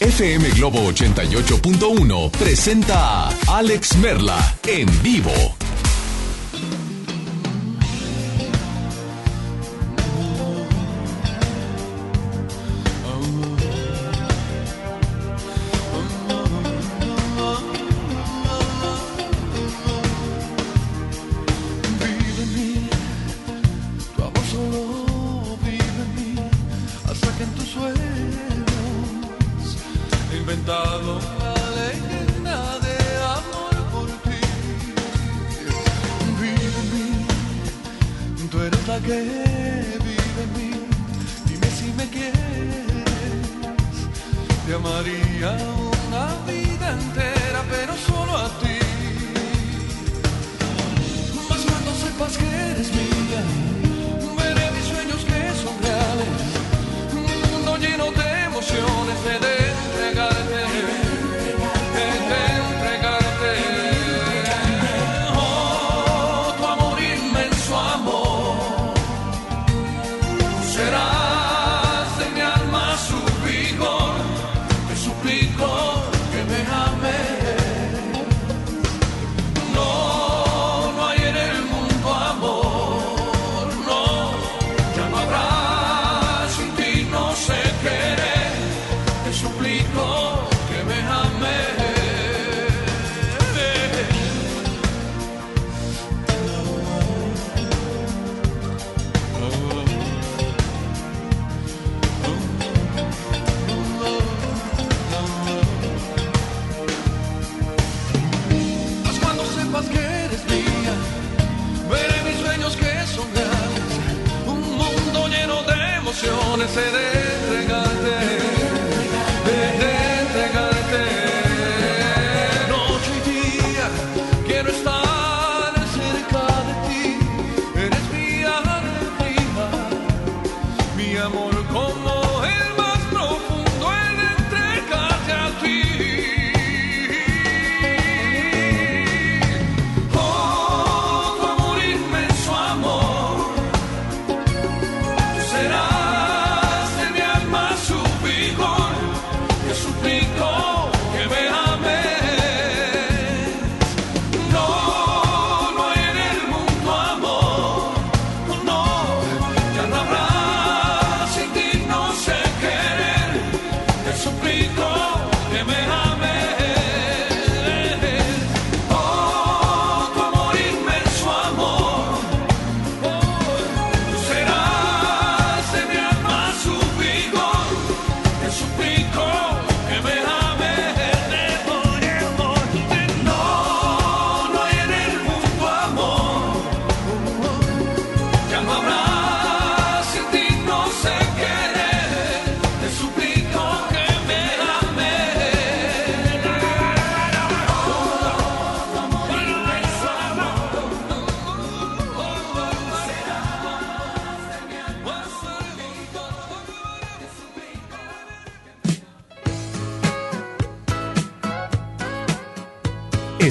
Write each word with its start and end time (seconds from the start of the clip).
FM 0.00 0.48
Globo 0.56 0.90
88.1 0.90 2.30
presenta 2.30 3.28
a 3.28 3.58
Alex 3.58 3.96
Merla 3.98 4.56
en 4.66 4.88
vivo. 5.02 5.30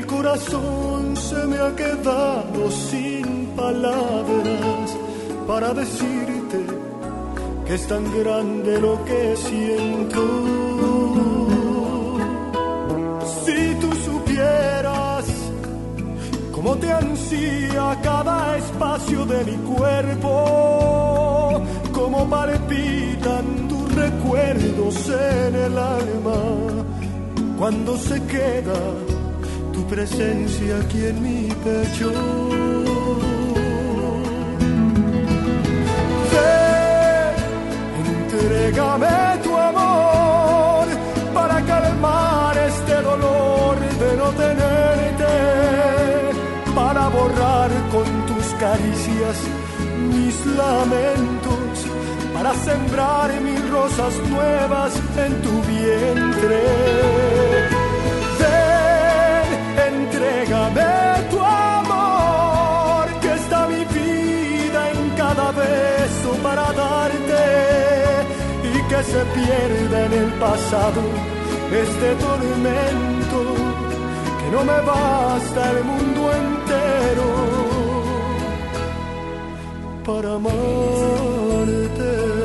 El 0.00 0.06
corazón 0.06 1.14
se 1.14 1.46
me 1.46 1.58
ha 1.58 1.74
quedado 1.76 2.70
sin 2.70 3.48
palabras 3.54 4.96
para 5.46 5.74
decirte 5.74 6.58
que 7.66 7.74
es 7.74 7.86
tan 7.86 8.04
grande 8.18 8.80
lo 8.80 9.04
que 9.04 9.36
siento. 9.36 10.22
Si 13.44 13.74
tú 13.80 13.88
supieras 14.08 15.26
cómo 16.52 16.76
te 16.76 16.90
ansía 16.92 17.98
cada 18.02 18.56
espacio 18.56 19.26
de 19.26 19.44
mi 19.44 19.56
cuerpo, 19.74 21.62
cómo 21.92 22.28
palpitan 22.30 23.68
tus 23.68 23.94
recuerdos 23.94 24.96
en 25.08 25.54
el 25.66 25.76
alma, 25.78 26.40
cuando 27.58 27.98
se 27.98 28.22
queda 28.24 29.09
presencia 29.90 30.78
aquí 30.78 31.04
en 31.04 31.20
mi 31.20 31.48
pecho. 31.64 32.12
Ven, 36.32 37.34
entrégame 38.06 39.16
tu 39.42 39.52
amor 39.56 40.86
para 41.34 41.60
calmar 41.62 42.56
este 42.70 43.02
dolor 43.02 43.76
de 44.02 44.16
no 44.16 44.28
tenerte 44.44 45.32
para 46.72 47.08
borrar 47.08 47.70
con 47.90 48.06
tus 48.28 48.46
caricias 48.64 49.36
mis 50.12 50.36
lamentos, 50.62 51.72
para 52.32 52.54
sembrar 52.54 53.28
mil 53.40 53.62
rosas 53.72 54.14
nuevas 54.30 54.92
en 55.24 55.32
tu 55.42 55.54
vientre. 55.72 57.49
Entrégame 60.50 61.30
tu 61.30 61.38
amor, 61.38 63.06
que 63.20 63.32
está 63.34 63.68
mi 63.68 63.84
vida 63.84 64.90
en 64.90 65.10
cada 65.16 65.52
beso 65.52 66.32
para 66.42 66.72
darte 66.72 67.46
y 68.64 68.82
que 68.88 69.00
se 69.02 69.24
pierda 69.36 70.06
en 70.06 70.12
el 70.12 70.32
pasado 70.34 71.02
este 71.72 72.14
tormento 72.16 73.54
que 74.40 74.50
no 74.50 74.64
me 74.64 74.80
basta 74.80 75.70
el 75.70 75.84
mundo 75.84 76.32
entero 76.32 77.28
para 80.04 80.34
amarte. 80.34 82.39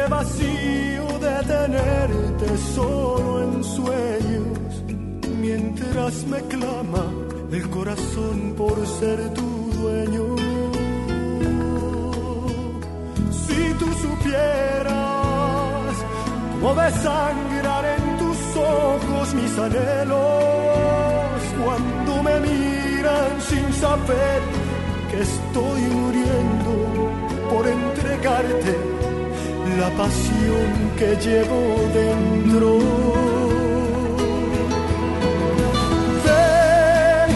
Este 0.00 0.08
vacío 0.08 1.18
de 1.18 1.42
tenerte 1.46 2.58
solo 2.74 3.42
en 3.42 3.64
sueños, 3.64 4.82
mientras 5.40 6.24
me 6.26 6.40
clama 6.42 7.04
el 7.52 7.68
corazón 7.68 8.54
por 8.56 8.86
ser 8.86 9.34
tu 9.34 9.70
dueño. 9.78 10.36
Si 13.46 13.74
tú 13.78 13.86
supieras 14.06 14.94
cómo 16.52 16.74
desangrar 16.80 17.84
en 17.96 18.18
tus 18.18 18.56
ojos 18.56 19.34
mis 19.34 19.58
anhelos 19.58 20.20
cuando 21.62 22.22
me 22.22 22.40
miran 22.40 23.40
sin 23.48 23.72
saber 23.74 24.40
que 25.10 25.20
estoy 25.20 25.80
muriendo 25.82 26.72
por 27.50 27.66
entregarte 27.66 28.79
la 29.80 29.90
pasión 29.90 30.70
que 30.98 31.10
llevo 31.26 31.60
dentro. 32.00 32.78
Ven, 36.26 37.30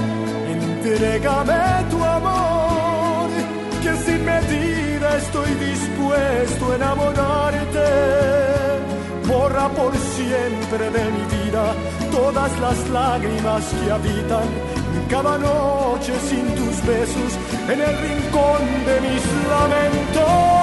entrégame 0.55 1.63
tu 1.91 1.99
amor, 2.19 3.29
que 3.83 3.93
sin 4.05 4.21
medida 4.33 5.09
estoy 5.23 5.51
dispuesto 5.69 6.63
a 6.73 6.75
enamorarte. 6.81 7.89
Borra 9.27 9.69
por 9.71 9.93
siempre 10.17 10.85
de 10.97 11.05
mi 11.17 11.25
vida 11.37 11.65
todas 12.13 12.53
las 12.65 12.79
lágrimas 12.91 13.65
que 13.79 13.91
habitan 13.91 14.49
cada 15.09 15.39
noche 15.39 16.13
sin 16.29 16.47
tus 16.59 16.77
besos 16.93 17.31
en 17.73 17.79
el 17.89 17.95
rincón 18.07 18.63
de 18.89 18.97
mis 19.07 19.23
lamentos. 19.53 20.54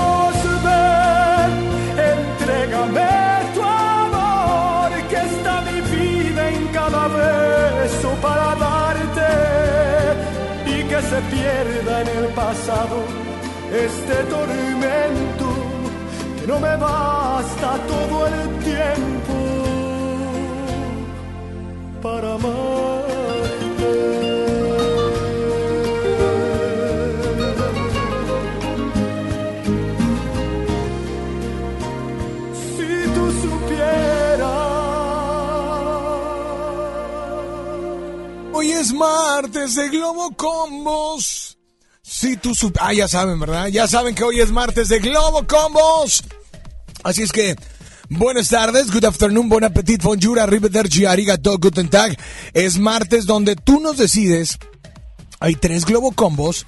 Entrégame 2.81 3.53
tu 3.53 3.61
amor, 3.61 4.91
que 5.09 5.15
está 5.15 5.61
mi 5.61 5.81
vida 5.81 6.49
en 6.49 6.67
cada 6.69 7.07
beso 7.07 8.09
para 8.21 8.55
darte 8.55 9.31
y 10.65 10.83
que 10.83 11.01
se 11.01 11.21
pierda 11.33 12.01
en 12.01 12.07
el 12.07 12.25
pasado 12.33 12.97
este 13.71 14.15
tormento 14.29 15.47
que 16.39 16.47
no 16.47 16.59
me 16.59 16.75
basta 16.75 17.77
todo 17.87 18.27
el 18.27 18.49
tiempo 18.63 19.33
para 22.01 22.33
amarte. 22.33 23.00
Es 38.81 38.93
martes 38.93 39.75
de 39.75 39.89
Globo 39.89 40.35
Combos. 40.35 41.55
Si 42.01 42.35
tú 42.37 42.55
sup... 42.55 42.75
Ah, 42.79 42.93
ya 42.93 43.07
saben, 43.07 43.39
¿verdad? 43.39 43.67
Ya 43.67 43.87
saben 43.87 44.15
que 44.15 44.23
hoy 44.23 44.39
es 44.39 44.51
martes 44.51 44.89
de 44.89 44.97
Globo 44.97 45.45
Combos. 45.45 46.23
Así 47.03 47.21
es 47.21 47.31
que, 47.31 47.55
buenas 48.09 48.49
tardes, 48.49 48.91
good 48.91 49.05
afternoon, 49.05 49.49
bon 49.49 49.63
appetit, 49.63 50.01
bonjour, 50.01 50.39
arrivederci, 50.39 51.05
arigato, 51.05 51.59
guten 51.59 51.89
tag. 51.89 52.17
Es 52.53 52.79
martes 52.79 53.27
donde 53.27 53.55
tú 53.55 53.79
nos 53.79 53.97
decides. 53.97 54.57
Hay 55.39 55.53
tres 55.55 55.85
Globo 55.85 56.11
Combos. 56.13 56.65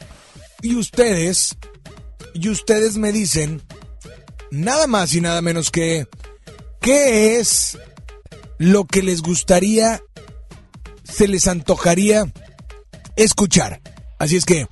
Y 0.61 0.75
ustedes, 0.75 1.57
y 2.35 2.49
ustedes 2.49 2.95
me 2.97 3.11
dicen, 3.11 3.63
nada 4.51 4.85
más 4.85 5.15
y 5.15 5.21
nada 5.21 5.41
menos 5.41 5.71
que, 5.71 6.07
¿qué 6.79 7.39
es 7.39 7.79
lo 8.59 8.85
que 8.85 9.01
les 9.01 9.23
gustaría, 9.23 10.03
se 11.13 11.27
les 11.27 11.47
antojaría 11.47 12.31
escuchar? 13.15 13.81
Así 14.19 14.37
es 14.37 14.45
que, 14.45 14.67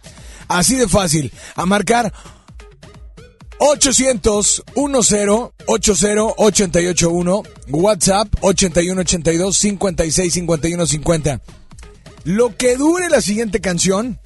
así 0.47 0.75
de 0.75 0.87
fácil, 0.87 1.31
a 1.55 1.65
marcar 1.65 2.13
800 3.59 4.63
10 4.75 5.29
80 5.67 6.23
881 6.37 7.43
WhatsApp 7.69 8.27
8182 8.41 9.57
56 9.57 10.33
51 10.33 10.85
50. 10.87 11.41
Lo 12.23 12.55
que 12.55 12.75
dure 12.75 13.09
la 13.09 13.21
siguiente 13.21 13.61
canción, 13.61 14.19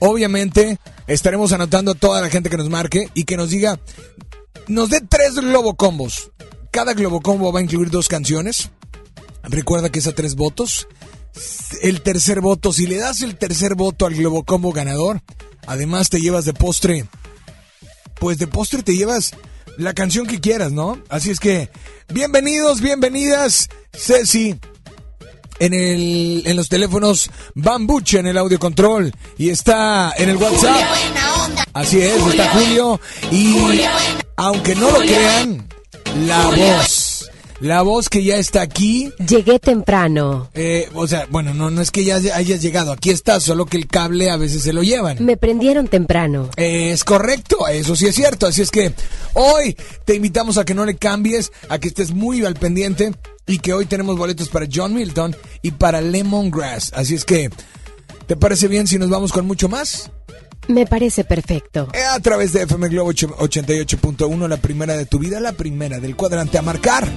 obviamente 0.00 0.78
estaremos 1.06 1.52
anotando 1.52 1.92
a 1.92 1.94
toda 1.94 2.20
la 2.20 2.30
gente 2.30 2.48
que 2.48 2.56
nos 2.56 2.70
marque 2.70 3.08
y 3.14 3.24
que 3.24 3.36
nos 3.36 3.50
diga, 3.50 3.78
nos 4.68 4.88
dé 4.88 5.00
tres 5.00 5.34
globo 5.34 5.74
combos. 5.74 6.30
cada 6.70 6.94
Globocombo 6.94 7.52
va 7.52 7.60
a 7.60 7.62
incluir 7.62 7.90
dos 7.90 8.08
canciones. 8.08 8.70
Recuerda 9.42 9.90
que 9.90 9.98
es 9.98 10.06
a 10.06 10.14
tres 10.14 10.34
votos. 10.34 10.88
El 11.82 12.02
tercer 12.02 12.40
voto, 12.40 12.72
si 12.72 12.86
le 12.86 12.96
das 12.96 13.22
el 13.22 13.36
tercer 13.36 13.74
voto 13.74 14.06
al 14.06 14.14
Globocombo 14.14 14.72
ganador, 14.72 15.22
además 15.66 16.10
te 16.10 16.20
llevas 16.20 16.44
de 16.44 16.52
postre. 16.52 17.06
Pues 18.16 18.38
de 18.38 18.46
postre 18.46 18.82
te 18.82 18.96
llevas 18.96 19.32
la 19.78 19.94
canción 19.94 20.26
que 20.26 20.40
quieras, 20.40 20.72
¿no? 20.72 20.98
Así 21.08 21.30
es 21.30 21.40
que, 21.40 21.70
bienvenidos, 22.12 22.80
bienvenidas, 22.80 23.68
Ceci. 23.92 24.58
En, 25.58 25.74
el, 25.74 26.42
en 26.44 26.56
los 26.56 26.68
teléfonos 26.68 27.30
Bambuche 27.54 28.18
en 28.18 28.26
el 28.26 28.36
audio 28.36 28.58
control 28.58 29.14
y 29.38 29.50
está 29.50 30.12
en 30.16 30.30
el 30.30 30.36
WhatsApp. 30.36 30.82
Así 31.72 32.00
es, 32.00 32.26
está 32.26 32.50
Julio 32.50 33.00
y 33.30 33.82
aunque 34.36 34.74
no 34.74 34.90
lo 34.90 34.98
crean, 34.98 35.68
la 36.26 36.46
voz, 36.48 37.11
la 37.62 37.80
voz 37.82 38.08
que 38.08 38.22
ya 38.24 38.36
está 38.36 38.60
aquí, 38.60 39.10
Llegué 39.26 39.58
temprano. 39.58 40.50
eh, 40.54 40.88
o 40.94 41.06
sea, 41.06 41.26
bueno, 41.30 41.54
no, 41.54 41.70
no 41.70 41.80
es 41.80 41.90
que 41.90 42.04
ya 42.04 42.16
hayas 42.16 42.60
llegado, 42.60 42.92
aquí 42.92 43.10
está, 43.10 43.40
solo 43.40 43.66
que 43.66 43.76
el 43.76 43.86
cable 43.86 44.30
a 44.30 44.36
veces 44.36 44.62
se 44.62 44.72
lo 44.72 44.82
llevan. 44.82 45.24
Me 45.24 45.36
prendieron 45.36 45.88
temprano. 45.88 46.50
Es 46.56 47.04
correcto, 47.04 47.66
eso 47.68 47.96
sí 47.96 48.06
es 48.06 48.14
cierto. 48.14 48.46
Así 48.46 48.62
es 48.62 48.70
que 48.70 48.92
hoy 49.34 49.76
te 50.04 50.14
invitamos 50.14 50.58
a 50.58 50.64
que 50.64 50.74
no 50.74 50.84
le 50.84 50.96
cambies, 50.96 51.52
a 51.68 51.78
que 51.78 51.88
estés 51.88 52.12
muy 52.12 52.44
al 52.44 52.54
pendiente 52.54 53.12
y 53.46 53.58
que 53.58 53.72
hoy 53.72 53.86
tenemos 53.86 54.18
boletos 54.18 54.48
para 54.48 54.66
John 54.72 54.92
Milton 54.94 55.34
y 55.62 55.70
para 55.70 56.00
Lemongrass. 56.00 56.92
Así 56.94 57.14
es 57.14 57.24
que, 57.24 57.48
¿te 58.26 58.36
parece 58.36 58.68
bien 58.68 58.86
si 58.86 58.98
nos 58.98 59.08
vamos 59.08 59.32
con 59.32 59.46
mucho 59.46 59.68
más? 59.68 60.10
Me 60.68 60.86
parece 60.86 61.24
perfecto. 61.24 61.88
Eh, 61.92 61.98
A 62.04 62.20
través 62.20 62.52
de 62.52 62.62
FM 62.62 62.88
Globo 62.88 63.12
8- 63.12 63.34
88.1, 63.36 64.48
la 64.48 64.56
primera 64.58 64.96
de 64.96 65.06
tu 65.06 65.18
vida, 65.18 65.40
la 65.40 65.52
primera 65.52 65.98
del 65.98 66.14
cuadrante 66.14 66.56
a 66.58 66.62
marcar. 66.62 67.08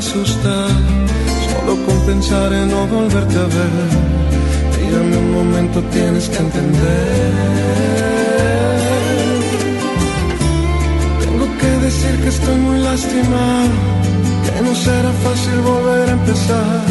Asustado. 0.00 0.80
Solo 1.50 1.72
con 1.84 1.96
pensar 2.10 2.52
en 2.52 2.68
no 2.70 2.86
volverte 2.86 3.36
a 3.44 3.48
ver. 3.56 3.88
Mírame 4.76 5.16
un 5.24 5.30
momento, 5.38 5.76
tienes 5.96 6.24
que 6.32 6.38
entender. 6.46 7.12
Tengo 11.24 11.46
que 11.60 11.70
decir 11.86 12.14
que 12.22 12.28
estoy 12.36 12.56
muy 12.66 12.78
lastimado. 12.88 13.74
Que 14.44 14.56
no 14.66 14.72
será 14.86 15.12
fácil 15.26 15.58
volver 15.70 16.08
a 16.08 16.12
empezar. 16.20 16.82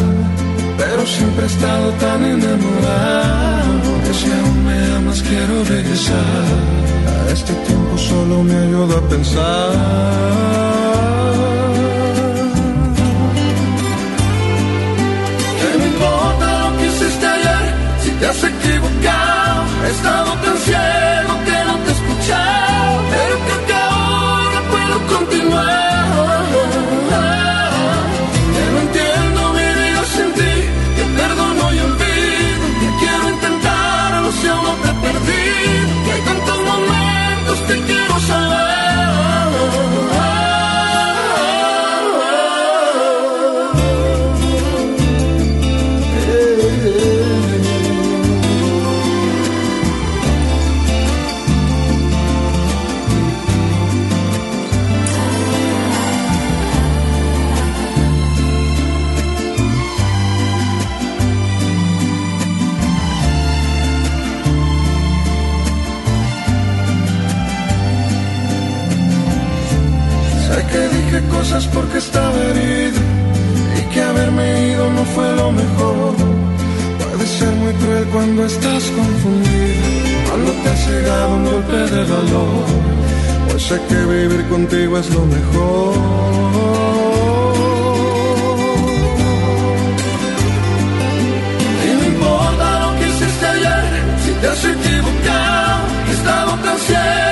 Pero 0.80 1.00
siempre 1.14 1.42
he 1.44 1.50
estado 1.54 1.86
tan 2.04 2.20
enamorado 2.36 3.88
que 4.04 4.12
si 4.20 4.28
aún 4.38 4.58
me 4.68 4.78
amas 4.96 5.20
quiero 5.28 5.54
regresar. 5.76 6.46
A 7.10 7.32
este 7.36 7.52
tiempo 7.68 7.94
solo 8.10 8.34
me 8.48 8.56
ayuda 8.66 8.94
a 8.98 9.04
pensar. 9.14 10.69
He 19.90 19.92
estado 19.92 20.32
tan 20.44 20.56
ciego 20.58 21.32
que 21.46 21.58
no 21.68 21.74
te 21.84 21.90
he 21.90 21.94
escuchado. 21.98 22.94
Pero 23.12 23.34
creo 23.46 23.60
que 23.68 23.74
ahora 23.74 24.60
puedo 24.72 24.96
continuar. 25.14 26.44
Que 28.54 28.64
no 28.72 28.78
entiendo 28.86 29.40
mi 29.56 29.68
vida 29.80 30.02
sin 30.14 30.28
ti, 30.38 30.54
que 30.96 31.04
perdono 31.18 31.64
y 31.74 31.78
olvido. 31.88 32.66
Que 32.80 32.88
quiero 33.00 33.24
intentarlo 33.36 34.32
si 34.38 34.46
aún 34.48 34.64
no 34.68 34.74
te 34.84 34.92
perdido. 35.06 35.90
Que 36.04 36.10
hay 36.12 36.22
tantos 36.30 36.58
momentos 36.70 37.58
que 37.66 37.76
quiero 37.86 37.99
cosas 71.50 71.66
porque 71.74 71.98
estaba 71.98 72.36
herido 72.36 73.00
y 73.78 73.92
que 73.92 74.02
haberme 74.02 74.68
ido 74.68 74.90
no 74.92 75.04
fue 75.04 75.36
lo 75.36 75.50
mejor. 75.50 76.14
Puede 76.98 77.26
ser 77.26 77.52
muy 77.56 77.72
cruel 77.74 78.04
cuando 78.12 78.44
estás 78.46 78.84
confundido, 78.84 79.82
cuando 80.28 80.52
te 80.52 80.68
ha 80.68 80.74
llegado 80.86 81.34
un 81.34 81.44
golpe 81.44 81.76
de 81.76 82.04
valor. 82.04 82.64
Pues 83.48 83.62
sé 83.64 83.80
que 83.88 83.94
vivir 83.94 84.48
contigo 84.48 84.98
es 84.98 85.10
lo 85.10 85.26
mejor. 85.26 86.20
Te 94.40 94.48
has 94.48 94.64
equivocado, 94.64 95.82
he 96.08 96.12
estado 96.12 96.52
tan 96.64 96.78
ciego 96.78 97.29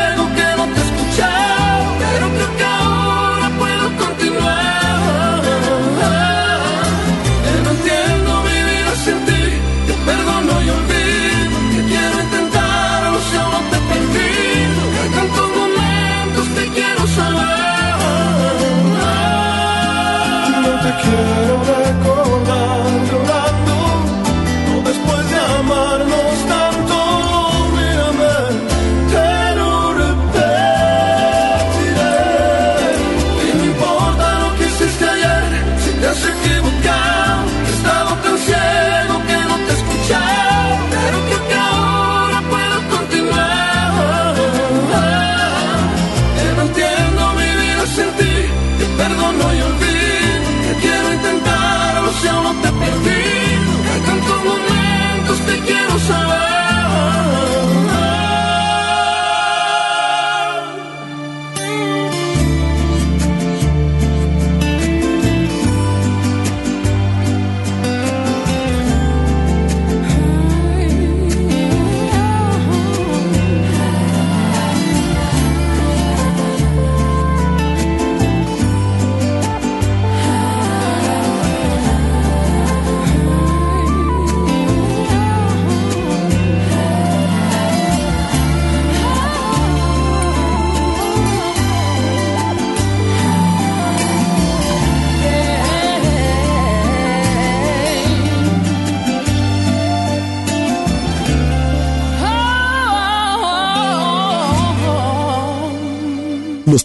sun. 56.08 56.37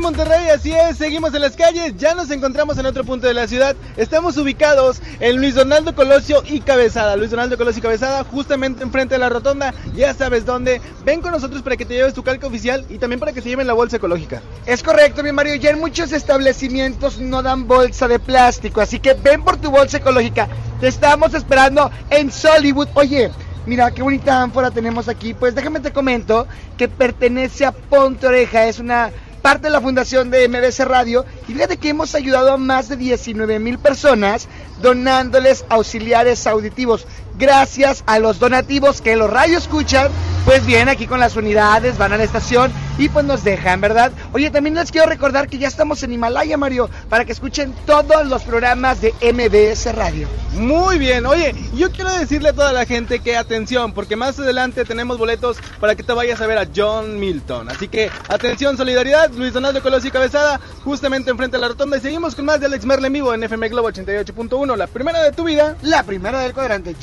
Monterrey, 0.00 0.48
así 0.48 0.72
es, 0.72 0.96
seguimos 0.96 1.34
en 1.34 1.40
las 1.40 1.56
calles, 1.56 1.96
ya 1.96 2.14
nos 2.14 2.30
encontramos 2.30 2.78
en 2.78 2.86
otro 2.86 3.04
punto 3.04 3.26
de 3.26 3.34
la 3.34 3.48
ciudad. 3.48 3.74
Estamos 3.96 4.36
ubicados 4.36 5.00
en 5.18 5.36
Luis 5.36 5.56
Donaldo 5.56 5.94
Colosio 5.94 6.42
y 6.46 6.60
Cabezada. 6.60 7.16
Luis 7.16 7.30
Donaldo 7.30 7.58
Colosio 7.58 7.80
y 7.80 7.82
Cabezada, 7.82 8.22
justamente 8.24 8.84
enfrente 8.84 9.16
de 9.16 9.18
la 9.18 9.28
rotonda, 9.28 9.74
ya 9.94 10.14
sabes 10.14 10.46
dónde. 10.46 10.80
Ven 11.04 11.20
con 11.20 11.32
nosotros 11.32 11.62
para 11.62 11.76
que 11.76 11.84
te 11.84 11.94
lleves 11.94 12.14
tu 12.14 12.22
calca 12.22 12.46
oficial 12.46 12.86
y 12.88 12.98
también 12.98 13.18
para 13.18 13.32
que 13.32 13.42
se 13.42 13.48
lleven 13.48 13.66
la 13.66 13.72
bolsa 13.72 13.96
ecológica. 13.96 14.40
Es 14.66 14.82
correcto, 14.82 15.22
mi 15.22 15.32
Mario. 15.32 15.56
Ya 15.56 15.70
en 15.70 15.80
muchos 15.80 16.12
establecimientos 16.12 17.18
no 17.18 17.42
dan 17.42 17.66
bolsa 17.66 18.06
de 18.06 18.18
plástico, 18.18 18.80
así 18.80 19.00
que 19.00 19.14
ven 19.14 19.42
por 19.42 19.56
tu 19.56 19.70
bolsa 19.70 19.96
ecológica. 19.96 20.48
Te 20.80 20.88
estamos 20.88 21.34
esperando 21.34 21.90
en 22.10 22.30
Sollywood. 22.30 22.88
Oye, 22.94 23.30
mira 23.66 23.90
qué 23.90 24.02
bonita 24.02 24.42
ánfora 24.42 24.70
tenemos 24.70 25.08
aquí. 25.08 25.34
Pues 25.34 25.54
déjame 25.54 25.80
te 25.80 25.92
comento 25.92 26.46
que 26.76 26.88
pertenece 26.88 27.64
a 27.64 27.72
Ponte 27.72 28.26
Oreja. 28.26 28.66
Es 28.66 28.78
una 28.78 29.10
parte 29.48 29.68
de 29.68 29.72
la 29.72 29.80
fundación 29.80 30.28
de 30.30 30.46
MBC 30.46 30.80
Radio. 30.80 31.24
Y 31.48 31.54
fíjate 31.54 31.78
que 31.78 31.88
hemos 31.88 32.14
ayudado 32.14 32.52
a 32.52 32.58
más 32.58 32.90
de 32.90 32.98
19 32.98 33.58
mil 33.58 33.78
personas 33.78 34.46
donándoles 34.82 35.64
auxiliares 35.70 36.46
auditivos. 36.46 37.06
Gracias 37.38 38.02
a 38.06 38.18
los 38.18 38.40
donativos 38.40 39.00
que 39.00 39.14
los 39.14 39.30
radios 39.30 39.62
escuchan, 39.62 40.10
pues 40.44 40.66
vienen 40.66 40.88
aquí 40.88 41.06
con 41.06 41.20
las 41.20 41.36
unidades, 41.36 41.98
van 41.98 42.12
a 42.12 42.16
la 42.16 42.24
estación 42.24 42.72
y 42.98 43.08
pues 43.08 43.24
nos 43.24 43.44
dejan, 43.44 43.80
¿verdad? 43.80 44.10
Oye, 44.32 44.50
también 44.50 44.74
les 44.74 44.90
quiero 44.90 45.06
recordar 45.06 45.48
que 45.48 45.58
ya 45.58 45.68
estamos 45.68 46.02
en 46.02 46.12
Himalaya, 46.12 46.56
Mario, 46.56 46.90
para 47.08 47.24
que 47.24 47.32
escuchen 47.32 47.72
todos 47.86 48.26
los 48.26 48.42
programas 48.42 49.00
de 49.00 49.14
MBS 49.22 49.94
Radio. 49.94 50.26
Muy 50.54 50.98
bien, 50.98 51.26
oye, 51.26 51.54
yo 51.76 51.92
quiero 51.92 52.10
decirle 52.12 52.48
a 52.48 52.52
toda 52.52 52.72
la 52.72 52.86
gente 52.86 53.20
que 53.20 53.36
atención, 53.36 53.92
porque 53.92 54.16
más 54.16 54.38
adelante 54.40 54.84
tenemos 54.84 55.18
boletos 55.18 55.58
para 55.78 55.94
que 55.94 56.02
te 56.02 56.12
vayas 56.12 56.40
a 56.40 56.46
ver 56.46 56.58
a 56.58 56.66
John 56.74 57.20
Milton. 57.20 57.68
Así 57.68 57.86
que 57.86 58.10
atención, 58.28 58.76
solidaridad, 58.76 59.30
Luis 59.30 59.52
Donaldo 59.52 59.80
Colosio 59.80 60.08
y 60.08 60.12
Cabezada, 60.12 60.60
justamente 60.82 61.30
enfrente 61.30 61.56
de 61.56 61.60
la 61.60 61.68
rotonda. 61.68 61.98
Y 61.98 62.00
seguimos 62.00 62.34
con 62.34 62.46
más 62.46 62.58
de 62.58 62.66
Alex 62.66 62.84
Merle 62.84 63.06
en 63.06 63.12
vivo 63.12 63.32
en 63.32 63.44
FM 63.44 63.68
Globo 63.68 63.90
88.1, 63.90 64.76
la 64.76 64.88
primera 64.88 65.22
de 65.22 65.30
tu 65.30 65.44
vida. 65.44 65.76
La 65.82 66.02
primera 66.02 66.40
del 66.40 66.52
cuadrante, 66.52 66.96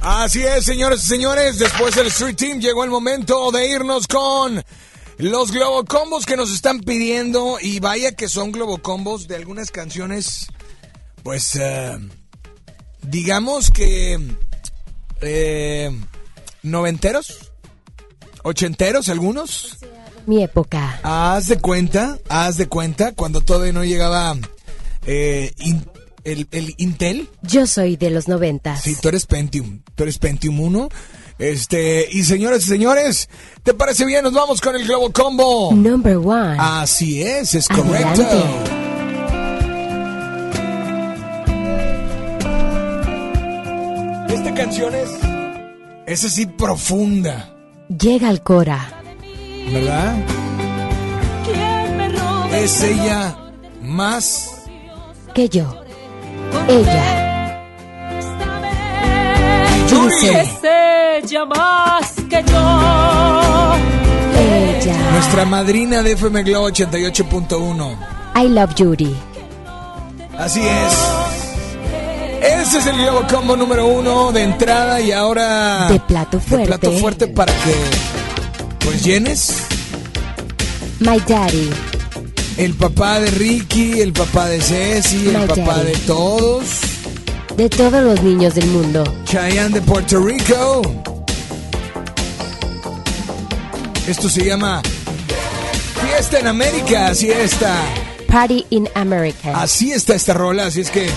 Así 0.00 0.42
es, 0.42 0.64
señores 0.64 1.04
y 1.04 1.06
señores, 1.06 1.58
después 1.58 1.94
del 1.94 2.06
Street 2.08 2.36
Team 2.36 2.60
llegó 2.60 2.84
el 2.84 2.90
momento 2.90 3.50
de 3.50 3.68
irnos 3.68 4.06
con 4.06 4.62
los 5.18 5.50
Globocombos 5.52 6.26
que 6.26 6.36
nos 6.36 6.50
están 6.52 6.80
pidiendo 6.80 7.58
y 7.60 7.80
vaya 7.80 8.12
que 8.12 8.28
son 8.28 8.52
Globocombos 8.52 9.26
de 9.28 9.36
algunas 9.36 9.70
canciones, 9.70 10.48
pues, 11.22 11.56
eh, 11.56 11.98
digamos 13.02 13.70
que 13.70 14.18
eh, 15.20 15.90
noventeros, 16.62 17.50
ochenteros 18.44 19.08
algunos. 19.08 19.76
Mi 20.26 20.42
época. 20.44 21.00
Haz 21.02 21.48
de 21.48 21.58
cuenta, 21.58 22.18
haz 22.28 22.56
de 22.58 22.68
cuenta, 22.68 23.12
cuando 23.14 23.40
todavía 23.40 23.72
no 23.72 23.84
llegaba 23.84 24.36
eh, 25.06 25.52
in- 25.58 25.88
el, 26.24 26.48
el 26.50 26.74
Intel. 26.78 27.28
Yo 27.42 27.66
soy 27.66 27.96
de 27.96 28.10
los 28.10 28.28
noventas. 28.28 28.82
Sí, 28.82 28.96
tú 29.00 29.08
eres 29.08 29.26
Pentium. 29.26 29.80
Tú 29.94 30.02
eres 30.04 30.18
Pentium 30.18 30.60
1. 30.60 30.88
Este, 31.38 32.08
y 32.10 32.24
señores 32.24 32.64
y 32.64 32.68
señores, 32.68 33.28
¿te 33.62 33.72
parece 33.72 34.04
bien? 34.04 34.24
Nos 34.24 34.32
vamos 34.32 34.60
con 34.60 34.74
el 34.74 34.84
Globo 34.84 35.12
Combo. 35.12 35.72
Number 35.72 36.16
one. 36.16 36.56
Así 36.58 37.22
es, 37.22 37.54
es 37.54 37.68
correcto. 37.68 38.22
Adelante. 38.22 38.74
Esta 44.34 44.54
canción 44.54 44.94
es, 44.94 45.10
es 46.06 46.24
así 46.24 46.46
profunda, 46.46 47.54
Llega 47.88 48.28
al 48.28 48.42
Cora. 48.42 49.00
¿verdad? 49.72 50.16
Es 52.52 52.82
ella 52.82 53.36
más 53.82 54.50
Que 55.34 55.48
yo. 55.48 55.84
Ella. 56.66 57.04
Yuri. 59.90 60.28
ella 61.22 61.44
más 61.46 62.12
que 62.28 62.42
yo. 62.50 63.74
Ella. 64.38 64.96
Nuestra 65.12 65.44
madrina 65.44 66.02
de 66.02 66.12
FM 66.12 66.42
Globo 66.42 66.68
88.1. 66.70 67.96
I 68.36 68.48
love 68.48 68.74
Yuri. 68.74 69.16
Así 70.38 70.60
es. 70.60 70.98
Ese 72.42 72.78
es 72.78 72.86
el 72.86 72.96
Globo 72.98 73.22
Combo 73.28 73.56
número 73.56 73.86
uno 73.86 74.30
de 74.32 74.42
entrada 74.44 75.00
y 75.00 75.10
ahora... 75.10 75.88
De 75.88 75.98
plato 76.00 76.36
De 76.38 76.42
fuerte. 76.44 76.66
plato 76.66 76.92
fuerte 76.92 77.26
para 77.28 77.52
que... 77.52 77.74
Pues 78.84 79.02
llenes. 79.04 79.64
My 81.00 81.18
daddy. 81.26 81.70
El 82.58 82.74
papá 82.74 83.20
de 83.20 83.30
Ricky, 83.30 84.00
el 84.00 84.12
papá 84.12 84.48
de 84.48 84.60
Ceci, 84.60 85.28
el 85.28 85.46
papá 85.46 85.78
de 85.84 85.92
todos. 85.98 86.80
De 87.56 87.68
todos 87.68 88.02
los 88.02 88.20
niños 88.24 88.56
del 88.56 88.66
mundo. 88.66 89.04
Cheyenne 89.24 89.68
de 89.68 89.80
Puerto 89.80 90.18
Rico. 90.18 90.82
Esto 94.08 94.28
se 94.28 94.44
llama 94.44 94.82
Fiesta 96.04 96.40
en 96.40 96.48
América, 96.48 97.06
así 97.06 97.30
está. 97.30 97.76
Party 98.26 98.66
in 98.70 98.88
America. 98.96 99.62
Así 99.62 99.92
está 99.92 100.16
esta 100.16 100.34
rola, 100.34 100.66
así 100.66 100.80
es 100.80 100.90
que, 100.90 101.08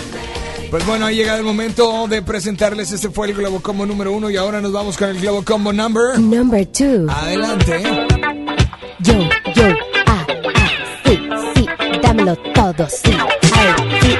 pues 0.69 0.85
bueno, 0.85 1.07
ha 1.07 1.11
llegado 1.11 1.39
el 1.39 1.43
momento 1.43 2.07
de 2.07 2.21
presentarles. 2.21 2.91
Este 2.91 3.09
fue 3.09 3.29
el 3.29 3.33
Globo 3.33 3.61
Combo 3.61 3.87
número 3.87 4.13
uno 4.13 4.29
y 4.29 4.37
ahora 4.37 4.61
nos 4.61 4.73
vamos 4.73 4.95
con 4.95 5.09
el 5.09 5.19
Globo 5.19 5.43
Combo 5.43 5.73
number. 5.73 6.19
Number 6.19 6.67
two. 6.67 7.07
Adelante. 7.09 7.81
Todo, 12.73 12.87
sí. 12.89 13.11
Ay, 13.53 13.99
sí. 14.01 14.17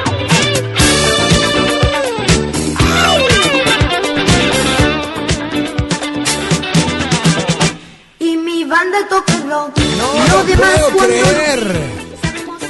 Y 8.20 8.38
mi 8.38 8.64
banda 8.64 8.98
toca 9.10 9.34
rock. 9.50 9.78
No 9.98 10.38
lo 10.38 10.44
demás 10.44 10.80
puedo 10.94 11.08
creer. 11.08 11.82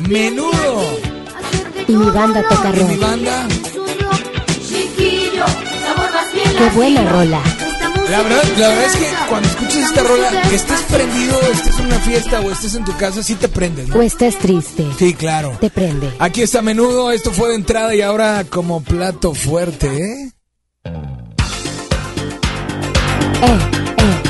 Menudo. 0.08 1.00
Y 1.88 1.94
mi 1.96 2.10
banda 2.12 2.42
toca 2.48 2.70
¿Y 2.70 2.84
mi 2.84 2.96
rock. 2.96 3.02
banda? 3.02 3.48
Chiquillo, 4.68 5.46
sabor 5.86 6.12
más 6.14 6.34
bien 6.34 6.50
Qué 6.58 6.70
buena 6.76 7.10
rola. 7.10 7.42
La 8.12 8.24
verdad, 8.24 8.44
la 8.58 8.68
verdad 8.68 8.86
es 8.88 8.96
que 8.98 9.08
cuando 9.30 9.48
escuchas 9.48 9.78
esta 9.78 10.04
rola, 10.04 10.30
que 10.50 10.56
estés 10.56 10.82
prendido, 10.82 11.40
estés 11.54 11.80
en 11.80 11.86
una 11.86 12.00
fiesta 12.00 12.42
o 12.42 12.52
estés 12.52 12.76
en 12.76 12.84
tu 12.84 12.98
casa, 12.98 13.24
sí 13.24 13.36
te 13.36 13.48
prendes, 13.48 13.88
¿no? 13.88 13.96
O 13.96 14.02
estés 14.02 14.38
triste. 14.38 14.86
Sí, 15.00 15.14
claro. 15.14 15.58
Te 15.62 15.70
prende. 15.70 16.12
Aquí 16.20 16.42
está 16.42 16.62
menudo, 16.62 17.14
esto 17.14 17.32
fue 17.32 17.52
de 17.52 17.56
entrada 17.56 17.96
y 17.96 18.02
ahora 18.02 18.44
como 18.50 18.84
plato 18.84 19.34
fuerte, 19.34 19.88
¿eh? 19.88 20.32
Eh, 23.44 23.60
eh. 23.98 24.22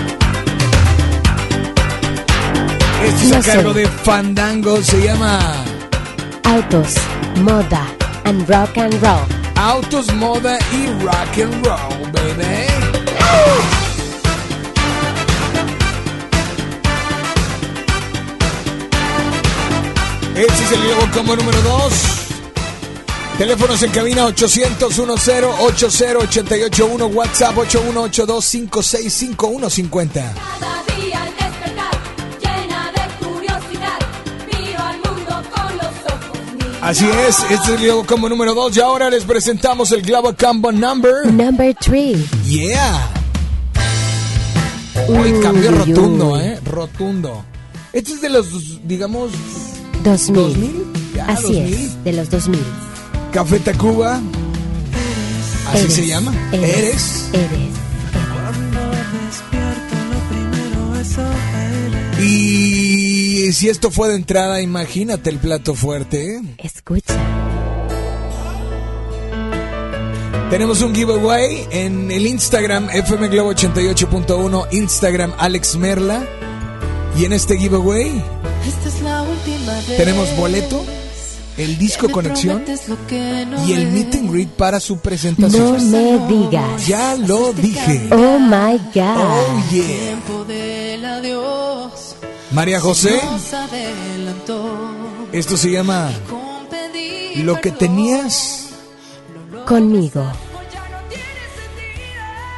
Esto 3.07 3.25
es 3.25 3.31
a 3.31 3.37
No 3.37 3.43
cargo 3.43 3.73
de 3.73 3.87
Fandango, 3.87 4.83
se 4.83 5.01
llama 5.01 5.39
Autos, 6.43 6.97
moda 7.37 7.87
and 8.25 8.47
rock 8.47 8.77
and 8.77 8.93
roll. 9.01 9.25
Autos, 9.55 10.13
Moda 10.13 10.57
y 10.71 10.87
Rock 11.03 11.37
and 11.43 11.65
Roll, 11.65 12.11
baby. 12.11 12.90
Este 20.35 20.63
es 20.63 20.71
el 20.71 20.81
Globo 20.87 21.07
Combo 21.13 21.35
número 21.35 21.61
2. 21.61 21.93
Teléfonos 23.37 23.83
en 23.83 23.91
cabina 23.91 24.25
800 24.25 24.95
10 24.95 25.03
80 25.03 25.47
881 25.59 27.05
WhatsApp 27.07 27.57
8182 27.57 28.45
565150. 28.45 30.70
Así 36.91 37.05
es, 37.05 37.37
este 37.49 37.75
es 37.75 37.81
el 37.83 38.05
Combo 38.05 38.27
número 38.27 38.53
2 38.53 38.75
y 38.75 38.81
ahora 38.81 39.09
les 39.09 39.23
presentamos 39.23 39.93
el 39.93 40.01
Globo 40.01 40.35
Combo 40.37 40.73
number. 40.73 41.25
Number 41.31 41.73
three. 41.75 42.21
Yeah. 42.45 43.09
Uy, 45.07 45.39
cambio 45.41 45.71
rotundo. 45.71 46.37
¿eh? 46.37 46.59
Rotundo. 46.65 47.45
Este 47.93 48.11
es 48.11 48.19
de 48.19 48.27
los, 48.29 48.85
digamos, 48.85 49.31
2000. 50.03 50.35
2000. 50.35 50.85
Ya, 51.15 51.27
Así 51.27 51.43
2000. 51.53 51.73
es, 51.73 52.03
de 52.03 52.11
los 52.11 52.29
2000. 52.29 52.59
Café 53.31 53.59
Tacuba. 53.61 54.19
Así 55.69 55.77
Eres, 55.83 55.93
se 55.93 56.07
llama. 56.07 56.33
Eres. 56.51 57.29
Eres. 57.31 57.31
Eres. 57.31 57.71
Y 62.19 63.10
si 63.53 63.69
esto 63.69 63.91
fue 63.91 64.09
de 64.09 64.15
entrada, 64.15 64.61
imagínate 64.61 65.29
el 65.29 65.37
plato 65.39 65.73
fuerte. 65.75 66.35
¿eh? 66.35 66.41
Escucha. 66.59 67.15
Tenemos 70.49 70.81
un 70.81 70.93
giveaway 70.93 71.65
en 71.71 72.11
el 72.11 72.27
Instagram 72.27 72.89
FM 72.89 73.29
Globo 73.29 73.53
88.1, 73.53 74.67
Instagram 74.71 75.33
Alex 75.37 75.77
Merla. 75.77 76.25
Y 77.17 77.25
en 77.25 77.33
este 77.33 77.57
giveaway 77.57 78.21
Esta 78.67 78.89
es 78.89 79.01
la 79.01 79.21
última 79.23 79.73
vez. 79.73 79.97
tenemos 79.97 80.33
boleto, 80.37 80.85
el 81.57 81.77
disco 81.77 82.09
conexión 82.09 82.63
no 82.87 83.67
y 83.67 83.73
el 83.73 83.87
meet 83.91 84.15
and 84.15 84.31
greet 84.31 84.47
para 84.49 84.79
su 84.79 84.95
No 84.95 85.01
presentación. 85.01 85.91
me 85.91 86.27
digas. 86.27 86.87
Ya 86.87 87.15
lo 87.15 87.51
dije. 87.53 88.07
Oh 88.11 88.39
my 88.39 88.77
God. 88.93 89.17
Oh 89.17 89.63
yeah. 89.71 90.17
María 92.51 92.81
José, 92.81 93.19
esto 95.31 95.55
se 95.55 95.71
llama 95.71 96.11
Lo 97.37 97.61
que 97.61 97.71
tenías. 97.71 98.69
Conmigo. 99.65 100.29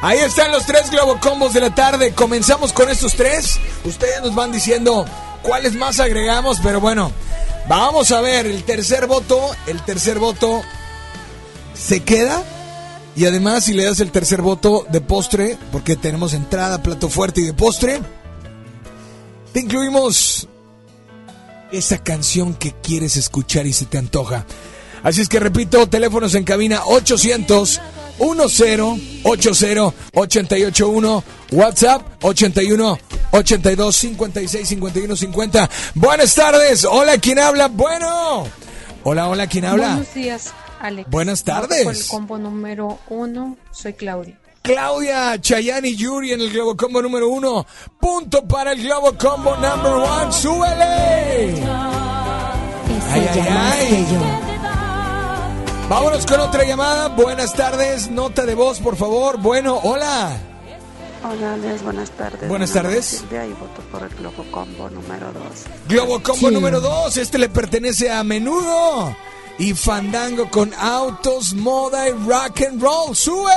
Ahí 0.02 0.18
están 0.18 0.50
los 0.50 0.66
tres 0.66 0.90
Globocombos 0.90 1.54
de 1.54 1.60
la 1.60 1.74
tarde. 1.74 2.12
Comenzamos 2.12 2.72
con 2.72 2.90
estos 2.90 3.14
tres. 3.14 3.58
Ustedes 3.84 4.20
nos 4.20 4.34
van 4.34 4.50
diciendo 4.50 5.06
cuáles 5.42 5.74
más 5.76 6.00
agregamos, 6.00 6.58
pero 6.60 6.80
bueno, 6.80 7.12
vamos 7.68 8.10
a 8.10 8.20
ver 8.20 8.46
el 8.46 8.64
tercer 8.64 9.06
voto. 9.06 9.40
El 9.68 9.80
tercer 9.82 10.18
voto 10.18 10.62
se 11.72 12.02
queda. 12.02 12.42
Y 13.14 13.26
además, 13.26 13.64
si 13.64 13.74
le 13.74 13.84
das 13.84 14.00
el 14.00 14.10
tercer 14.10 14.42
voto 14.42 14.84
de 14.90 15.00
postre, 15.00 15.56
porque 15.70 15.94
tenemos 15.94 16.34
entrada, 16.34 16.82
plato 16.82 17.08
fuerte 17.08 17.42
y 17.42 17.44
de 17.44 17.54
postre, 17.54 18.00
te 19.54 19.60
incluimos 19.60 20.48
esa 21.70 21.98
canción 21.98 22.54
que 22.54 22.72
quieres 22.72 23.16
escuchar 23.16 23.66
y 23.66 23.72
se 23.72 23.86
te 23.86 23.98
antoja. 23.98 24.44
Así 25.04 25.20
es 25.20 25.28
que 25.28 25.38
repito, 25.38 25.88
teléfonos 25.88 26.34
en 26.34 26.42
cabina 26.42 26.82
800 26.84 27.80
10 28.18 28.80
80 29.22 29.94
881 30.12 31.24
WhatsApp 31.52 32.02
81 32.22 32.98
82 33.30 33.96
56 33.96 34.68
51 34.68 35.16
50. 35.16 35.70
Buenas 35.94 36.34
tardes. 36.34 36.84
Hola, 36.84 37.18
¿quién 37.18 37.38
habla? 37.38 37.68
Bueno. 37.68 38.48
Hola, 39.04 39.28
hola, 39.28 39.46
¿quién 39.46 39.66
habla? 39.66 39.88
Buenos 39.88 40.14
días, 40.14 40.52
Alex. 40.80 41.08
Buenas 41.10 41.44
tardes. 41.44 41.84
Por 41.84 41.94
el 41.94 42.06
combo 42.08 42.38
número 42.38 42.98
uno, 43.08 43.56
soy 43.70 43.92
Claudia. 43.92 44.36
Claudia, 44.68 45.38
Chayanne 45.42 45.88
y 45.88 45.94
Yuri 45.96 46.32
en 46.32 46.40
el 46.40 46.50
Globo 46.50 46.74
Combo 46.74 47.02
número 47.02 47.28
uno. 47.28 47.66
Punto 48.00 48.48
para 48.48 48.72
el 48.72 48.82
Globo 48.82 49.12
Combo 49.12 49.54
number 49.56 49.92
one. 49.92 50.32
¡Súbele! 50.32 51.62
Ay, 53.12 53.28
ay, 53.30 53.46
ay. 53.46 54.06
Vámonos 55.86 56.24
con 56.24 56.40
otra 56.40 56.64
llamada. 56.64 57.08
Buenas 57.08 57.52
tardes. 57.52 58.10
Nota 58.10 58.46
de 58.46 58.54
voz, 58.54 58.80
por 58.80 58.96
favor. 58.96 59.36
Bueno, 59.38 59.78
hola. 59.82 60.34
Hola, 61.30 61.52
Alex, 61.54 61.82
buenas 61.82 62.10
tardes. 62.12 62.48
Buenas 62.48 62.72
tardes. 62.72 63.04
Silvia 63.04 63.46
y 63.46 63.52
voto 63.52 63.82
por 63.92 64.02
el 64.02 64.08
Globo 64.16 64.46
Combo 64.50 64.88
número 64.88 65.26
2. 65.30 65.42
Globo 65.88 66.22
Combo 66.22 66.48
Sí. 66.48 66.54
número 66.54 66.80
2. 66.80 67.18
Este 67.18 67.36
le 67.36 67.50
pertenece 67.50 68.10
a 68.10 68.24
Menudo. 68.24 69.14
Y 69.58 69.72
Fandango 69.74 70.50
con 70.50 70.74
autos, 70.74 71.54
moda 71.54 72.08
y 72.08 72.12
rock 72.12 72.62
and 72.68 72.82
roll. 72.82 73.14
¡Súbele! 73.14 73.52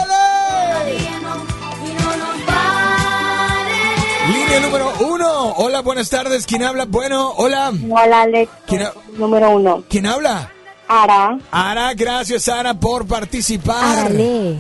Línea 4.32 4.60
número 4.60 4.94
uno. 5.00 5.54
Hola, 5.58 5.82
buenas 5.82 6.10
tardes. 6.10 6.46
¿Quién 6.46 6.64
habla? 6.64 6.86
Bueno, 6.86 7.32
hola. 7.38 7.72
Hola, 7.90 8.22
Alex. 8.22 8.52
¿Quién, 8.68 8.84
ha- 8.84 8.94
Número 9.14 9.50
uno. 9.52 9.84
quién 9.90 10.06
habla? 10.06 10.52
Ara. 10.88 11.40
Ara, 11.52 11.94
gracias 11.96 12.48
Ara 12.48 12.74
por 12.76 13.08
participar. 13.08 13.84
Árale. 14.06 14.58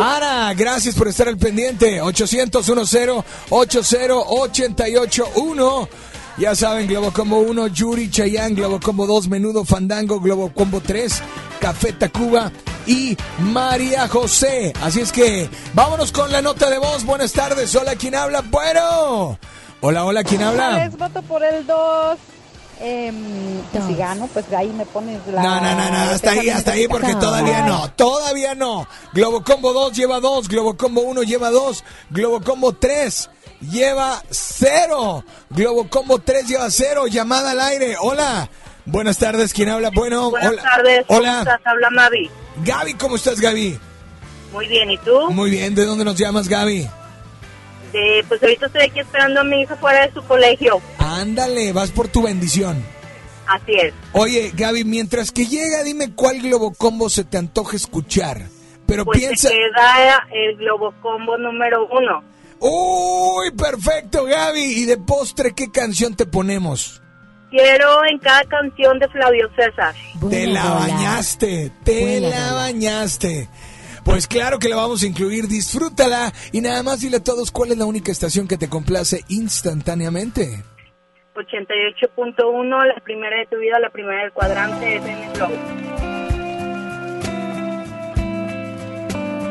Ara, 0.00 0.52
gracias 0.54 0.94
por 0.96 1.06
estar 1.08 1.28
al 1.28 1.38
pendiente. 1.38 2.00
800 2.00 2.66
10 2.66 3.24
80 3.50 4.04
881. 4.28 5.88
Ya 6.36 6.54
saben, 6.56 6.88
Globo 6.88 7.12
Combo 7.12 7.38
1, 7.38 7.68
Yuri, 7.68 8.10
Chayanne, 8.10 8.56
Globo 8.56 8.80
Combo 8.80 9.06
2, 9.06 9.28
Menudo, 9.28 9.64
Fandango, 9.64 10.18
Globo 10.18 10.52
Combo 10.52 10.80
3, 10.80 11.22
Café 11.60 11.92
Tacuba 11.92 12.50
y 12.86 13.16
María 13.38 14.08
José. 14.08 14.72
Así 14.82 15.00
es 15.00 15.12
que 15.12 15.48
vámonos 15.74 16.10
con 16.10 16.32
la 16.32 16.42
nota 16.42 16.68
de 16.70 16.78
voz. 16.78 17.04
Buenas 17.04 17.32
tardes. 17.32 17.74
Hola, 17.76 17.94
¿quién 17.94 18.16
habla? 18.16 18.42
Bueno. 18.50 19.38
Hola, 19.80 20.04
hola, 20.04 20.24
¿quién 20.24 20.42
habla? 20.42 20.74
Alex, 20.74 20.98
voto 20.98 21.22
por 21.22 21.44
el 21.44 21.64
2. 21.66 22.18
Eh, 22.80 23.12
Dos. 23.72 23.84
si 23.86 23.94
gano, 23.94 24.28
pues 24.32 24.52
ahí 24.52 24.70
me 24.70 24.84
pones 24.86 25.20
la. 25.28 25.40
No, 25.40 25.60
no, 25.60 25.74
no, 25.76 25.90
no, 25.90 25.96
hasta 26.10 26.32
ahí, 26.32 26.48
hasta 26.50 26.72
ahí, 26.72 26.88
porque 26.88 27.12
No. 27.12 27.20
todavía 27.20 27.62
no, 27.64 27.88
todavía 27.92 28.56
no. 28.56 28.88
Globo 29.12 29.44
Combo 29.44 29.72
2 29.72 29.92
lleva 29.92 30.18
2, 30.18 30.48
Globo 30.48 30.76
Combo 30.76 31.02
1 31.02 31.22
lleva 31.22 31.50
2, 31.50 31.84
Globo 32.10 32.40
Combo 32.40 32.72
3 32.72 33.30
lleva 33.60 34.22
0, 34.30 35.24
Globo 35.50 35.88
Combo 35.88 36.18
3 36.18 36.46
lleva 36.46 36.70
0, 36.70 37.06
llamada 37.08 37.52
al 37.52 37.60
aire, 37.60 37.96
hola. 38.00 38.48
Buenas 38.86 39.16
tardes, 39.18 39.54
¿quién 39.54 39.70
habla? 39.70 39.90
Bueno, 39.94 40.30
Buenas 40.30 40.52
hola. 40.52 40.62
tardes. 40.62 41.04
¿cómo 41.06 41.18
Hola. 41.20 41.38
estás? 41.38 41.60
Habla 41.64 41.90
Mavi. 41.90 42.30
Gaby, 42.64 42.94
¿cómo 42.94 43.16
estás, 43.16 43.40
Gaby? 43.40 43.78
Muy 44.52 44.68
bien, 44.68 44.90
¿y 44.90 44.98
tú? 44.98 45.30
Muy 45.30 45.50
bien, 45.50 45.74
¿de 45.74 45.84
dónde 45.86 46.04
nos 46.04 46.16
llamas, 46.18 46.48
Gaby? 46.48 46.86
De, 47.92 48.24
pues 48.28 48.42
ahorita 48.42 48.66
estoy 48.66 48.82
aquí 48.82 49.00
esperando 49.00 49.40
a 49.40 49.44
mi 49.44 49.62
hija 49.62 49.74
fuera 49.76 50.06
de 50.06 50.12
su 50.12 50.22
colegio. 50.24 50.82
Ándale, 50.98 51.72
vas 51.72 51.90
por 51.92 52.08
tu 52.08 52.22
bendición. 52.22 52.84
Así 53.46 53.72
es. 53.74 53.94
Oye, 54.12 54.52
Gaby, 54.54 54.84
mientras 54.84 55.30
que 55.32 55.46
llega, 55.46 55.82
dime 55.82 56.12
cuál 56.14 56.40
Globo 56.42 56.74
Combo 56.74 57.08
se 57.08 57.24
te 57.24 57.38
antoja 57.38 57.76
escuchar. 57.76 58.42
Pero 58.86 59.04
Pues 59.06 59.18
piensa... 59.18 59.48
se 59.48 59.54
queda 59.54 60.26
el 60.30 60.56
Globo 60.56 60.92
Combo 61.00 61.38
número 61.38 61.86
uno. 61.90 62.22
Uy, 62.60 63.50
perfecto, 63.56 64.24
Gaby. 64.24 64.60
¿Y 64.60 64.84
de 64.86 64.96
postre 64.96 65.52
qué 65.54 65.70
canción 65.70 66.14
te 66.14 66.26
ponemos? 66.26 67.02
Quiero 67.50 68.04
en 68.10 68.18
cada 68.18 68.44
canción 68.44 68.98
de 68.98 69.08
Flavio 69.08 69.48
César. 69.54 69.94
te 70.28 70.46
la 70.46 70.70
bañaste, 70.70 71.70
te 71.84 72.00
Buena 72.20 72.28
la 72.28 72.52
bañaste. 72.54 73.48
Pues 74.04 74.26
claro 74.26 74.58
que 74.58 74.68
la 74.68 74.76
vamos 74.76 75.02
a 75.02 75.06
incluir, 75.06 75.48
disfrútala 75.48 76.32
y 76.52 76.60
nada 76.60 76.82
más 76.82 77.00
dile 77.00 77.18
a 77.18 77.24
todos 77.24 77.50
cuál 77.50 77.72
es 77.72 77.78
la 77.78 77.86
única 77.86 78.12
estación 78.12 78.46
que 78.46 78.58
te 78.58 78.68
complace 78.68 79.24
instantáneamente. 79.28 80.62
88.1, 81.34 82.86
la 82.86 83.00
primera 83.02 83.38
de 83.38 83.46
tu 83.46 83.56
vida, 83.56 83.78
la 83.80 83.90
primera 83.90 84.22
del 84.22 84.32
cuadrante, 84.32 84.96
es 84.96 85.04
en 85.04 85.18
el 85.18 85.32
Globo. 85.32 85.54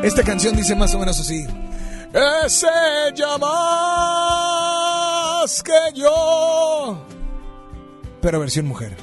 Esta 0.02 0.22
canción 0.22 0.54
dice 0.54 0.74
más 0.76 0.94
o 0.94 0.98
menos 0.98 1.18
así. 1.18 1.46
Ese 2.14 2.68
ella 3.08 3.36
más 3.38 3.62
que 5.64 5.72
yo. 5.94 6.96
Pero 8.20 8.38
versión 8.38 8.66
mujer. 8.66 8.96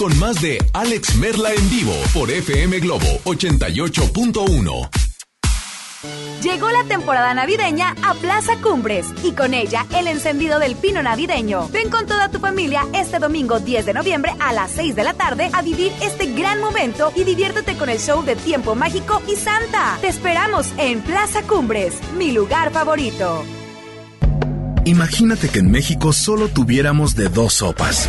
Con 0.00 0.18
más 0.18 0.40
de 0.40 0.56
Alex 0.72 1.16
Merla 1.16 1.52
en 1.52 1.68
vivo 1.68 1.92
por 2.14 2.30
FM 2.30 2.80
Globo 2.80 3.20
88.1. 3.24 4.88
Llegó 6.42 6.70
la 6.70 6.84
temporada 6.84 7.34
navideña 7.34 7.94
a 8.02 8.14
Plaza 8.14 8.56
Cumbres 8.62 9.08
y 9.22 9.32
con 9.32 9.52
ella 9.52 9.84
el 9.94 10.06
encendido 10.06 10.58
del 10.58 10.74
pino 10.76 11.02
navideño. 11.02 11.68
Ven 11.68 11.90
con 11.90 12.06
toda 12.06 12.30
tu 12.30 12.38
familia 12.38 12.86
este 12.94 13.18
domingo 13.18 13.60
10 13.60 13.84
de 13.84 13.92
noviembre 13.92 14.32
a 14.40 14.54
las 14.54 14.70
6 14.70 14.96
de 14.96 15.04
la 15.04 15.12
tarde 15.12 15.50
a 15.52 15.60
vivir 15.60 15.92
este 16.00 16.32
gran 16.32 16.62
momento 16.62 17.12
y 17.14 17.24
diviértete 17.24 17.76
con 17.76 17.90
el 17.90 17.98
show 17.98 18.24
de 18.24 18.36
Tiempo 18.36 18.74
Mágico 18.74 19.20
y 19.28 19.36
Santa. 19.36 19.98
Te 20.00 20.08
esperamos 20.08 20.72
en 20.78 21.02
Plaza 21.02 21.42
Cumbres, 21.42 21.92
mi 22.16 22.32
lugar 22.32 22.72
favorito. 22.72 23.44
Imagínate 24.86 25.50
que 25.50 25.58
en 25.58 25.70
México 25.70 26.14
solo 26.14 26.48
tuviéramos 26.48 27.14
de 27.14 27.28
dos 27.28 27.52
sopas. 27.52 28.08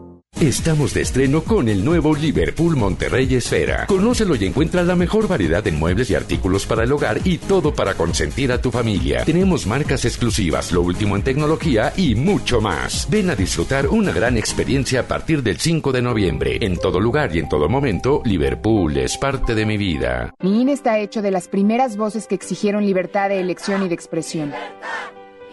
Estamos 0.41 0.95
de 0.95 1.01
estreno 1.01 1.43
con 1.43 1.69
el 1.69 1.85
nuevo 1.85 2.15
Liverpool 2.15 2.75
Monterrey 2.75 3.31
Esfera. 3.35 3.85
Conócelo 3.85 4.35
y 4.35 4.45
encuentra 4.45 4.81
la 4.81 4.95
mejor 4.95 5.27
variedad 5.27 5.65
en 5.67 5.77
muebles 5.77 6.09
y 6.09 6.15
artículos 6.15 6.65
para 6.65 6.83
el 6.83 6.91
hogar 6.91 7.19
y 7.25 7.37
todo 7.37 7.75
para 7.75 7.93
consentir 7.93 8.51
a 8.51 8.59
tu 8.59 8.71
familia. 8.71 9.23
Tenemos 9.23 9.67
marcas 9.67 10.03
exclusivas, 10.03 10.71
lo 10.71 10.81
último 10.81 11.15
en 11.15 11.21
tecnología 11.21 11.93
y 11.95 12.15
mucho 12.15 12.59
más. 12.59 13.07
Ven 13.07 13.29
a 13.29 13.35
disfrutar 13.35 13.87
una 13.89 14.11
gran 14.11 14.35
experiencia 14.35 15.01
a 15.01 15.07
partir 15.07 15.43
del 15.43 15.59
5 15.59 15.91
de 15.91 16.01
noviembre. 16.01 16.57
En 16.59 16.75
todo 16.75 16.99
lugar 16.99 17.35
y 17.35 17.37
en 17.37 17.47
todo 17.47 17.69
momento, 17.69 18.23
Liverpool 18.25 18.97
es 18.97 19.19
parte 19.19 19.53
de 19.53 19.67
mi 19.67 19.77
vida. 19.77 20.33
Mi 20.41 20.63
INE 20.63 20.73
está 20.73 20.97
hecho 20.97 21.21
de 21.21 21.29
las 21.29 21.49
primeras 21.49 21.97
voces 21.97 22.25
que 22.25 22.33
exigieron 22.33 22.83
libertad 22.83 23.29
de 23.29 23.41
elección 23.41 23.83
y 23.83 23.89
de 23.89 23.93
expresión. 23.93 24.51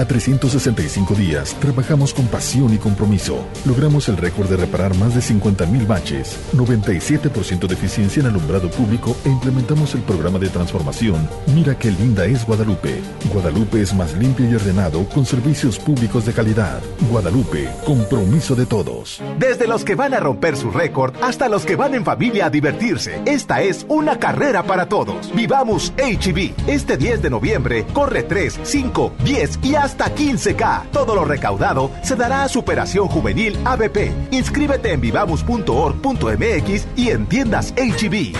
a 0.00 0.06
365 0.06 1.14
días, 1.14 1.54
trabajamos 1.60 2.14
con 2.14 2.26
pasión 2.26 2.72
y 2.74 2.78
compromiso. 2.78 3.44
Logramos 3.64 4.08
el 4.08 4.16
récord 4.16 4.48
de 4.48 4.56
reparar 4.56 4.96
más 4.96 5.14
de 5.14 5.20
50.000 5.20 5.86
baches, 5.86 6.38
97% 6.54 7.66
de 7.66 7.74
eficiencia 7.74 8.20
en 8.20 8.26
alumbrado 8.26 8.70
público 8.70 9.16
e 9.24 9.28
implementamos 9.28 9.94
el 9.94 10.02
programa 10.02 10.38
de 10.38 10.48
transformación 10.48 10.90
Mira 11.54 11.76
qué 11.78 11.90
linda 11.90 12.24
es 12.26 12.46
Guadalupe. 12.46 13.00
Guadalupe 13.32 13.80
es 13.80 13.94
más 13.94 14.14
limpio 14.14 14.48
y 14.48 14.54
ordenado 14.54 15.04
con 15.08 15.26
servicios 15.26 15.78
públicos 15.78 16.24
de 16.26 16.32
calidad. 16.32 16.80
Guadalupe, 17.10 17.68
compromiso 17.84 18.54
de 18.54 18.66
todos. 18.66 19.20
Desde 19.38 19.66
los 19.66 19.84
que 19.84 19.94
van 19.94 20.14
a 20.14 20.20
romper 20.20 20.56
su 20.56 20.70
récord 20.70 21.14
hasta 21.22 21.48
los 21.48 21.64
que 21.64 21.76
van 21.76 21.94
en 21.94 22.04
familia 22.04 22.46
a 22.46 22.50
divertirse. 22.50 23.20
Esta 23.26 23.62
es 23.62 23.84
una 23.88 24.18
carrera 24.18 24.62
para 24.62 24.88
todos. 24.88 25.32
Vivamos 25.34 25.92
HB. 25.96 26.68
Este 26.68 26.96
10 26.96 27.22
de 27.22 27.30
noviembre 27.30 27.86
corre 27.92 28.22
3, 28.22 28.60
5, 28.62 29.12
10 29.24 29.58
y 29.62 29.74
hasta 29.74 29.89
15K. 29.96 30.90
Todo 30.90 31.14
lo 31.14 31.24
recaudado 31.24 31.90
se 32.02 32.16
dará 32.16 32.44
a 32.44 32.48
Superación 32.48 33.08
Juvenil 33.08 33.58
ABP. 33.64 34.12
Inscríbete 34.30 34.92
en 34.92 35.00
vivamos.org.mx 35.00 36.86
y 36.96 37.10
en 37.10 37.26
tiendas 37.26 37.74
HB. 37.74 38.36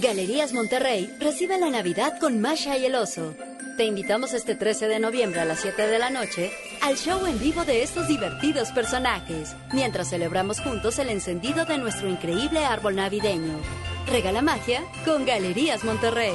Galerías 0.00 0.52
Monterrey 0.54 1.14
recibe 1.20 1.58
la 1.58 1.68
Navidad 1.68 2.18
con 2.20 2.40
Masha 2.40 2.78
y 2.78 2.86
el 2.86 2.94
Oso. 2.94 3.34
Te 3.76 3.84
invitamos 3.84 4.32
este 4.34 4.54
13 4.54 4.88
de 4.88 4.98
noviembre 4.98 5.40
a 5.40 5.44
las 5.44 5.60
7 5.60 5.86
de 5.86 5.98
la 5.98 6.10
noche 6.10 6.50
al 6.82 6.96
show 6.96 7.26
en 7.26 7.38
vivo 7.38 7.64
de 7.64 7.82
estos 7.82 8.08
divertidos 8.08 8.70
personajes, 8.72 9.54
mientras 9.72 10.10
celebramos 10.10 10.60
juntos 10.60 10.98
el 10.98 11.10
encendido 11.10 11.64
de 11.64 11.78
nuestro 11.78 12.08
increíble 12.08 12.64
árbol 12.64 12.96
navideño. 12.96 13.58
Regala 14.06 14.42
magia 14.42 14.82
con 15.04 15.24
Galerías 15.24 15.84
Monterrey. 15.84 16.34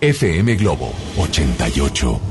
FM 0.00 0.56
Globo 0.56 0.92
88.1. 1.16 2.29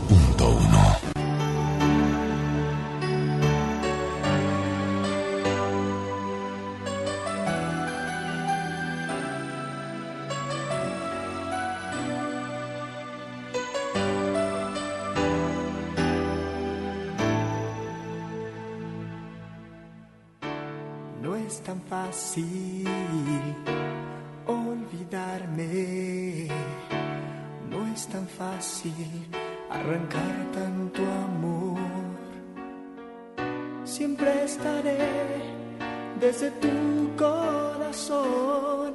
desde 36.30 36.52
tu 36.64 36.70
corazón 37.18 38.94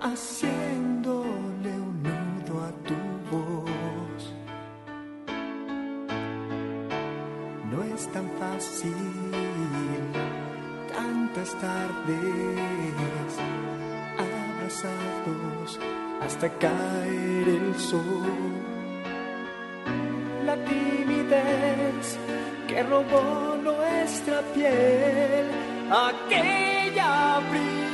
haciéndole 0.00 1.70
un 1.88 1.96
nudo 2.06 2.54
a 2.68 2.70
tu 2.88 2.98
voz. 3.32 4.22
No 7.72 7.78
es 7.92 8.06
tan 8.14 8.28
fácil 8.38 8.94
tantas 10.94 11.50
tardes 11.64 13.32
abrazados 14.28 15.80
hasta 16.24 16.48
caer 16.64 17.48
el 17.48 17.74
sol. 17.74 18.54
La 20.44 20.54
timidez 20.70 22.16
que 22.68 22.80
robó 22.84 23.56
nuestra 23.60 24.40
piel 24.54 25.46
primera 27.50 27.85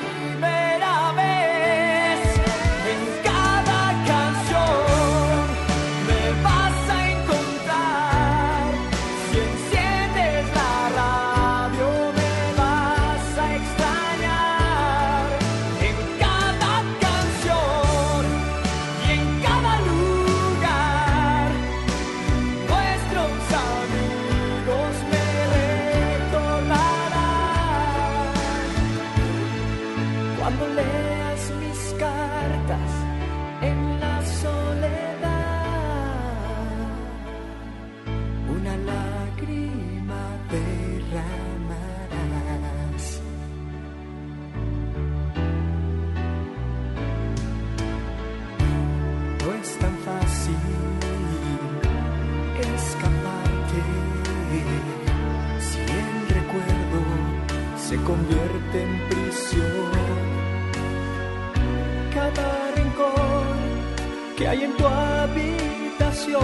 hay 64.53 64.64
en 64.64 64.76
tu 64.76 64.86
habitación 64.86 66.42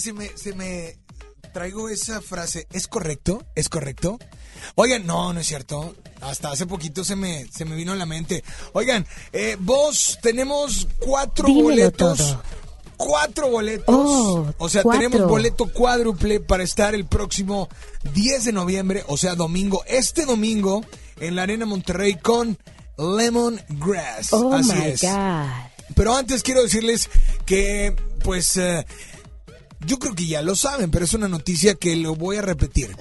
se 0.00 0.12
me, 0.12 0.28
se 0.36 0.54
me 0.54 0.98
traigo 1.52 1.88
esa 1.88 2.20
frase. 2.20 2.66
¿Es 2.72 2.86
correcto? 2.86 3.44
¿Es 3.54 3.68
correcto? 3.68 4.18
Oigan, 4.74 5.06
no, 5.06 5.32
no 5.32 5.40
es 5.40 5.46
cierto. 5.46 5.94
Hasta 6.20 6.50
hace 6.50 6.66
poquito 6.66 7.04
se 7.04 7.16
me, 7.16 7.46
se 7.50 7.64
me 7.64 7.76
vino 7.76 7.92
a 7.92 7.96
la 7.96 8.06
mente. 8.06 8.42
Oigan, 8.72 9.06
eh, 9.32 9.56
vos 9.60 10.18
tenemos 10.22 10.86
cuatro 10.98 11.46
Dímelo 11.46 11.64
boletos. 11.64 12.18
todo. 12.18 12.42
Cuatro 12.96 13.48
boletos. 13.50 13.84
Oh, 13.88 14.52
o 14.56 14.68
sea, 14.68 14.82
cuatro. 14.82 15.02
tenemos 15.08 15.28
boleto 15.28 15.70
cuádruple 15.70 16.40
para 16.40 16.62
estar 16.62 16.94
el 16.94 17.04
próximo 17.04 17.68
10 18.14 18.46
de 18.46 18.52
noviembre, 18.52 19.04
o 19.06 19.16
sea, 19.18 19.34
domingo. 19.34 19.84
Este 19.86 20.24
domingo 20.24 20.82
en 21.20 21.36
la 21.36 21.42
Arena 21.42 21.66
Monterrey 21.66 22.16
con 22.16 22.58
Lemon 22.96 23.60
Grass. 23.68 24.32
Oh 24.32 24.52
Así 24.54 24.72
my 24.72 24.86
es. 24.86 25.02
God. 25.02 25.46
Pero 25.94 26.14
antes 26.16 26.42
quiero 26.42 26.62
decirles 26.62 27.08
que, 27.44 27.94
pues, 28.24 28.56
eh, 28.56 28.86
yo 29.84 29.98
creo 29.98 30.14
que 30.14 30.26
ya 30.26 30.42
lo 30.42 30.56
saben, 30.56 30.90
pero 30.90 31.04
es 31.04 31.14
una 31.14 31.28
noticia 31.28 31.74
que 31.74 31.96
lo 31.96 32.14
voy 32.14 32.36
a 32.36 32.42
repetir. 32.42 32.96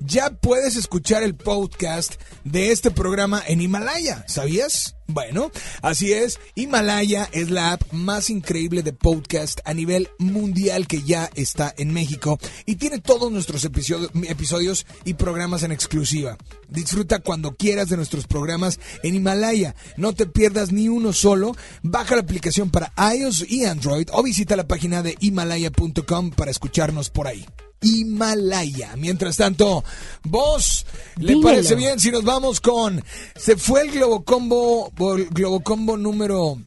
Ya 0.00 0.30
puedes 0.30 0.76
escuchar 0.76 1.22
el 1.22 1.34
podcast 1.34 2.14
de 2.44 2.72
este 2.72 2.90
programa 2.90 3.42
en 3.46 3.60
Himalaya, 3.60 4.24
¿sabías? 4.28 4.93
Bueno, 5.06 5.50
así 5.82 6.12
es, 6.14 6.40
Himalaya 6.54 7.28
es 7.32 7.50
la 7.50 7.72
app 7.72 7.92
más 7.92 8.30
increíble 8.30 8.82
de 8.82 8.94
podcast 8.94 9.60
a 9.66 9.74
nivel 9.74 10.08
mundial 10.18 10.86
que 10.86 11.02
ya 11.02 11.28
está 11.34 11.74
en 11.76 11.92
México 11.92 12.38
y 12.64 12.76
tiene 12.76 13.00
todos 13.00 13.30
nuestros 13.30 13.64
episodio- 13.66 14.10
episodios 14.26 14.86
y 15.04 15.14
programas 15.14 15.62
en 15.62 15.72
exclusiva. 15.72 16.38
Disfruta 16.70 17.18
cuando 17.18 17.54
quieras 17.54 17.90
de 17.90 17.96
nuestros 17.98 18.26
programas 18.26 18.80
en 19.02 19.14
Himalaya. 19.14 19.74
No 19.98 20.14
te 20.14 20.24
pierdas 20.26 20.72
ni 20.72 20.88
uno 20.88 21.12
solo. 21.12 21.54
Baja 21.82 22.14
la 22.14 22.22
aplicación 22.22 22.70
para 22.70 22.92
iOS 23.14 23.44
y 23.48 23.66
Android 23.66 24.08
o 24.12 24.22
visita 24.22 24.56
la 24.56 24.66
página 24.66 25.02
de 25.02 25.16
himalaya.com 25.20 26.30
para 26.30 26.50
escucharnos 26.50 27.10
por 27.10 27.26
ahí. 27.28 27.44
Himalaya. 27.84 28.96
Mientras 28.96 29.36
tanto, 29.36 29.84
vos, 30.24 30.86
¿le 31.16 31.34
Dímelo. 31.34 31.48
parece 31.48 31.74
bien 31.74 32.00
si 32.00 32.10
nos 32.10 32.24
vamos 32.24 32.60
con 32.60 33.04
se 33.36 33.56
fue 33.56 33.82
el 33.82 33.92
Globocombo, 33.92 34.92
el 35.16 35.28
Globocombo 35.28 35.96
número 35.96 36.58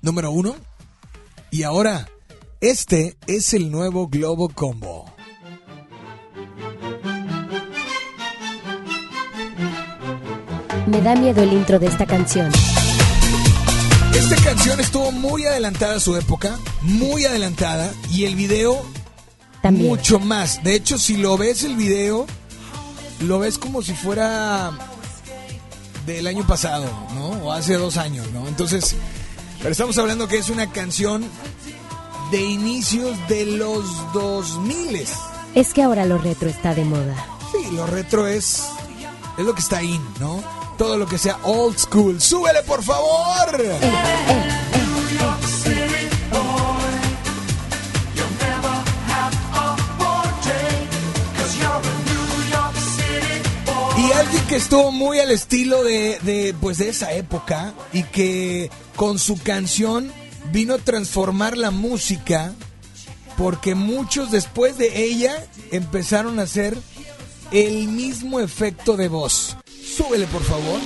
número 0.00 0.32
uno 0.32 0.56
y 1.50 1.62
ahora 1.62 2.08
este 2.60 3.16
es 3.26 3.54
el 3.54 3.70
nuevo 3.70 4.08
Globo 4.08 4.48
Combo. 4.48 5.12
Me 10.86 11.00
da 11.00 11.14
miedo 11.14 11.42
el 11.42 11.52
intro 11.52 11.78
de 11.78 11.86
esta 11.86 12.06
canción. 12.06 12.50
Esta 14.14 14.36
canción 14.44 14.78
estuvo 14.80 15.10
muy 15.10 15.44
adelantada 15.44 15.96
a 15.96 16.00
su 16.00 16.16
época, 16.16 16.58
muy 16.82 17.24
adelantada, 17.24 17.92
y 18.10 18.24
el 18.24 18.34
video 18.36 18.84
También. 19.62 19.88
mucho 19.88 20.18
más. 20.18 20.62
De 20.62 20.74
hecho, 20.74 20.98
si 20.98 21.16
lo 21.16 21.38
ves 21.38 21.62
el 21.62 21.76
video, 21.76 22.26
lo 23.20 23.38
ves 23.38 23.58
como 23.58 23.80
si 23.82 23.94
fuera 23.94 24.72
del 26.06 26.26
año 26.26 26.46
pasado, 26.46 26.86
¿no? 27.14 27.28
O 27.44 27.52
hace 27.52 27.74
dos 27.74 27.96
años, 27.96 28.26
¿no? 28.32 28.48
Entonces, 28.48 28.96
pero 29.58 29.70
estamos 29.70 29.96
hablando 29.98 30.26
que 30.26 30.38
es 30.38 30.50
una 30.50 30.70
canción 30.72 31.24
de 32.32 32.40
inicios 32.40 33.16
de 33.28 33.46
los 33.46 33.84
2000. 34.12 35.04
Es 35.54 35.72
que 35.72 35.82
ahora 35.82 36.04
lo 36.04 36.18
retro 36.18 36.48
está 36.48 36.74
de 36.74 36.84
moda. 36.84 37.14
Sí, 37.52 37.74
lo 37.76 37.86
retro 37.86 38.26
es, 38.26 38.64
es 39.38 39.44
lo 39.44 39.54
que 39.54 39.60
está 39.60 39.82
in, 39.82 40.02
¿no? 40.18 40.42
Todo 40.78 40.96
lo 40.96 41.06
que 41.06 41.18
sea 41.18 41.38
old 41.44 41.78
school. 41.78 42.20
¡Súbele, 42.20 42.62
por 42.62 42.82
favor! 42.82 43.62
Y 44.71 44.71
alguien 54.32 54.46
que 54.48 54.56
estuvo 54.56 54.92
muy 54.92 55.18
al 55.18 55.30
estilo 55.30 55.84
de, 55.84 56.18
de, 56.22 56.54
pues 56.60 56.78
de 56.78 56.88
esa 56.88 57.12
época 57.12 57.74
y 57.92 58.02
que 58.04 58.70
con 58.96 59.18
su 59.18 59.38
canción 59.38 60.10
vino 60.50 60.74
a 60.74 60.78
transformar 60.78 61.56
la 61.56 61.70
música 61.70 62.54
porque 63.36 63.74
muchos 63.74 64.30
después 64.30 64.78
de 64.78 65.04
ella 65.04 65.46
empezaron 65.70 66.38
a 66.38 66.42
hacer 66.42 66.76
el 67.50 67.88
mismo 67.88 68.40
efecto 68.40 68.96
de 68.96 69.08
voz. 69.08 69.56
Súbele, 69.96 70.26
por 70.26 70.42
favor. 70.42 70.80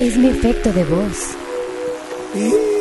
Es 0.00 0.16
mi 0.16 0.28
efecto 0.28 0.72
de 0.72 0.84
voz. 0.84 1.16
Do 2.34 2.71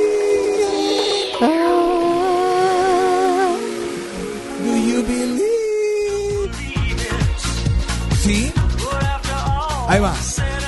Ahí 9.91 9.99
va. 9.99 10.15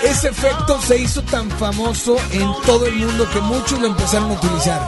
Ese 0.03 0.28
efecto 0.28 0.82
se 0.82 0.97
hizo 0.97 1.24
tan 1.24 1.49
famoso 1.51 2.17
en 2.32 2.51
todo 2.65 2.86
el 2.88 2.95
mundo 2.95 3.26
que 3.32 3.39
muchos 3.39 3.80
lo 3.80 3.88
empezaron 3.88 4.32
a 4.32 4.34
utilizar. 4.34 4.86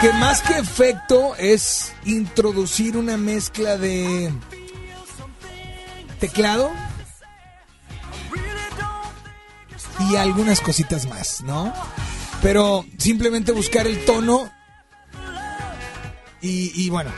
Que 0.00 0.12
más 0.14 0.42
que 0.42 0.58
efecto 0.58 1.36
es 1.36 1.92
introducir 2.04 2.96
una 2.96 3.16
mezcla 3.16 3.76
de 3.76 4.32
teclado 6.18 6.72
y 10.10 10.16
algunas 10.16 10.60
cositas 10.60 11.06
más, 11.06 11.42
¿no? 11.42 11.72
Pero 12.42 12.84
simplemente 12.98 13.52
buscar 13.52 13.86
el 13.86 14.04
tono 14.04 14.50
y, 16.40 16.72
y 16.74 16.90
bueno, 16.90 17.12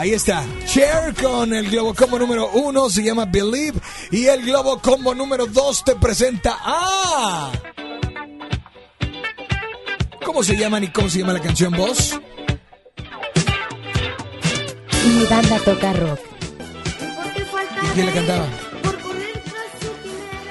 Ahí 0.00 0.14
está. 0.14 0.42
Cher 0.64 1.14
con 1.14 1.52
el 1.52 1.68
Globo 1.68 1.92
Combo 1.92 2.18
número 2.18 2.48
uno 2.54 2.88
se 2.88 3.02
llama 3.02 3.26
Believe. 3.26 3.78
Y 4.10 4.28
el 4.28 4.46
Globo 4.46 4.80
Combo 4.80 5.14
número 5.14 5.44
dos 5.44 5.84
te 5.84 5.94
presenta 5.94 6.56
a. 6.58 7.52
¿Cómo 10.24 10.42
se 10.42 10.56
llaman 10.56 10.84
y 10.84 10.88
cómo 10.88 11.10
se 11.10 11.18
llama 11.18 11.34
la 11.34 11.42
canción 11.42 11.76
vos? 11.76 12.18
Mi 15.04 15.24
banda 15.26 15.58
toca 15.66 15.92
rock. 15.92 16.20
¿Y 17.82 17.86
quién 17.88 18.06
la 18.06 18.12
cantaba? 18.12 18.46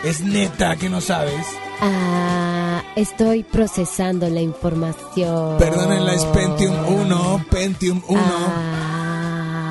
Es 0.03 0.21
neta 0.21 0.75
que 0.75 0.89
no 0.89 1.01
sabes. 1.01 1.47
Ah, 1.81 2.83
estoy 2.95 3.41
procesando 3.41 4.29
la 4.29 4.41
información. 4.41 5.57
Perdónenla, 5.57 6.13
es 6.13 6.25
Pentium 6.25 6.75
1. 6.87 7.45
Pentium 7.49 8.03
1. 8.07 8.98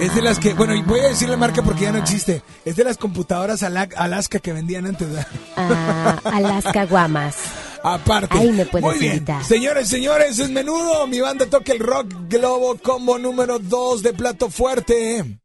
Es 0.01 0.14
de 0.14 0.22
las 0.22 0.38
que, 0.38 0.55
bueno, 0.55 0.74
y 0.74 0.82
voy 0.82 1.01
a 1.01 1.09
decir 1.09 1.28
la 1.28 1.36
marca 1.36 1.62
porque 1.62 1.82
ya 1.82 1.92
no 1.92 1.99
existe. 1.99 2.42
Es 2.64 2.76
de 2.76 2.84
las 2.84 2.96
computadoras 2.96 3.62
Ala- 3.62 3.88
Alaska 3.96 4.38
que 4.38 4.53
vendían 4.53 4.86
antes. 4.86 5.09
Ah, 5.57 6.18
Alaska 6.24 6.86
Guamas. 6.86 7.36
Aparte. 7.82 8.36
Ahí 8.38 8.53
me 8.53 8.64
puedes 8.66 8.84
Muy 8.88 8.99
bien. 8.99 9.12
invitar. 9.14 9.44
Señores, 9.44 9.88
señores, 9.88 10.38
es 10.38 10.51
menudo. 10.51 11.07
Mi 11.07 11.20
banda 11.20 11.46
toca 11.46 11.72
el 11.72 11.78
rock 11.80 12.12
globo 12.28 12.76
combo 12.82 13.18
número 13.18 13.59
2 13.59 14.03
de 14.03 14.12
plato 14.12 14.51
fuerte. 14.51 15.38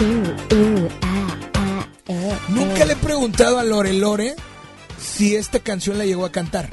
Uh, 0.00 0.54
uh, 0.54 0.88
ah, 1.02 1.36
ah, 1.54 1.86
eh, 2.08 2.38
Nunca 2.48 2.82
eh. 2.82 2.86
le 2.86 2.92
he 2.94 2.96
preguntado 2.96 3.58
a 3.58 3.64
Lore 3.64 3.92
Lore 3.92 4.34
si 5.00 5.36
esta 5.36 5.60
canción 5.60 5.98
la 5.98 6.04
llegó 6.04 6.24
a 6.24 6.32
cantar. 6.32 6.68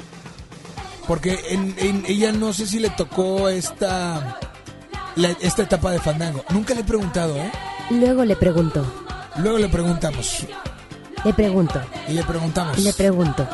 Porque 1.06 1.38
en, 1.50 1.74
en- 1.78 2.04
ella 2.06 2.32
no 2.32 2.52
sé 2.52 2.66
si 2.66 2.78
le 2.78 2.90
tocó 2.90 3.48
esta, 3.48 4.38
la- 5.16 5.30
esta 5.40 5.62
etapa 5.62 5.90
de 5.90 5.98
Fandango. 6.00 6.44
Nunca 6.50 6.74
le 6.74 6.80
he 6.80 6.84
preguntado, 6.84 7.36
¿eh? 7.36 7.50
Luego 7.90 8.24
le 8.24 8.36
pregunto. 8.36 8.84
Luego 9.36 9.58
le 9.58 9.68
preguntamos. 9.68 10.46
Le 11.24 11.32
pregunto. 11.34 11.80
Y 12.08 12.12
le 12.12 12.22
preguntamos. 12.24 12.78
Le 12.78 12.92
pregunto. 12.92 13.46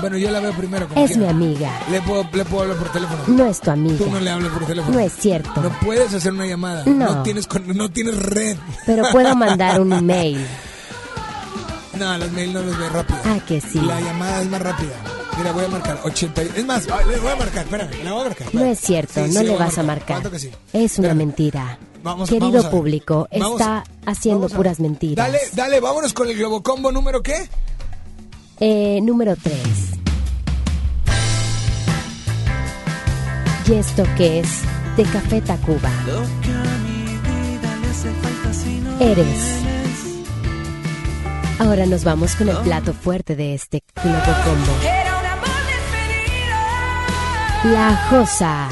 Bueno, 0.00 0.16
yo 0.16 0.30
la 0.30 0.38
veo 0.38 0.52
primero. 0.52 0.86
como 0.88 1.04
Es 1.04 1.16
mi 1.16 1.26
amiga. 1.26 1.70
Le 1.90 2.00
puedo, 2.02 2.24
le 2.32 2.44
puedo 2.44 2.62
hablar 2.62 2.76
por 2.78 2.88
teléfono. 2.92 3.20
No 3.26 3.44
es 3.46 3.60
tu 3.60 3.70
amiga. 3.72 3.98
Tú 3.98 4.08
no 4.10 4.20
le 4.20 4.30
hablas 4.30 4.52
por 4.52 4.64
teléfono. 4.64 4.94
No 4.96 5.00
es 5.00 5.12
cierto. 5.12 5.60
No 5.60 5.70
puedes 5.80 6.14
hacer 6.14 6.32
una 6.32 6.46
llamada. 6.46 6.84
No. 6.86 7.22
tienes, 7.24 7.46
con- 7.48 7.66
no 7.76 7.90
tienes 7.90 8.16
red. 8.16 8.56
Pero 8.86 9.02
puedo 9.10 9.34
mandar 9.34 9.80
un 9.80 9.92
email. 9.92 10.46
No, 11.98 12.16
las 12.16 12.30
mail 12.32 12.52
no 12.52 12.60
las 12.62 12.78
ve 12.78 12.88
rápido. 12.90 13.18
Ah, 13.24 13.38
que 13.46 13.60
sí. 13.60 13.80
La 13.80 14.00
llamada 14.00 14.40
es 14.42 14.48
más 14.48 14.62
rápida. 14.62 14.94
Mira, 15.38 15.52
voy 15.52 15.64
a 15.64 15.68
marcar 15.68 16.00
80. 16.04 16.42
y- 16.42 16.50
Es 16.56 16.66
más, 16.66 16.86
le 16.86 17.18
voy 17.18 17.30
a 17.30 17.36
marcar, 17.36 17.64
espérame, 17.64 17.90
la 18.04 18.12
voy 18.12 18.20
a 18.22 18.24
marcar. 18.24 18.54
No 18.54 18.64
es 18.64 18.80
cierto, 18.80 19.24
Sí, 19.26 19.32
no 19.32 19.40
sí, 19.40 19.46
le 19.46 19.56
vas 19.56 19.78
a 19.78 19.82
marcar. 19.82 20.16
¿Cuánto 20.16 20.30
que 20.30 20.38
sí? 20.38 20.50
Es 20.72 20.98
una 20.98 21.14
mentira. 21.14 21.78
Vamos- 22.02 22.28
Querido 22.28 22.50
vamos 22.52 22.66
público, 22.66 23.28
Vamos- 23.38 23.60
está 23.60 23.84
haciendo 24.06 24.48
puras 24.48 24.80
mentiras. 24.80 25.26
Dale, 25.26 25.38
dale, 25.54 25.80
vámonos 25.80 26.12
con 26.12 26.28
el 26.28 26.36
Globocombo 26.36 26.90
número 26.92 27.22
qué? 27.22 27.48
Eh, 28.60 29.00
número 29.02 29.36
3. 29.36 29.58
¿Y 33.68 33.74
esto 33.74 34.04
qué 34.16 34.40
es? 34.40 34.48
De 34.96 35.04
Café 35.04 35.40
Tacuba. 35.42 35.90
Eres. 39.00 39.26
Ahora 41.60 41.86
nos 41.86 42.04
vamos 42.04 42.34
con 42.36 42.48
el 42.48 42.56
plato 42.58 42.92
fuerte 42.94 43.36
de 43.36 43.54
este 43.54 43.82
Globo 44.02 44.18
Combo. 44.44 45.07
La 47.64 47.96
Josa. 48.08 48.68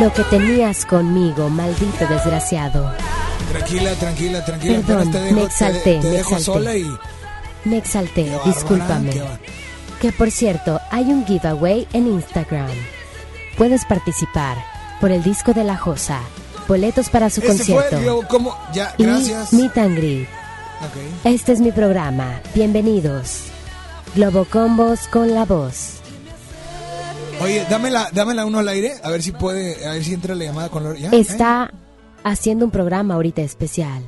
Lo 0.00 0.12
que 0.12 0.24
tenías 0.24 0.84
conmigo, 0.84 1.48
maldito 1.48 2.06
desgraciado. 2.08 2.92
Tranquila, 3.52 3.92
tranquila, 3.94 4.44
tranquila. 4.44 4.80
Perdón, 4.80 5.08
apenas 5.08 5.12
te 5.12 5.20
dejo, 5.20 5.34
me 5.36 5.44
exalté, 5.44 5.80
te, 5.80 5.98
me 5.98 6.08
dejo 6.10 6.36
exalté. 6.36 6.42
sola 6.42 6.76
y 6.76 6.98
Me 7.64 7.78
exalté, 7.78 8.32
discúlpame. 8.44 9.12
Que 10.00 10.12
por 10.12 10.30
cierto, 10.30 10.80
hay 10.90 11.04
un 11.04 11.24
giveaway 11.24 11.86
en 11.92 12.08
Instagram. 12.08 12.70
Puedes 13.56 13.84
participar 13.84 14.56
por 15.00 15.12
el 15.12 15.22
disco 15.22 15.54
de 15.54 15.64
la 15.64 15.76
Josa, 15.76 16.20
boletos 16.66 17.08
para 17.08 17.30
su 17.30 17.40
ese 17.40 17.48
concierto. 17.48 18.26
Ya, 18.72 18.92
y 18.98 19.04
gracias. 19.04 19.52
Meet 19.52 19.78
and 19.78 19.96
Greet. 19.96 20.28
Este 21.24 21.52
es 21.52 21.60
mi 21.60 21.72
programa. 21.72 22.40
Bienvenidos. 22.54 23.44
Globocombos 24.22 25.06
con 25.12 25.32
la 25.32 25.44
voz. 25.44 26.00
Oye, 27.40 27.64
dámela, 27.70 28.08
dámela 28.12 28.46
uno 28.46 28.58
al 28.58 28.66
aire, 28.66 28.94
a 29.04 29.10
ver 29.10 29.22
si 29.22 29.30
puede, 29.30 29.86
a 29.86 29.92
ver 29.92 30.02
si 30.02 30.12
entra 30.12 30.34
la 30.34 30.44
llamada 30.46 30.68
con 30.70 30.82
Lore. 30.82 31.00
¿Ya? 31.00 31.10
Está 31.10 31.72
haciendo 32.24 32.64
un 32.64 32.72
programa 32.72 33.14
ahorita 33.14 33.42
especial. 33.42 34.02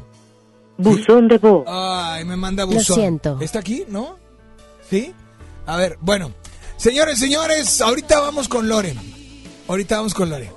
Buzón 0.78 1.28
de 1.28 1.38
voz. 1.38 1.62
Ay, 1.68 2.24
me 2.24 2.34
manda 2.34 2.64
Lo 2.64 2.72
buzón. 2.72 2.96
siento. 2.96 3.38
¿Está 3.40 3.60
aquí? 3.60 3.84
¿No? 3.86 4.16
¿Sí? 4.90 5.14
A 5.64 5.76
ver, 5.76 5.96
bueno. 6.00 6.32
Señores, 6.76 7.20
señores, 7.20 7.80
ahorita 7.80 8.18
vamos 8.18 8.48
con 8.48 8.68
Lore. 8.68 8.96
Ahorita 9.68 9.98
vamos 9.98 10.12
con 10.12 10.28
Lore. 10.28 10.50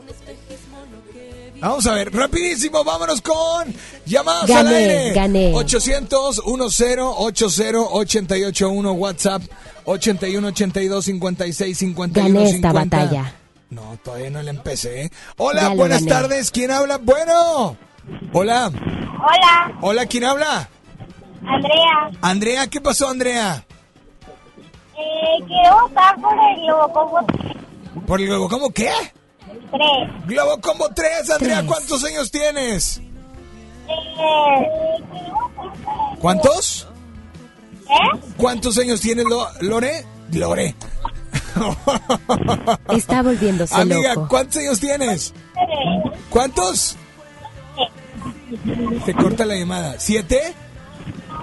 Vamos 1.63 1.87
a 1.87 1.93
ver, 1.93 2.11
rapidísimo, 2.13 2.83
vámonos 2.83 3.21
con 3.21 3.73
llamadas 4.05 4.49
al 4.51 4.65
Gané, 4.65 4.75
aire. 4.75 5.13
gané. 5.13 5.51
800 5.55 6.41
10 6.45 6.99
80 6.99 7.03
881 7.89 8.91
WhatsApp 8.91 9.41
81 9.85 10.47
82 10.49 11.05
56 11.05 11.77
51 11.77 12.27
Gané 12.33 12.49
esta 12.49 12.71
50. 12.71 12.73
batalla. 12.97 13.35
No, 13.69 13.97
todavía 14.03 14.29
no 14.29 14.41
la 14.41 14.49
empecé. 14.49 15.03
¿eh? 15.05 15.11
Hola, 15.37 15.61
Ya 15.61 15.69
lo 15.69 15.75
buenas 15.77 15.99
gané. 16.03 16.11
tardes. 16.11 16.51
¿Quién 16.51 16.69
habla? 16.69 16.97
Bueno. 16.97 17.77
Hola. 18.33 18.67
Hola, 18.69 19.77
Hola, 19.79 20.05
¿quién 20.05 20.25
habla? 20.25 20.69
Andrea. 21.47 22.11
Andrea, 22.21 22.67
¿qué 22.67 22.81
pasó, 22.81 23.07
Andrea? 23.07 23.65
Eh, 24.97 25.43
quiero 25.47 25.81
votar 25.87 26.19
por 26.19 26.33
el 26.33 26.61
Globocombo 26.65 27.19
¿Por 28.05 28.19
el 28.21 28.27
Globo 28.27 28.49
Combo 28.49 28.69
qué? 28.71 28.89
3. 29.73 30.27
Globo 30.27 30.61
Combo 30.61 30.89
3, 30.93 31.29
Andrea, 31.31 31.63
¿cuántos 31.65 32.03
años 32.03 32.29
tienes? 32.31 33.01
Eh, 33.87 34.67
¿Cuántos? 36.19 36.87
¿Eh? 37.81 38.19
¿Cuántos 38.37 38.77
años 38.77 39.01
tienes, 39.01 39.25
Lo- 39.25 39.47
Lore? 39.61 40.05
Lore. 40.31 40.75
Está 42.89 43.21
volviéndose 43.21 43.75
Amiga, 43.75 44.13
loco. 44.15 44.27
¿cuántos 44.29 44.57
años 44.57 44.79
tienes? 44.79 45.33
¿Cuántos? 46.29 46.95
Se 49.05 49.13
corta 49.13 49.45
la 49.45 49.55
llamada. 49.55 49.95
¿Siete? 49.99 50.53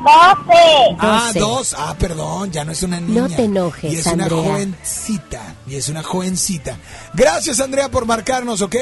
12. 0.03 0.96
Ah, 0.98 1.26
Doce. 1.34 1.38
dos. 1.40 1.74
Ah, 1.78 1.94
perdón, 1.98 2.51
ya 2.51 2.64
no 2.64 2.72
es 2.72 2.82
una 2.82 3.01
niña. 3.01 3.22
No 3.22 3.28
te 3.28 3.44
enojes, 3.44 3.92
Y 3.92 3.96
es 3.96 4.07
una 4.07 4.24
Andrea. 4.24 4.42
jovencita. 4.42 5.55
Y 5.66 5.74
es 5.76 5.88
una 5.88 6.03
jovencita. 6.03 6.76
Gracias, 7.14 7.61
Andrea, 7.61 7.90
por 7.90 8.07
marcarnos, 8.07 8.62
¿ok? 8.62 8.76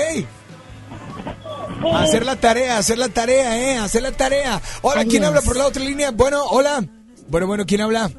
Hacer 1.95 2.25
la 2.25 2.37
tarea, 2.37 2.79
hacer 2.79 2.99
la 2.99 3.09
tarea, 3.09 3.59
¿eh? 3.59 3.79
Hacer 3.79 4.03
la 4.03 4.13
tarea. 4.13 4.61
Hola, 4.83 5.05
¿quién 5.05 5.25
habla 5.25 5.41
por 5.43 5.57
la 5.57 5.67
otra 5.67 5.83
línea? 5.83 6.11
Bueno, 6.11 6.43
hola. 6.45 6.85
Bueno, 7.29 7.47
bueno, 7.47 7.65
¿quién 7.67 7.81
habla? 7.81 8.11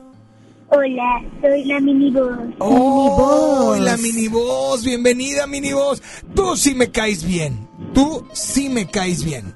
Hola, 0.71 1.21
soy 1.41 1.65
la 1.65 1.79
mini 1.79 2.11
voz. 2.11 2.37
Oh, 2.59 3.75
la 3.79 3.97
mini 3.97 4.27
voz. 4.27 4.83
Bienvenida, 4.83 5.47
mini 5.47 5.73
voz. 5.73 6.01
Tú 6.35 6.55
sí 6.55 6.75
me 6.75 6.91
caes 6.91 7.23
bien. 7.23 7.67
Tú 7.93 8.25
sí 8.33 8.69
me 8.69 8.87
caes 8.89 9.23
bien. 9.23 9.55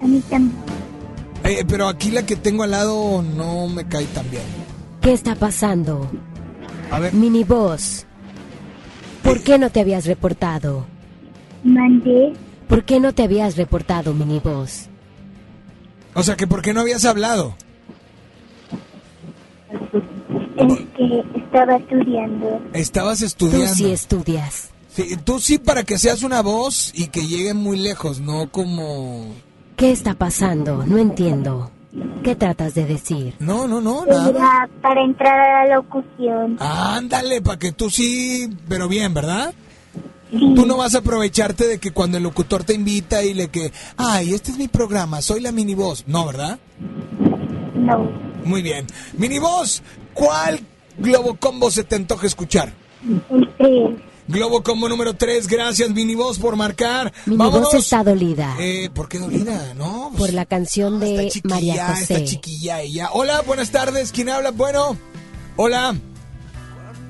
A 0.00 0.06
mí 0.06 0.20
también. 0.30 0.81
Eh, 1.44 1.64
pero 1.66 1.88
aquí 1.88 2.10
la 2.10 2.24
que 2.24 2.36
tengo 2.36 2.62
al 2.62 2.70
lado 2.70 3.22
no 3.22 3.68
me 3.68 3.86
cae 3.86 4.06
tan 4.06 4.30
bien. 4.30 4.44
¿Qué 5.00 5.12
está 5.12 5.34
pasando? 5.34 6.08
A 6.90 7.00
ver. 7.00 7.12
Mini 7.14 7.42
voz. 7.42 8.06
¿Por 9.22 9.42
qué 9.42 9.58
no 9.58 9.70
te 9.70 9.80
habías 9.80 10.06
reportado? 10.06 10.86
Mandé. 11.64 12.32
¿Por 12.68 12.84
qué 12.84 13.00
no 13.00 13.12
te 13.12 13.22
habías 13.22 13.56
reportado, 13.56 14.14
mini 14.14 14.40
voz? 14.40 14.88
O 16.14 16.22
sea, 16.22 16.36
que 16.36 16.46
¿por 16.46 16.62
qué 16.62 16.72
no 16.72 16.80
habías 16.80 17.04
hablado? 17.04 17.54
Es 20.56 20.78
que 20.96 21.24
estaba 21.38 21.76
estudiando. 21.76 22.62
Estabas 22.72 23.22
estudiando. 23.22 23.66
Tú 23.66 23.74
sí 23.74 23.90
estudias. 23.90 24.70
Sí, 24.94 25.16
tú 25.24 25.38
sí 25.38 25.58
para 25.58 25.84
que 25.84 25.98
seas 25.98 26.22
una 26.22 26.42
voz 26.42 26.92
y 26.94 27.08
que 27.08 27.26
llegue 27.26 27.54
muy 27.54 27.78
lejos, 27.78 28.20
no 28.20 28.50
como... 28.50 29.34
¿Qué 29.82 29.90
está 29.90 30.14
pasando? 30.14 30.86
No 30.86 30.96
entiendo. 30.96 31.72
¿Qué 32.22 32.36
tratas 32.36 32.72
de 32.72 32.86
decir? 32.86 33.34
No, 33.40 33.66
no, 33.66 33.80
no, 33.80 34.06
nada. 34.06 34.68
Para 34.80 35.02
entrar 35.02 35.40
a 35.40 35.66
la 35.66 35.74
locución. 35.74 36.56
Ándale, 36.60 37.42
para 37.42 37.58
que 37.58 37.72
tú 37.72 37.90
sí, 37.90 38.48
pero 38.68 38.86
bien, 38.86 39.12
¿verdad? 39.12 39.52
Tú 40.30 40.66
no 40.66 40.76
vas 40.76 40.94
a 40.94 40.98
aprovecharte 40.98 41.66
de 41.66 41.80
que 41.80 41.90
cuando 41.90 42.16
el 42.16 42.22
locutor 42.22 42.62
te 42.62 42.74
invita 42.74 43.24
y 43.24 43.34
le 43.34 43.48
que, 43.48 43.72
ay, 43.96 44.34
este 44.34 44.52
es 44.52 44.56
mi 44.56 44.68
programa, 44.68 45.20
soy 45.20 45.40
la 45.40 45.50
mini 45.50 45.74
voz. 45.74 46.04
No, 46.06 46.26
¿verdad? 46.26 46.60
No. 47.74 48.08
Muy 48.44 48.62
bien. 48.62 48.86
Mini 49.18 49.40
voz, 49.40 49.82
¿cuál 50.14 50.60
Globo 50.96 51.34
Combo 51.34 51.72
se 51.72 51.82
te 51.82 51.96
antoja 51.96 52.28
escuchar? 52.28 52.72
El 53.30 53.48
3. 53.58 54.11
Globo 54.28 54.62
Combo 54.62 54.88
número 54.88 55.14
3, 55.14 55.46
gracias 55.48 55.90
Mini 55.90 56.14
voz 56.14 56.38
por 56.38 56.56
marcar. 56.56 57.12
Mini 57.26 57.38
Vámonos. 57.38 57.72
voz 57.72 57.74
está 57.74 58.04
dolida. 58.04 58.54
Eh, 58.58 58.88
¿Por 58.94 59.08
qué 59.08 59.18
dolida? 59.18 59.74
No, 59.74 60.10
pues, 60.10 60.20
Por 60.30 60.32
la 60.32 60.46
canción 60.46 61.00
de 61.00 61.30
María 61.44 61.94
José. 61.96 62.24
chiquilla 62.24 62.80
ella. 62.80 63.10
Hola, 63.12 63.42
buenas 63.42 63.70
tardes. 63.70 64.12
¿Quién 64.12 64.28
habla? 64.28 64.50
Bueno, 64.52 64.96
hola. 65.56 65.94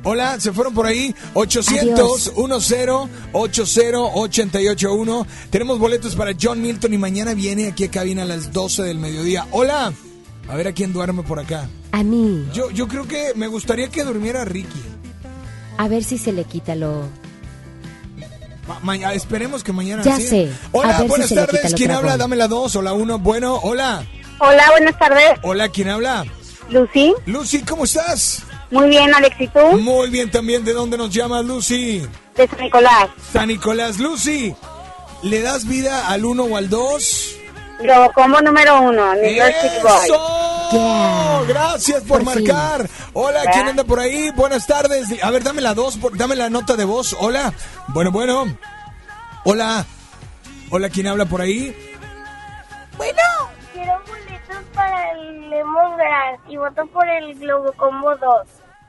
Hola, 0.05 0.41
se 0.41 0.53
fueron 0.53 0.75
por 0.75 0.87
ahí. 0.87 1.15
800 1.35 2.35
10 2.35 2.37
80 3.33 3.99
881. 4.15 5.27
Tenemos 5.51 5.79
boletos 5.79 6.17
para 6.17 6.33
John 6.41 6.61
Milton 6.61 6.93
y 6.95 6.99
mañana 6.99 7.35
viene 7.35 7.69
aquí 7.69 7.85
a 7.85 7.91
cabina 7.91 8.23
a 8.23 8.27
las 8.27 8.53
12 8.53 8.83
del 8.83 8.99
mediodía. 8.99 9.47
Hola. 9.53 9.93
A 10.49 10.57
ver 10.57 10.67
a 10.67 10.73
quién 10.73 10.93
duerme 10.93 11.23
por 11.23 11.39
acá. 11.39 11.69
A 11.93 12.03
mí. 12.03 12.49
Yo, 12.53 12.71
yo 12.71 12.89
creo 12.89 13.07
que 13.07 13.33
me 13.37 13.47
gustaría 13.47 13.89
que 13.91 14.03
durmiera 14.03 14.45
Ricky. 14.45 14.81
A 15.79 15.89
ver 15.89 16.05
si 16.05 16.19
se 16.19 16.33
le 16.33 16.45
quita 16.45 16.75
lo... 16.75 17.09
Ma- 18.83 19.13
esperemos 19.13 19.65
que 19.65 19.73
mañana 19.73 20.03
Ya 20.03 20.17
sí. 20.17 20.23
sé. 20.29 20.49
A 20.53 20.69
Hola, 20.73 20.99
si 20.99 21.07
buenas 21.07 21.29
se 21.29 21.35
le 21.35 21.41
quita 21.47 21.53
tardes. 21.63 21.75
¿Quién 21.75 21.91
habla? 21.91 22.17
Dame 22.17 22.37
la 22.37 22.47
2 22.49 22.77
o 22.77 22.83
la 22.83 22.93
1. 22.93 23.19
Bueno, 23.19 23.57
hola. 23.57 24.05
Hola, 24.39 24.71
buenas 24.71 24.99
tardes. 24.99 25.33
Hola, 25.43 25.69
¿quién 25.69 25.89
habla? 25.89 26.25
Lucy. 26.71 27.13
Lucy, 27.27 27.63
¿cómo 27.63 27.85
estás? 27.85 28.43
Muy 28.71 28.89
bien, 28.89 29.13
Alex, 29.15 29.37
¿y 29.41 29.49
tú? 29.49 29.61
Muy 29.79 30.09
bien 30.11 30.31
también. 30.31 30.65
¿De 30.65 30.73
dónde 30.73 30.97
nos 30.97 31.11
llamas, 31.11 31.45
Lucy? 31.45 32.03
De 32.37 32.49
San 32.49 32.61
Nicolás. 32.61 33.09
San 33.33 33.49
Nicolás. 33.49 33.99
Lucy, 33.99 34.55
¿le 35.23 35.43
das 35.43 35.67
vida 35.67 36.09
al 36.09 36.25
1 36.25 36.43
o 36.45 36.57
al 36.57 36.71
2? 36.71 37.35
Globocomo 37.83 38.41
número 38.41 38.81
uno, 38.83 39.15
New 39.15 39.35
York 39.35 39.55
City 39.61 39.75
Boy. 39.83 41.47
Gracias 41.49 42.03
por, 42.05 42.23
Por 42.25 42.35
fin. 42.35 42.45
marcar. 42.47 42.89
Hola, 43.13 43.41
¿Verdad? 43.41 43.53
¿quién 43.53 43.69
anda 43.69 43.85
por 43.85 43.99
ahí? 44.01 44.31
Buenas 44.31 44.67
tardes. 44.67 45.09
A 45.23 45.31
ver, 45.31 45.43
dame 45.43 45.61
la 45.61 45.75
2, 45.75 45.99
dame 46.17 46.37
la 46.37 46.49
nota 46.49 46.77
de 46.77 46.85
voz. 46.85 47.15
Hola. 47.19 47.53
Bueno, 47.89 48.11
bueno. 48.11 48.57
Hola. 49.45 49.85
Hola, 50.71 50.89
¿quién 50.89 51.07
habla 51.09 51.27
por 51.27 51.41
ahí? 51.41 51.77
Bueno. 52.97 53.21
Quiero 53.75 54.01
boletos 54.07 54.65
para 54.75 55.11
el 55.13 55.51
Lemongrass 55.51 56.41
y 56.49 56.57
voto 56.57 56.87
por 56.87 57.09
el 57.09 57.35
Globocombo 57.39 58.11
2. 58.17 58.21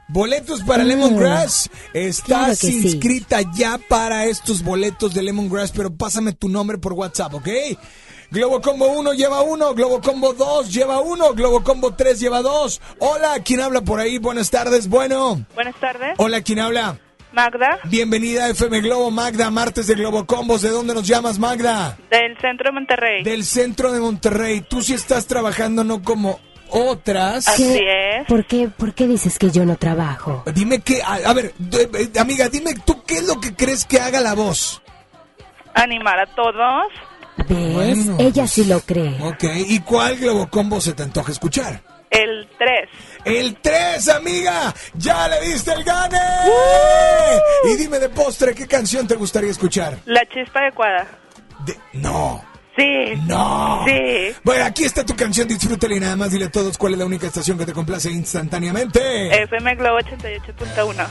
Boletos 0.10 0.62
para 0.62 0.84
Lemongrass. 0.84 1.70
Estás 1.94 2.22
claro 2.26 2.46
que 2.52 2.56
sí. 2.56 2.82
inscrita 2.88 3.40
ya 3.56 3.80
para 3.90 4.26
estos 4.26 4.62
boletos 4.64 5.14
de 5.14 5.24
Lemongrass, 5.24 5.72
pero 5.72 5.94
pásame 5.96 6.34
tu 6.34 6.50
nombre 6.50 6.78
por 6.78 6.94
WhatsApp, 6.94 7.34
¿ok? 7.34 7.48
Globo 8.34 8.60
Combo 8.62 8.88
1 8.88 9.14
lleva 9.14 9.44
1, 9.44 9.76
Globo 9.76 10.02
Combo 10.02 10.34
2 10.34 10.74
lleva 10.74 11.00
1, 11.02 11.34
Globo 11.36 11.64
Combo 11.64 11.94
3 11.94 12.20
lleva 12.20 12.42
2. 12.42 12.82
Hola, 12.98 13.36
¿quién 13.46 13.62
habla 13.62 13.82
por 13.82 14.00
ahí? 14.00 14.18
Buenas 14.18 14.50
tardes, 14.50 14.90
bueno. 14.90 15.46
Buenas 15.54 15.76
tardes. 15.76 16.16
Hola, 16.18 16.42
¿quién 16.42 16.60
habla? 16.60 16.98
Magda, 17.32 17.80
Bienvenida 17.86 18.46
a 18.46 18.50
FM 18.50 18.82
Globo 18.82 19.12
Magda, 19.12 19.52
martes 19.52 19.86
de 19.86 19.94
Globo 19.94 20.26
Combos. 20.26 20.64
¿De 20.64 20.70
dónde 20.70 20.96
nos 20.96 21.06
llamas, 21.08 21.38
Magda? 21.38 21.96
del 22.10 22.36
centro 22.40 22.70
de 22.70 22.72
Monterrey. 22.72 23.24
Del 23.24 23.44
centro 23.46 23.92
de 23.92 24.00
Monterrey. 24.00 24.62
Tú 24.62 24.82
sí 24.82 24.94
estás 24.96 25.28
trabajando, 25.28 25.84
no 25.84 26.02
como 26.02 26.40
otras. 26.72 27.46
¿Qué- 27.56 28.24
¿Por 28.28 28.46
qué, 28.46 28.68
¿Por 28.68 28.96
qué 28.96 29.08
dices 29.08 29.38
que 29.38 29.52
yo 29.52 29.64
no 29.64 29.76
trabajo? 29.78 30.44
Dime 30.56 30.80
que, 30.82 31.04
a, 31.04 31.20
a 31.26 31.34
ver, 31.34 31.54
amiga, 32.20 32.50
dime 32.50 32.74
tú 32.84 33.04
qué 33.04 33.16
es 33.18 33.28
lo 33.28 33.40
que 33.40 33.56
crees 33.56 33.86
que 33.86 34.00
haga 34.00 34.22
la 34.22 34.34
voz. 34.34 34.82
Animar 35.76 36.20
a 36.20 36.26
todos. 36.36 36.86
¿Ves? 37.38 37.48
Bueno, 37.48 38.18
Ella 38.20 38.48
sí 38.48 38.66
lo 38.66 38.80
cree. 38.82 39.18
Ok, 39.22 39.44
¿y 39.68 39.80
cuál 39.80 40.18
Globo 40.18 40.50
Combo 40.50 40.80
se 40.80 40.94
te 40.94 41.04
antoja 41.04 41.32
escuchar? 41.32 41.82
El 42.10 42.48
3. 42.60 42.90
El 43.26 43.56
3, 43.56 44.10
amiga. 44.10 44.74
Ya 44.94 45.28
le 45.28 45.42
diste 45.42 45.74
el 45.74 45.84
gane. 45.84 46.20
Y 47.72 47.76
dime 47.76 47.98
de 47.98 48.10
postre, 48.10 48.54
¿qué 48.54 48.68
canción 48.68 49.08
te 49.08 49.16
gustaría 49.16 49.50
escuchar? 49.50 49.98
La 50.06 50.24
chispa 50.30 50.60
adecuada. 50.60 51.08
No. 51.94 52.44
Sí. 52.76 53.14
No. 53.28 53.84
Sí. 53.88 54.36
Bueno, 54.44 54.66
aquí 54.66 54.84
está 54.84 55.06
tu 55.06 55.16
canción, 55.16 55.48
disfrútala 55.48 55.96
y 55.96 56.00
nada 56.00 56.16
más 56.16 56.32
dile 56.32 56.46
a 56.46 56.52
todos 56.52 56.78
cuál 56.78 56.94
es 56.94 57.00
la 57.00 57.06
única 57.06 57.28
estación 57.28 57.58
que 57.58 57.66
te 57.66 57.74
complace 57.74 58.12
instantáneamente. 58.12 59.44
FM 59.44 59.76
Globo 59.76 60.00
88.1. 60.00 61.08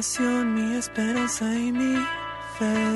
mi 0.00 0.76
esperanza 0.78 1.44
y 1.54 1.72
mi 1.72 1.94
fe. 2.58 2.89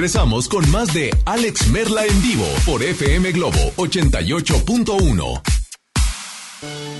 Regresamos 0.00 0.48
con 0.48 0.70
más 0.70 0.94
de 0.94 1.10
Alex 1.26 1.68
Merla 1.68 2.06
en 2.06 2.22
vivo 2.22 2.46
por 2.64 2.82
FM 2.82 3.32
Globo 3.32 3.58
88.1. 3.76 5.42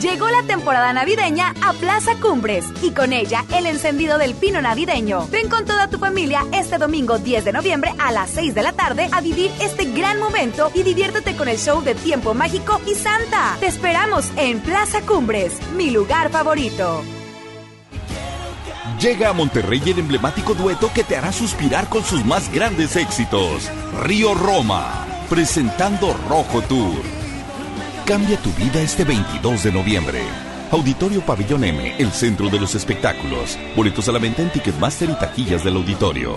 Llegó 0.02 0.28
la 0.28 0.42
temporada 0.42 0.92
navideña 0.92 1.54
a 1.62 1.72
Plaza 1.72 2.16
Cumbres 2.20 2.66
y 2.82 2.90
con 2.90 3.14
ella 3.14 3.46
el 3.56 3.64
encendido 3.64 4.18
del 4.18 4.34
pino 4.34 4.60
navideño. 4.60 5.26
Ven 5.28 5.48
con 5.48 5.64
toda 5.64 5.88
tu 5.88 5.98
familia 5.98 6.44
este 6.52 6.76
domingo 6.76 7.16
10 7.16 7.46
de 7.46 7.52
noviembre 7.54 7.90
a 7.98 8.12
las 8.12 8.32
6 8.32 8.54
de 8.54 8.62
la 8.62 8.74
tarde 8.74 9.08
a 9.12 9.22
vivir 9.22 9.50
este 9.62 9.86
gran 9.86 10.18
momento 10.18 10.70
y 10.74 10.82
diviértete 10.82 11.34
con 11.36 11.48
el 11.48 11.56
show 11.56 11.82
de 11.82 11.94
Tiempo 11.94 12.34
Mágico 12.34 12.82
y 12.86 12.94
Santa. 12.96 13.56
Te 13.60 13.66
esperamos 13.68 14.26
en 14.36 14.60
Plaza 14.60 15.00
Cumbres, 15.00 15.54
mi 15.74 15.90
lugar 15.90 16.28
favorito. 16.30 17.02
Llega 19.00 19.30
a 19.30 19.32
Monterrey 19.32 19.80
el 19.86 19.98
emblemático 19.98 20.54
dueto 20.54 20.92
que 20.92 21.04
te 21.04 21.16
hará 21.16 21.32
suspirar 21.32 21.88
con 21.88 22.04
sus 22.04 22.22
más 22.22 22.52
grandes 22.52 22.96
éxitos. 22.96 23.70
Río 24.02 24.34
Roma, 24.34 25.06
presentando 25.30 26.14
Rojo 26.28 26.60
Tour. 26.60 27.00
Cambia 28.04 28.36
tu 28.36 28.52
vida 28.52 28.82
este 28.82 29.04
22 29.04 29.64
de 29.64 29.72
noviembre. 29.72 30.20
Auditorio 30.70 31.22
Pabellón 31.22 31.64
M, 31.64 31.94
el 31.98 32.12
centro 32.12 32.50
de 32.50 32.60
los 32.60 32.74
espectáculos. 32.74 33.58
Boletos 33.74 34.06
a 34.10 34.12
la 34.12 34.18
venta 34.18 34.42
en 34.42 34.52
Ticketmaster 34.52 35.08
y 35.08 35.14
taquillas 35.14 35.64
del 35.64 35.76
auditorio. 35.76 36.36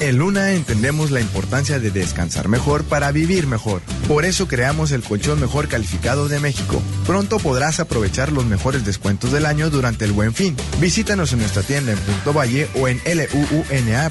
En 0.00 0.16
Luna 0.16 0.52
entendemos 0.52 1.10
la 1.10 1.20
importancia 1.20 1.78
de 1.78 1.90
descansar 1.90 2.48
mejor 2.48 2.84
para 2.84 3.12
vivir 3.12 3.46
mejor. 3.46 3.82
Por 4.08 4.24
eso 4.24 4.48
creamos 4.48 4.92
el 4.92 5.02
colchón 5.02 5.38
mejor 5.38 5.68
calificado 5.68 6.26
de 6.26 6.40
México. 6.40 6.82
Pronto 7.06 7.38
podrás 7.38 7.80
aprovechar 7.80 8.32
los 8.32 8.46
mejores 8.46 8.86
descuentos 8.86 9.30
del 9.30 9.44
año 9.44 9.68
durante 9.68 10.06
el 10.06 10.12
Buen 10.12 10.32
Fin. 10.32 10.56
Visítanos 10.80 11.34
en 11.34 11.40
nuestra 11.40 11.62
tienda 11.62 11.92
en 11.92 11.98
Punto 11.98 12.32
Valle 12.32 12.66
o 12.76 12.88
en 12.88 12.98
luuna.mx. 13.04 14.10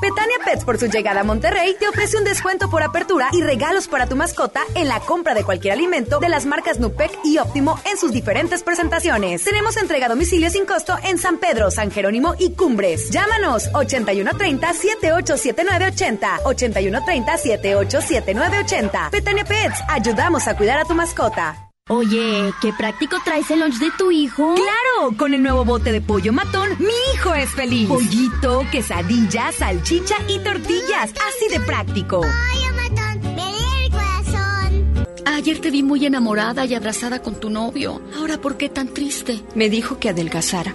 Petania 0.00 0.36
Pets 0.44 0.64
por 0.64 0.78
su 0.78 0.86
llegada 0.86 1.20
a 1.20 1.24
Monterrey 1.24 1.76
te 1.78 1.88
ofrece 1.88 2.16
un 2.16 2.24
descuento 2.24 2.68
por 2.70 2.82
apertura 2.82 3.28
y 3.32 3.42
regalos 3.42 3.88
para 3.88 4.06
tu 4.06 4.16
mascota 4.16 4.62
en 4.74 4.88
la 4.88 5.00
compra 5.00 5.34
de 5.34 5.44
cualquier 5.44 5.72
alimento 5.74 6.18
de 6.18 6.28
las 6.28 6.46
marcas 6.46 6.78
Nupec 6.78 7.10
y 7.24 7.38
Óptimo 7.38 7.78
en 7.84 7.96
sus 7.96 8.12
diferentes 8.12 8.62
presentaciones. 8.62 9.44
Tenemos 9.44 9.76
entrega 9.76 10.06
a 10.06 10.10
domicilio 10.10 10.50
sin 10.50 10.66
costo 10.66 10.96
en 11.02 11.18
San 11.18 11.38
Pedro, 11.38 11.70
San 11.70 11.90
Jerónimo 11.90 12.34
y 12.38 12.52
Cumbres. 12.52 13.10
Llámanos 13.10 13.68
8130 13.72 14.72
787980 14.72 16.40
8130 16.44 17.36
787980. 17.36 19.08
Petania 19.10 19.44
Pets, 19.44 19.82
ayudamos 19.88 20.46
a 20.48 20.56
cuidar 20.56 20.78
a 20.78 20.84
tu 20.84 20.94
mascota. 20.94 21.65
Oye, 21.88 22.52
qué 22.60 22.72
práctico 22.72 23.16
traes 23.24 23.48
el 23.52 23.60
lunch 23.60 23.78
de 23.78 23.92
tu 23.96 24.10
hijo. 24.10 24.56
Claro, 24.56 25.16
con 25.16 25.34
el 25.34 25.40
nuevo 25.40 25.64
bote 25.64 25.92
de 25.92 26.00
pollo 26.00 26.32
matón, 26.32 26.70
mi 26.80 26.90
hijo 27.14 27.32
es 27.32 27.48
feliz. 27.50 27.88
Pollito, 27.88 28.66
quesadilla, 28.72 29.52
salchicha 29.52 30.16
y 30.26 30.40
tortillas, 30.40 31.12
así 31.12 31.48
de 31.48 31.60
práctico. 31.60 32.22
Pollo 32.22 32.72
matón, 32.74 33.38
el 33.38 33.90
corazón. 33.92 35.06
Ayer 35.26 35.60
te 35.60 35.70
vi 35.70 35.84
muy 35.84 36.04
enamorada 36.04 36.64
y 36.64 36.74
abrazada 36.74 37.22
con 37.22 37.38
tu 37.38 37.50
novio. 37.50 38.02
Ahora, 38.18 38.40
¿por 38.40 38.56
qué 38.56 38.68
tan 38.68 38.88
triste? 38.88 39.44
Me 39.54 39.70
dijo 39.70 40.00
que 40.00 40.08
adelgazara. 40.08 40.74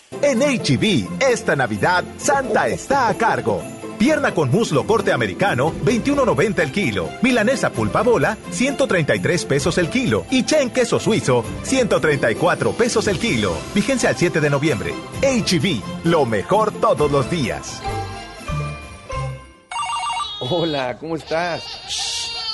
En 0.21 0.39
HB, 0.41 1.21
esta 1.21 1.55
Navidad, 1.55 2.03
Santa 2.17 2.67
está 2.67 3.07
a 3.07 3.13
cargo. 3.15 3.63
Pierna 3.97 4.33
con 4.33 4.49
muslo 4.51 4.85
corte 4.85 5.11
americano, 5.13 5.73
21.90 5.85 6.59
el 6.59 6.71
kilo. 6.71 7.09
Milanesa 7.21 7.69
pulpa 7.71 8.01
bola, 8.01 8.37
133 8.49 9.45
pesos 9.45 9.77
el 9.77 9.89
kilo. 9.89 10.25
Y 10.29 10.43
chen 10.43 10.69
queso 10.69 10.99
suizo, 10.99 11.45
134 11.63 12.71
pesos 12.73 13.07
el 13.07 13.19
kilo. 13.19 13.53
Vigencia 13.73 14.09
al 14.09 14.17
7 14.17 14.41
de 14.41 14.49
noviembre. 14.49 14.93
HB, 15.21 15.81
lo 16.05 16.25
mejor 16.25 16.71
todos 16.73 17.11
los 17.11 17.29
días. 17.29 17.81
Hola, 20.39 20.97
¿cómo 20.99 21.15
estás? 21.15 21.63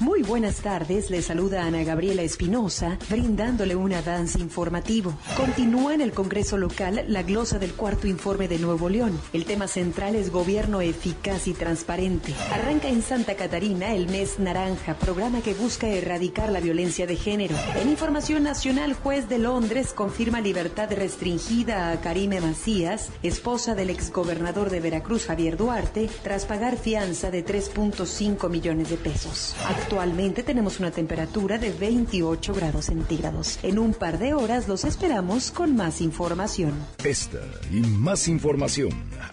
Muy 0.00 0.22
buenas 0.22 0.56
tardes, 0.56 1.08
le 1.10 1.22
saluda 1.22 1.64
Ana 1.64 1.84
Gabriela 1.84 2.22
Espinosa, 2.22 2.98
brindándole 3.08 3.76
un 3.76 3.92
avance 3.92 4.40
informativo. 4.40 5.14
Continúa 5.36 5.94
en 5.94 6.00
el 6.00 6.10
Congreso 6.10 6.58
local 6.58 7.04
la 7.06 7.22
glosa 7.22 7.60
del 7.60 7.74
cuarto 7.74 8.08
informe 8.08 8.48
de 8.48 8.58
Nuevo 8.58 8.88
León. 8.88 9.20
El 9.32 9.44
tema 9.44 9.68
central 9.68 10.16
es 10.16 10.32
gobierno 10.32 10.80
eficaz 10.80 11.46
y 11.46 11.52
transparente. 11.52 12.34
Arranca 12.52 12.88
en 12.88 13.02
Santa 13.02 13.36
Catarina 13.36 13.94
el 13.94 14.08
mes 14.08 14.40
naranja, 14.40 14.94
programa 14.94 15.42
que 15.42 15.54
busca 15.54 15.86
erradicar 15.86 16.50
la 16.50 16.60
violencia 16.60 17.06
de 17.06 17.14
género. 17.14 17.54
En 17.80 17.88
información 17.88 18.42
nacional, 18.42 18.94
juez 18.94 19.28
de 19.28 19.38
Londres 19.38 19.92
confirma 19.94 20.40
libertad 20.40 20.90
restringida 20.92 21.92
a 21.92 22.00
Karime 22.00 22.40
Macías, 22.40 23.10
esposa 23.22 23.76
del 23.76 23.90
exgobernador 23.90 24.70
de 24.70 24.80
Veracruz 24.80 25.26
Javier 25.26 25.56
Duarte, 25.56 26.10
tras 26.24 26.46
pagar 26.46 26.76
fianza 26.76 27.30
de 27.30 27.44
3.5 27.44 28.50
millones 28.50 28.90
de 28.90 28.96
pesos. 28.96 29.54
Actualmente 29.84 30.42
tenemos 30.42 30.80
una 30.80 30.90
temperatura 30.90 31.58
de 31.58 31.70
28 31.70 32.54
grados 32.54 32.86
centígrados. 32.86 33.58
En 33.62 33.78
un 33.78 33.92
par 33.92 34.18
de 34.18 34.32
horas 34.32 34.66
los 34.66 34.82
esperamos 34.84 35.50
con 35.50 35.76
más 35.76 36.00
información. 36.00 36.72
Esta 37.04 37.42
y 37.70 37.80
más 37.80 38.26
información 38.26 38.88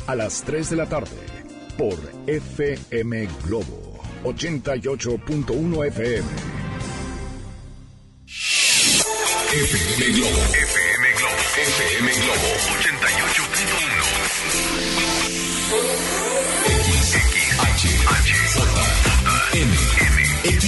a 0.08 0.16
las 0.16 0.44
3 0.44 0.72
de 0.72 0.76
la 0.76 0.90
tarde 0.90 1.16
por 1.78 1.98
FM 2.28 3.30
Globo 3.46 3.98
88.1 4.26 5.88
FM. 5.88 6.28
FM 9.54 10.06
Globo. 10.18 10.42
FM 10.52 11.12
Globo. 11.16 11.38
FM 11.56 12.12
Globo 12.12 12.50
88.1. 12.82 13.72
M. 19.54 20.11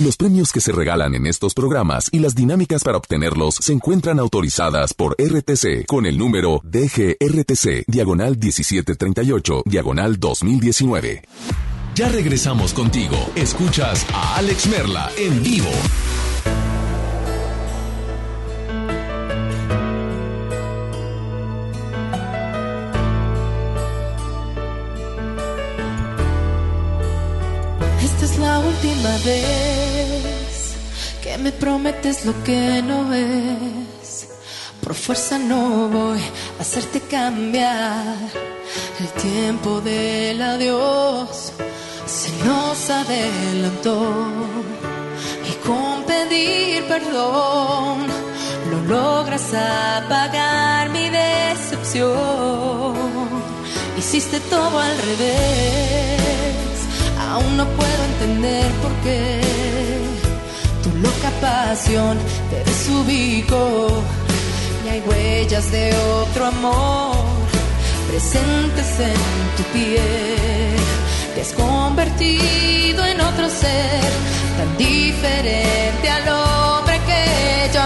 Los 0.00 0.16
premios 0.16 0.52
que 0.52 0.60
se 0.60 0.70
regalan 0.70 1.16
en 1.16 1.26
estos 1.26 1.54
programas 1.54 2.08
y 2.12 2.20
las 2.20 2.36
dinámicas 2.36 2.84
para 2.84 2.98
obtenerlos 2.98 3.56
se 3.56 3.72
encuentran 3.72 4.20
autorizadas 4.20 4.94
por 4.94 5.16
RTC 5.18 5.86
con 5.86 6.06
el 6.06 6.16
número 6.16 6.60
DGRTC, 6.62 7.82
diagonal 7.88 8.38
1738, 8.38 9.62
diagonal 9.66 10.20
2019. 10.20 11.22
Ya 11.96 12.08
regresamos 12.10 12.74
contigo. 12.74 13.16
Escuchas 13.34 14.06
a 14.14 14.36
Alex 14.36 14.68
Merla 14.68 15.10
en 15.16 15.42
vivo. 15.42 15.70
Esta 28.00 28.24
es 28.24 28.38
la 28.38 28.60
última 28.60 29.10
vez 29.24 29.87
me 31.40 31.52
prometes 31.52 32.24
lo 32.24 32.32
que 32.44 32.82
no 32.82 33.12
es. 33.14 34.28
Por 34.82 34.94
fuerza 34.94 35.38
no 35.38 35.88
voy 35.88 36.20
a 36.58 36.62
hacerte 36.62 37.00
cambiar. 37.00 38.16
El 39.00 39.08
tiempo 39.22 39.80
del 39.80 40.40
adiós 40.42 41.52
se 42.06 42.30
nos 42.44 42.90
adelantó. 42.90 44.12
Y 45.48 45.52
con 45.66 46.04
pedir 46.04 46.84
perdón 46.84 48.06
lo 48.70 48.82
logras 48.94 49.52
apagar 49.54 50.90
mi 50.90 51.08
decepción. 51.08 52.08
Hiciste 53.96 54.40
todo 54.40 54.78
al 54.78 54.96
revés. 54.98 56.78
Aún 57.30 57.56
no 57.56 57.66
puedo 57.66 58.04
entender 58.12 58.70
por 58.82 58.92
qué 59.02 59.57
loca 61.02 61.30
pasión 61.40 62.18
te 62.50 62.64
desubicó 62.64 63.88
y 64.84 64.88
hay 64.88 65.00
huellas 65.00 65.70
de 65.70 65.94
otro 65.96 66.46
amor 66.46 67.16
presentes 68.08 69.00
en 69.00 69.56
tu 69.56 69.62
piel. 69.72 70.76
Te 71.34 71.40
has 71.42 71.52
convertido 71.52 73.04
en 73.04 73.20
otro 73.20 73.48
ser 73.48 74.10
tan 74.56 74.76
diferente 74.76 76.08
al 76.08 76.28
hombre 76.28 77.00
que 77.06 77.70
yo 77.74 77.80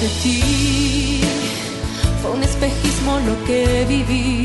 de 0.00 0.08
ti, 0.22 1.20
fue 2.22 2.30
un 2.30 2.42
espejismo 2.42 3.18
lo 3.26 3.44
que 3.46 3.84
viví. 3.88 4.44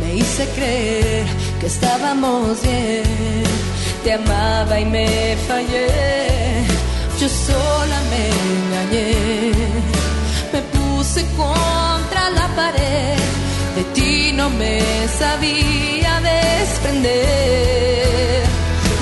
Me 0.00 0.14
hice 0.16 0.48
creer 0.56 1.26
que 1.60 1.66
estábamos 1.66 2.60
bien, 2.62 3.04
te 4.02 4.12
amaba 4.14 4.80
y 4.80 4.84
me 4.84 5.36
fallé. 5.46 6.64
Yo 7.20 7.28
sola 7.28 8.00
me 8.10 8.30
engañé, 8.50 9.52
me 10.52 10.60
puse 10.74 11.24
contra 11.36 12.30
la 12.30 12.48
pared, 12.56 13.18
de 13.76 13.84
ti 13.94 14.32
no 14.32 14.50
me 14.50 14.80
sabía 15.18 16.20
desprender. 16.20 17.20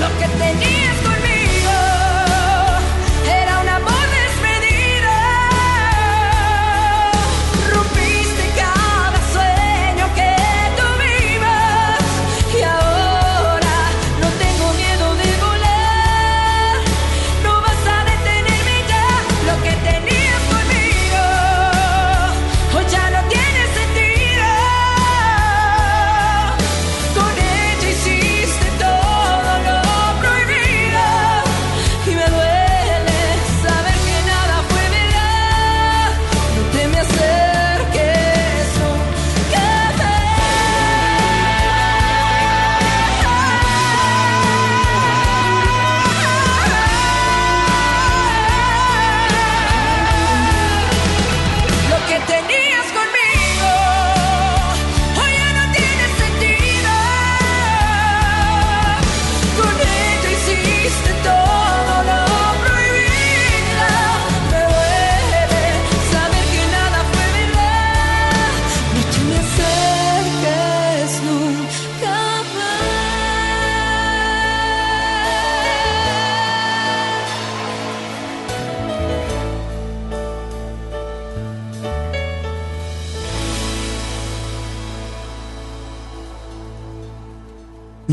Lo 0.00 0.08
que 0.18 0.26
tenías 0.44 0.77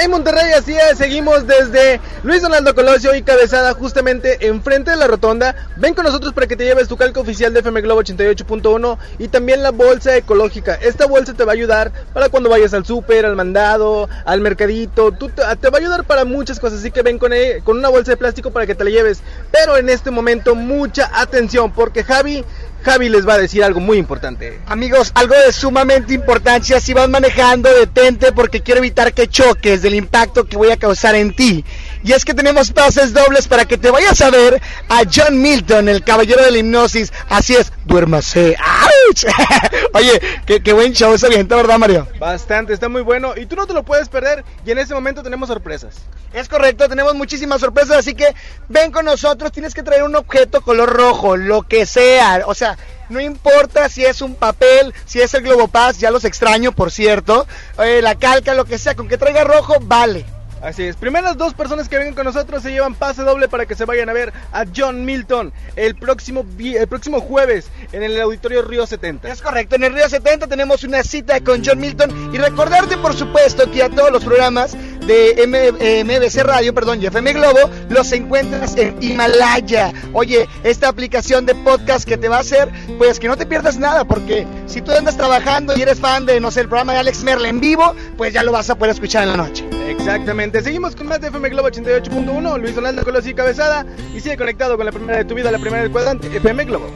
En 0.00 0.12
Monterrey, 0.12 0.52
así 0.52 0.76
es, 0.76 0.96
seguimos 0.96 1.44
desde 1.48 2.00
Luis 2.22 2.40
Donaldo 2.40 2.72
Colosio 2.72 3.16
y 3.16 3.22
Cabezada, 3.22 3.74
justamente 3.74 4.46
enfrente 4.46 4.92
de 4.92 4.96
la 4.96 5.08
rotonda. 5.08 5.56
Ven 5.76 5.92
con 5.94 6.04
nosotros 6.04 6.32
para 6.32 6.46
que 6.46 6.54
te 6.54 6.64
lleves 6.64 6.86
tu 6.86 6.96
calco 6.96 7.20
oficial 7.20 7.52
de 7.52 7.60
FM 7.60 7.80
Globo 7.80 8.02
88.1 8.02 8.96
y 9.18 9.26
también 9.26 9.60
la 9.60 9.72
bolsa 9.72 10.16
ecológica. 10.16 10.74
Esta 10.76 11.06
bolsa 11.06 11.34
te 11.34 11.44
va 11.44 11.50
a 11.50 11.54
ayudar 11.56 11.90
para 12.14 12.28
cuando 12.28 12.48
vayas 12.48 12.74
al 12.74 12.86
súper, 12.86 13.26
al 13.26 13.34
mandado, 13.34 14.08
al 14.24 14.40
mercadito. 14.40 15.10
Te, 15.10 15.26
te 15.60 15.68
va 15.68 15.78
a 15.78 15.80
ayudar 15.80 16.04
para 16.04 16.24
muchas 16.24 16.60
cosas, 16.60 16.78
así 16.78 16.92
que 16.92 17.02
ven 17.02 17.18
con, 17.18 17.32
e- 17.32 17.60
con 17.64 17.76
una 17.76 17.88
bolsa 17.88 18.12
de 18.12 18.16
plástico 18.16 18.52
para 18.52 18.66
que 18.66 18.76
te 18.76 18.84
la 18.84 18.90
lleves. 18.90 19.18
Pero 19.50 19.76
en 19.78 19.88
este 19.88 20.12
momento, 20.12 20.54
mucha 20.54 21.10
atención, 21.20 21.72
porque 21.72 22.04
Javi 22.04 22.44
Javi 22.88 23.10
les 23.10 23.28
va 23.28 23.34
a 23.34 23.38
decir 23.38 23.62
algo 23.62 23.80
muy 23.80 23.98
importante. 23.98 24.60
Amigos, 24.66 25.12
algo 25.14 25.34
de 25.34 25.52
sumamente 25.52 26.14
importancia. 26.14 26.80
Si 26.80 26.94
vas 26.94 27.06
manejando, 27.08 27.68
detente 27.68 28.32
porque 28.32 28.62
quiero 28.62 28.78
evitar 28.78 29.12
que 29.12 29.28
choques 29.28 29.82
del 29.82 29.94
impacto 29.94 30.46
que 30.46 30.56
voy 30.56 30.70
a 30.70 30.78
causar 30.78 31.14
en 31.14 31.34
ti. 31.34 31.66
Y 32.02 32.12
es 32.12 32.24
que 32.24 32.32
tenemos 32.32 32.70
pases 32.70 33.12
dobles 33.12 33.46
para 33.46 33.66
que 33.66 33.76
te 33.76 33.90
vayas 33.90 34.22
a 34.22 34.30
ver 34.30 34.62
a 34.88 35.02
John 35.12 35.42
Milton, 35.42 35.90
el 35.90 36.02
caballero 36.02 36.42
de 36.42 36.50
la 36.50 36.58
hipnosis. 36.58 37.12
Así 37.28 37.56
es, 37.56 37.72
duérmase. 37.84 38.56
¡Auch! 38.56 39.24
Oye, 39.92 40.20
qué, 40.46 40.62
qué 40.62 40.72
buen 40.72 40.94
show 40.94 41.18
se 41.18 41.26
avienta, 41.26 41.56
¿verdad, 41.56 41.78
Mario? 41.78 42.08
Bastante, 42.18 42.72
está 42.72 42.88
muy 42.88 43.02
bueno 43.02 43.34
y 43.36 43.44
tú 43.44 43.54
no 43.54 43.66
te 43.66 43.74
lo 43.74 43.82
puedes 43.82 44.08
perder 44.08 44.44
y 44.64 44.70
en 44.70 44.78
este 44.78 44.94
momento 44.94 45.22
tenemos 45.22 45.48
sorpresas. 45.48 45.96
Es 46.32 46.48
correcto, 46.48 46.88
tenemos 46.88 47.14
muchísimas 47.14 47.60
sorpresas, 47.60 47.98
así 47.98 48.14
que 48.14 48.34
ven 48.68 48.92
con 48.92 49.04
nosotros, 49.04 49.50
tienes 49.50 49.74
que 49.74 49.82
traer 49.82 50.04
un 50.04 50.14
objeto 50.14 50.60
color 50.60 50.90
rojo, 50.90 51.36
lo 51.36 51.62
que 51.62 51.86
sea, 51.86 52.42
o 52.46 52.54
sea, 52.54 52.77
no 53.08 53.20
importa 53.20 53.88
si 53.88 54.04
es 54.04 54.20
un 54.20 54.34
papel, 54.34 54.92
si 55.06 55.20
es 55.20 55.32
el 55.34 55.42
Globopaz, 55.42 55.98
ya 55.98 56.10
los 56.10 56.24
extraño, 56.24 56.72
por 56.72 56.90
cierto, 56.90 57.46
eh, 57.82 58.00
la 58.02 58.16
calca, 58.16 58.54
lo 58.54 58.64
que 58.64 58.78
sea, 58.78 58.94
con 58.94 59.08
que 59.08 59.18
traiga 59.18 59.44
rojo, 59.44 59.76
vale. 59.80 60.24
Así 60.62 60.82
es, 60.82 60.96
primeras 60.96 61.36
dos 61.36 61.54
personas 61.54 61.88
que 61.88 61.96
vengan 61.96 62.14
con 62.14 62.24
nosotros 62.24 62.64
se 62.64 62.72
llevan 62.72 62.96
pase 62.96 63.22
doble 63.22 63.48
para 63.48 63.66
que 63.66 63.76
se 63.76 63.84
vayan 63.84 64.08
a 64.08 64.12
ver 64.12 64.32
a 64.52 64.64
John 64.74 65.04
Milton 65.04 65.52
el 65.76 65.94
próximo, 65.94 66.44
el 66.58 66.88
próximo 66.88 67.20
jueves 67.20 67.70
en 67.92 68.02
el 68.02 68.20
Auditorio 68.20 68.62
Río 68.62 68.84
70. 68.84 69.28
Es 69.28 69.40
correcto, 69.40 69.76
en 69.76 69.84
el 69.84 69.94
Río 69.94 70.08
70 70.08 70.48
tenemos 70.48 70.82
una 70.82 71.04
cita 71.04 71.40
con 71.42 71.64
John 71.64 71.78
Milton 71.78 72.34
y 72.34 72.38
recordarte 72.38 72.96
por 72.96 73.14
supuesto 73.14 73.70
que 73.70 73.84
a 73.84 73.88
todos 73.88 74.10
los 74.10 74.24
programas 74.24 74.76
de 75.08 75.42
M- 75.42 75.72
eh, 75.80 76.04
MBC 76.04 76.42
Radio, 76.44 76.72
perdón, 76.72 77.02
y 77.02 77.06
FM 77.06 77.32
Globo, 77.32 77.58
los 77.88 78.12
encuentras 78.12 78.76
en 78.76 79.02
Himalaya. 79.02 79.92
Oye, 80.12 80.48
esta 80.62 80.88
aplicación 80.88 81.46
de 81.46 81.54
podcast 81.56 82.06
que 82.06 82.16
te 82.16 82.28
va 82.28 82.36
a 82.36 82.40
hacer, 82.40 82.68
pues 82.98 83.18
que 83.18 83.26
no 83.26 83.36
te 83.36 83.46
pierdas 83.46 83.78
nada, 83.78 84.04
porque 84.04 84.46
si 84.66 84.82
tú 84.82 84.92
andas 84.92 85.16
trabajando 85.16 85.74
y 85.76 85.82
eres 85.82 85.98
fan 85.98 86.26
de, 86.26 86.38
no 86.40 86.50
sé, 86.50 86.60
el 86.60 86.68
programa 86.68 86.92
de 86.92 86.98
Alex 87.00 87.24
Merle 87.24 87.48
en 87.48 87.58
vivo, 87.58 87.94
pues 88.16 88.32
ya 88.32 88.42
lo 88.44 88.52
vas 88.52 88.70
a 88.70 88.76
poder 88.76 88.92
escuchar 88.94 89.24
en 89.24 89.30
la 89.30 89.36
noche. 89.38 89.64
Exactamente, 89.88 90.62
seguimos 90.62 90.94
con 90.94 91.06
más 91.06 91.20
de 91.20 91.28
FM 91.28 91.48
Globo 91.48 91.68
88.1, 91.70 92.58
Luis 92.60 92.74
Donaldo 92.74 93.02
Colosio 93.02 93.30
y 93.30 93.34
Cabezada 93.34 93.86
y 94.14 94.20
sigue 94.20 94.36
conectado 94.36 94.76
con 94.76 94.84
la 94.86 94.92
primera 94.92 95.18
de 95.18 95.24
tu 95.24 95.34
vida, 95.34 95.50
la 95.50 95.58
primera 95.58 95.82
del 95.82 95.90
cuadrante, 95.90 96.28
FM 96.36 96.64
Globo. 96.66 96.86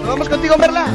Nos 0.00 0.08
vamos 0.08 0.28
contigo, 0.28 0.56
Merla. 0.58 0.86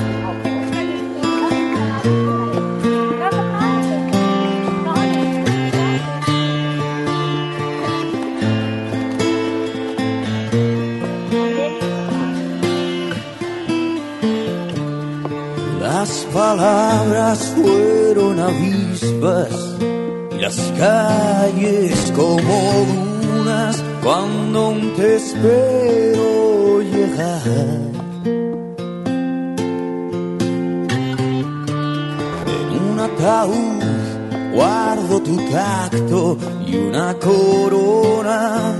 Las 15.99 16.27
palabras 16.31 17.39
fueron 17.55 18.39
avispas 18.39 19.49
y 20.31 20.39
las 20.39 20.55
calles 20.77 22.13
como 22.15 22.85
dunas 23.23 23.83
cuando 24.03 24.75
te 24.95 25.15
espero 25.15 26.81
llegar. 26.83 27.41
En 32.45 32.69
un 32.91 32.99
ataúd 32.99 34.53
guardo 34.53 35.19
tu 35.23 35.35
tacto 35.49 36.37
y 36.67 36.75
una 36.75 37.15
corona 37.15 38.75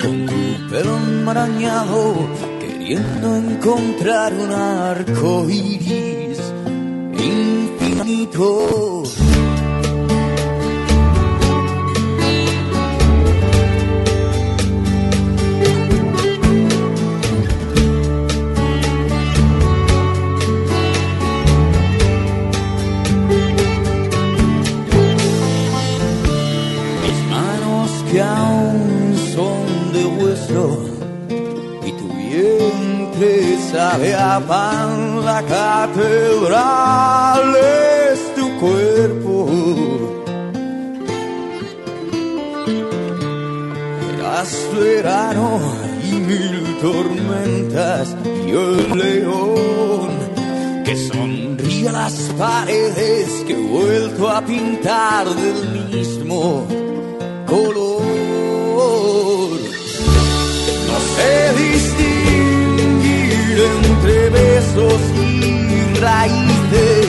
con 0.00 0.26
tu 0.26 0.70
pelo 0.70 0.96
enmarañado 0.96 2.14
queriendo 2.84 3.36
encontrar 3.36 4.34
un 4.34 4.52
arco 4.52 5.48
iris 5.48 6.38
infinito. 7.18 9.02
Vientre 33.74 33.74
sabe 33.74 34.14
a 34.14 34.38
pan, 34.40 35.24
la 35.24 35.42
catedral 35.42 37.56
es 37.56 38.34
tu 38.34 38.58
cuerpo. 38.60 39.48
Eras 44.14 44.52
verano 44.78 45.60
y 46.02 46.14
mil 46.14 46.78
tormentas 46.80 48.16
y 48.46 48.50
el 48.50 48.98
león 48.98 50.10
que 50.84 50.96
sonríe 50.96 51.88
a 51.88 51.92
las 51.92 52.14
paredes 52.38 53.44
que 53.46 53.54
he 53.54 53.56
vuelto 53.56 54.28
a 54.28 54.42
pintar 54.42 55.26
del 55.28 55.88
mismo 55.90 56.66
color. 57.46 58.02
No 60.88 60.96
sé 61.16 61.52
distinguir 61.56 62.13
entre 64.04 64.28
besos 64.28 65.00
y 65.16 65.94
raíces. 65.98 67.08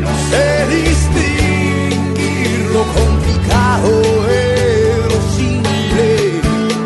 No 0.00 0.10
sé 0.30 0.46
distinguir 0.76 2.58
lo 2.72 2.82
complicado 3.00 3.90
de 4.28 4.42
lo 5.08 5.18
simple. 5.36 6.06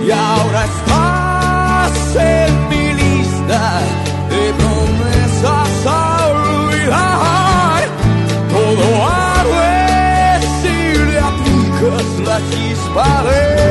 Y 0.06 0.10
ahora 0.10 0.64
estás 0.64 2.16
en 2.16 2.68
mi 2.70 2.86
lista 2.94 3.62
de 4.30 4.42
promesas 4.60 5.86
a 5.86 6.26
olvidar. 6.28 7.82
Todo 8.50 8.84
arde 9.08 10.40
si 10.62 10.76
le 11.06 11.18
aplicas 11.18 12.06
la 12.24 12.38
chispa. 12.50 13.63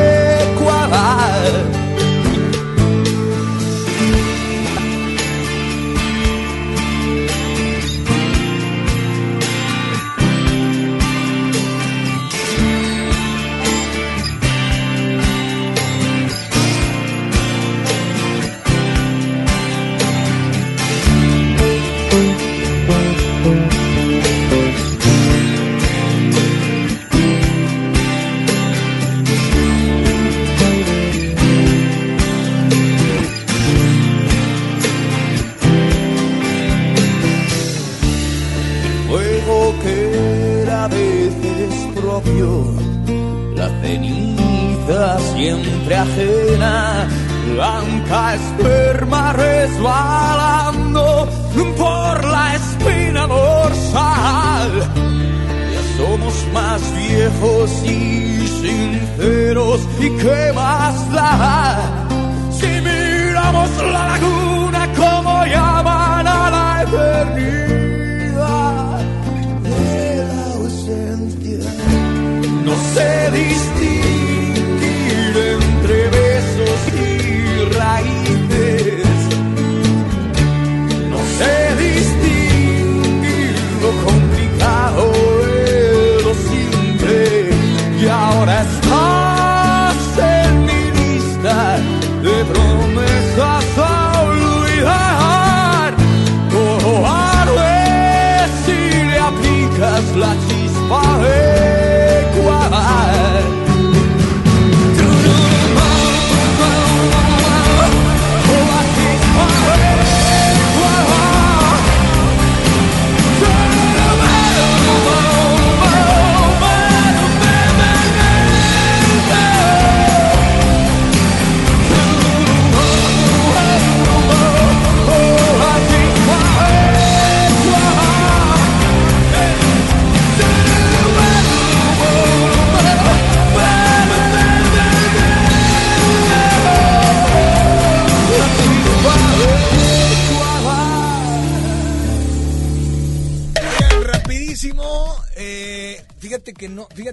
Blanca 47.64 48.35
esperma 48.35 49.31
resbalando 49.34 51.27
por 51.77 52.26
la 52.26 52.56
espina 52.56 53.26
dorsal. 53.26 54.72
Ya 55.73 55.84
somos 55.98 56.35
más 56.53 56.81
viejos 56.95 57.72
y 57.85 58.48
sinceros, 58.61 59.80
¿y 59.99 60.10
qué 60.22 60.52
más 60.53 60.95
da? 61.14 61.80
Si 62.52 62.72
miramos 62.81 63.69
la 63.94 64.07
laguna 64.11 64.32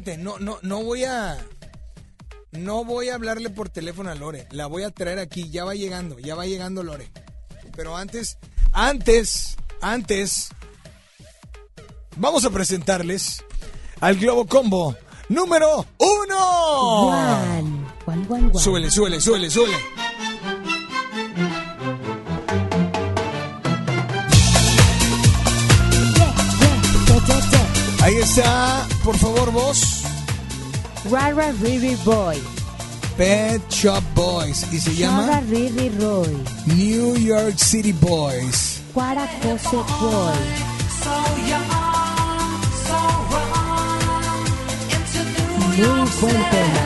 fíjate, 0.01 0.18
no, 0.22 0.39
no, 0.39 0.59
no 0.62 0.82
voy 0.82 1.05
a, 1.05 1.36
no 2.52 2.85
voy 2.85 3.09
a 3.09 3.14
hablarle 3.14 3.51
por 3.51 3.68
teléfono 3.68 4.10
a 4.10 4.14
Lore, 4.14 4.47
la 4.51 4.66
voy 4.66 4.82
a 4.82 4.90
traer 4.90 5.18
aquí, 5.18 5.51
ya 5.51 5.64
va 5.64 5.74
llegando, 5.74 6.18
ya 6.18 6.35
va 6.35 6.47
llegando 6.47 6.82
Lore. 6.82 7.10
Pero 7.77 7.97
antes, 7.97 8.39
antes, 8.72 9.56
antes, 9.81 10.51
vamos 12.16 12.44
a 12.44 12.51
presentarles 12.51 13.44
al 14.01 14.16
Globo 14.16 14.47
Combo 14.47 14.97
número 15.28 15.86
uno. 15.98 17.10
Súbele, 18.59 18.90
súbele, 18.90 19.20
súbele, 19.20 19.51
súbele. 19.51 19.77
Ahí 28.10 28.16
está, 28.16 28.88
por 29.04 29.16
favor, 29.16 29.52
vos. 29.52 30.02
Rara 31.08 31.52
Riri 31.62 31.94
Boy. 32.04 32.42
Pet 33.16 33.62
Shop 33.70 34.02
Boys. 34.16 34.66
Y 34.72 34.80
se 34.80 34.96
llama 34.96 35.26
Rara 35.28 35.40
Riri 35.42 35.90
Roy. 35.90 36.36
New 36.66 37.16
York 37.18 37.56
City 37.56 37.92
Boys. 37.92 38.80
Cuara 38.92 39.28
Cose 39.40 39.76
Boy. 40.00 40.34
Muy 45.76 46.10
buen 46.20 46.50
tema. 46.50 46.82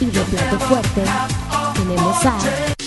Y 0.00 0.06
de 0.06 0.20
plato 0.22 0.58
fuerte 0.60 1.02
tenemos 1.74 2.24
a 2.24 2.79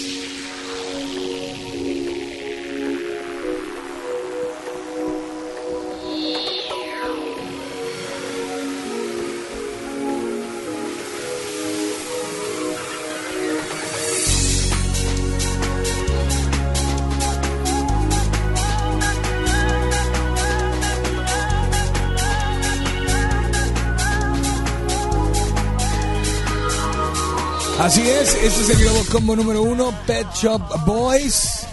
Así 27.93 28.09
es, 28.09 28.33
este 28.33 28.61
es 28.63 28.69
el 28.71 28.77
Globo 28.85 29.05
Combo 29.11 29.35
número 29.35 29.61
uno, 29.61 29.93
Pet 30.07 30.25
Shop 30.33 30.63
Boys 30.83 31.67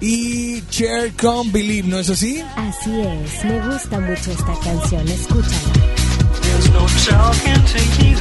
y 0.00 0.60
Chair 0.62 1.12
Come 1.14 1.52
Believe, 1.52 1.86
¿no 1.86 2.00
es 2.00 2.10
así? 2.10 2.42
Así 2.56 3.00
es, 3.00 3.44
me 3.44 3.60
gusta 3.68 4.00
mucho 4.00 4.32
esta 4.32 4.58
canción, 4.64 5.06
escúchala. 5.06 5.56
no 6.72 6.86
talking 7.08 7.62
to 7.64 7.78
you. 8.02 8.16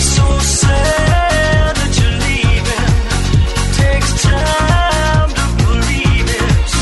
So 0.00 0.40
sad 0.40 1.76
that 1.76 1.98
you're 2.00 2.18
leaving. 2.24 2.96
Takes 3.76 4.22
time 4.22 5.34
to 5.34 5.44
believe 5.66 6.30
it. 6.30 6.72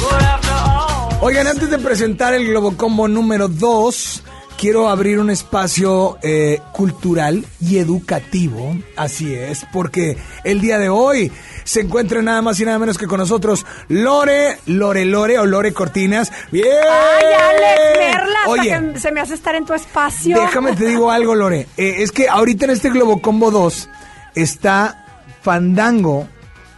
But 0.00 0.22
after 0.22 0.52
all. 0.52 1.18
Oigan, 1.22 1.48
antes 1.48 1.70
de 1.70 1.78
presentar 1.78 2.34
el 2.34 2.46
Globocombo 2.46 3.08
número 3.08 3.48
2, 3.48 4.22
quiero 4.58 4.88
abrir 4.88 5.18
un 5.18 5.30
espacio 5.30 6.18
eh, 6.22 6.60
cultural 6.72 7.44
y 7.60 7.78
educativo. 7.78 8.76
Así 8.96 9.34
es, 9.34 9.66
porque 9.72 10.16
el 10.44 10.60
día 10.60 10.78
de 10.78 10.88
hoy 10.88 11.30
se 11.64 11.80
encuentra 11.80 12.22
nada 12.22 12.42
más 12.42 12.58
y 12.60 12.64
nada 12.64 12.78
menos 12.78 12.98
que 12.98 13.06
con 13.06 13.18
nosotros 13.18 13.66
Lore, 13.88 14.58
Lore 14.66 15.04
Lore 15.04 15.38
o 15.38 15.46
Lore 15.46 15.72
Cortinas. 15.72 16.32
¡Bien! 16.50 16.66
Ay, 16.66 17.24
Alex, 17.24 17.98
Merla, 17.98 18.38
hasta 18.40 18.50
Oye, 18.50 18.92
que 18.94 19.00
se 19.00 19.12
me 19.12 19.20
hace 19.20 19.34
estar 19.34 19.54
en 19.54 19.64
tu 19.64 19.74
espacio. 19.74 20.40
Déjame 20.40 20.74
te 20.74 20.86
digo 20.86 21.10
algo, 21.10 21.34
Lore. 21.34 21.66
Eh, 21.76 21.96
es 21.98 22.12
que 22.12 22.28
ahorita 22.28 22.64
en 22.66 22.70
este 22.72 22.90
Globocombo 22.90 23.50
2 23.50 23.88
está 24.34 25.04
Fandango 25.42 26.28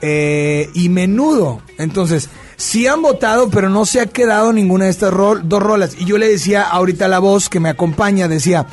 eh, 0.00 0.70
y 0.74 0.88
Menudo. 0.88 1.62
Entonces, 1.78 2.28
sí 2.58 2.86
han 2.86 3.00
votado, 3.00 3.48
pero 3.48 3.70
no 3.70 3.86
se 3.86 4.00
ha 4.02 4.06
quedado 4.06 4.52
ninguna 4.52 4.84
de 4.84 4.90
estas 4.90 5.12
rol- 5.14 5.40
dos 5.44 5.62
rolas. 5.62 5.96
Y 5.98 6.04
yo 6.04 6.18
le 6.18 6.28
decía 6.28 6.62
ahorita 6.62 7.06
a 7.06 7.08
la 7.08 7.20
voz 7.20 7.48
que 7.48 7.60
me 7.60 7.70
acompaña, 7.70 8.28
decía, 8.28 8.66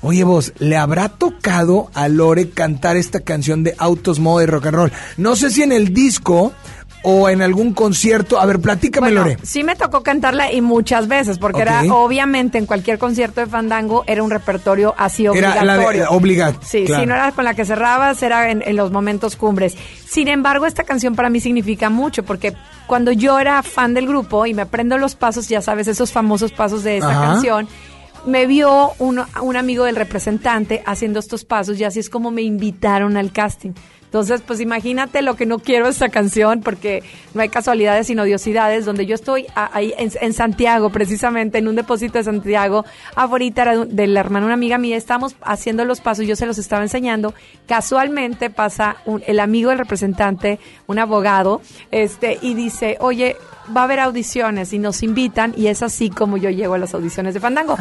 oye 0.00 0.24
vos, 0.24 0.52
¿le 0.58 0.76
habrá 0.78 1.08
tocado 1.10 1.90
a 1.94 2.08
Lore 2.08 2.48
cantar 2.50 2.96
esta 2.96 3.20
canción 3.20 3.62
de 3.64 3.74
Autos, 3.78 4.20
Moda 4.20 4.44
y 4.44 4.46
Rock 4.46 4.66
and 4.66 4.76
Roll? 4.76 4.92
No 5.18 5.36
sé 5.36 5.50
si 5.50 5.62
en 5.62 5.72
el 5.72 5.92
disco 5.92 6.52
o 7.06 7.28
en 7.28 7.42
algún 7.42 7.74
concierto. 7.74 8.40
A 8.40 8.46
ver, 8.46 8.60
platícame, 8.60 9.10
Lore. 9.10 9.36
Sí 9.42 9.62
me 9.62 9.76
tocó 9.76 10.02
cantarla 10.02 10.50
y 10.52 10.62
muchas 10.62 11.06
veces, 11.06 11.38
porque 11.38 11.60
era 11.60 11.82
obviamente 11.92 12.56
en 12.56 12.64
cualquier 12.64 12.96
concierto 12.98 13.42
de 13.42 13.46
Fandango 13.46 14.04
era 14.06 14.22
un 14.22 14.30
repertorio 14.30 14.94
así 14.96 15.26
Era 15.26 15.62
la 15.64 15.74
de- 15.76 15.84
obligatorio. 15.84 16.10
obligado, 16.12 16.54
Sí, 16.64 16.84
claro. 16.86 17.02
si 17.02 17.06
no 17.08 17.14
era 17.14 17.32
con 17.32 17.44
la 17.44 17.52
que 17.52 17.66
cerrabas, 17.66 18.22
era 18.22 18.50
en, 18.50 18.62
en 18.66 18.76
los 18.76 18.90
momentos 18.90 19.36
cumbres. 19.36 19.74
Sin 20.08 20.28
embargo, 20.28 20.64
esta 20.64 20.84
canción 20.84 21.14
para 21.14 21.28
mí 21.28 21.40
significa 21.40 21.90
mucho, 21.90 22.22
porque 22.22 22.54
cuando 22.86 23.12
yo 23.12 23.38
era 23.38 23.62
fan 23.62 23.94
del 23.94 24.06
grupo 24.06 24.46
y 24.46 24.54
me 24.54 24.62
aprendo 24.62 24.98
los 24.98 25.14
pasos, 25.14 25.48
ya 25.48 25.62
sabes, 25.62 25.88
esos 25.88 26.12
famosos 26.12 26.52
pasos 26.52 26.84
de 26.84 26.98
esta 26.98 27.10
Ajá. 27.10 27.32
canción, 27.32 27.68
me 28.26 28.46
vio 28.46 28.92
un, 28.98 29.22
un 29.42 29.56
amigo 29.56 29.84
del 29.84 29.96
representante 29.96 30.82
haciendo 30.86 31.20
estos 31.20 31.44
pasos 31.44 31.78
y 31.78 31.84
así 31.84 32.00
es 32.00 32.10
como 32.10 32.30
me 32.30 32.42
invitaron 32.42 33.16
al 33.16 33.32
casting. 33.32 33.72
Entonces, 34.14 34.42
pues 34.46 34.60
imagínate 34.60 35.22
lo 35.22 35.34
que 35.34 35.44
no 35.44 35.58
quiero 35.58 35.88
esta 35.88 36.08
canción, 36.08 36.60
porque 36.60 37.02
no 37.34 37.42
hay 37.42 37.48
casualidades 37.48 38.06
sino 38.06 38.22
odiosidades, 38.22 38.84
donde 38.84 39.06
yo 39.06 39.16
estoy 39.16 39.46
ahí 39.56 39.92
en, 39.98 40.12
en 40.20 40.32
Santiago, 40.32 40.90
precisamente, 40.90 41.58
en 41.58 41.66
un 41.66 41.74
depósito 41.74 42.18
de 42.18 42.22
Santiago, 42.22 42.84
afuera 43.16 43.44
era 43.44 43.76
de- 43.76 43.86
de 43.86 44.06
la 44.06 44.20
hermana 44.20 44.46
una 44.46 44.54
amiga 44.54 44.78
mía, 44.78 44.96
estamos 44.96 45.34
haciendo 45.42 45.84
los 45.84 46.00
pasos, 46.00 46.26
yo 46.28 46.36
se 46.36 46.46
los 46.46 46.58
estaba 46.58 46.82
enseñando, 46.84 47.34
casualmente 47.66 48.50
pasa 48.50 48.98
un- 49.04 49.24
el 49.26 49.40
amigo 49.40 49.70
del 49.70 49.80
representante, 49.80 50.60
un 50.86 51.00
abogado, 51.00 51.60
este, 51.90 52.38
y 52.40 52.54
dice, 52.54 52.96
oye, 53.00 53.36
va 53.76 53.80
a 53.80 53.84
haber 53.84 53.98
audiciones 53.98 54.72
y 54.72 54.78
nos 54.78 55.02
invitan 55.02 55.54
y 55.56 55.66
es 55.66 55.82
así 55.82 56.08
como 56.08 56.36
yo 56.36 56.50
llego 56.50 56.74
a 56.74 56.78
las 56.78 56.94
audiciones 56.94 57.34
de 57.34 57.40
Fandango. 57.40 57.76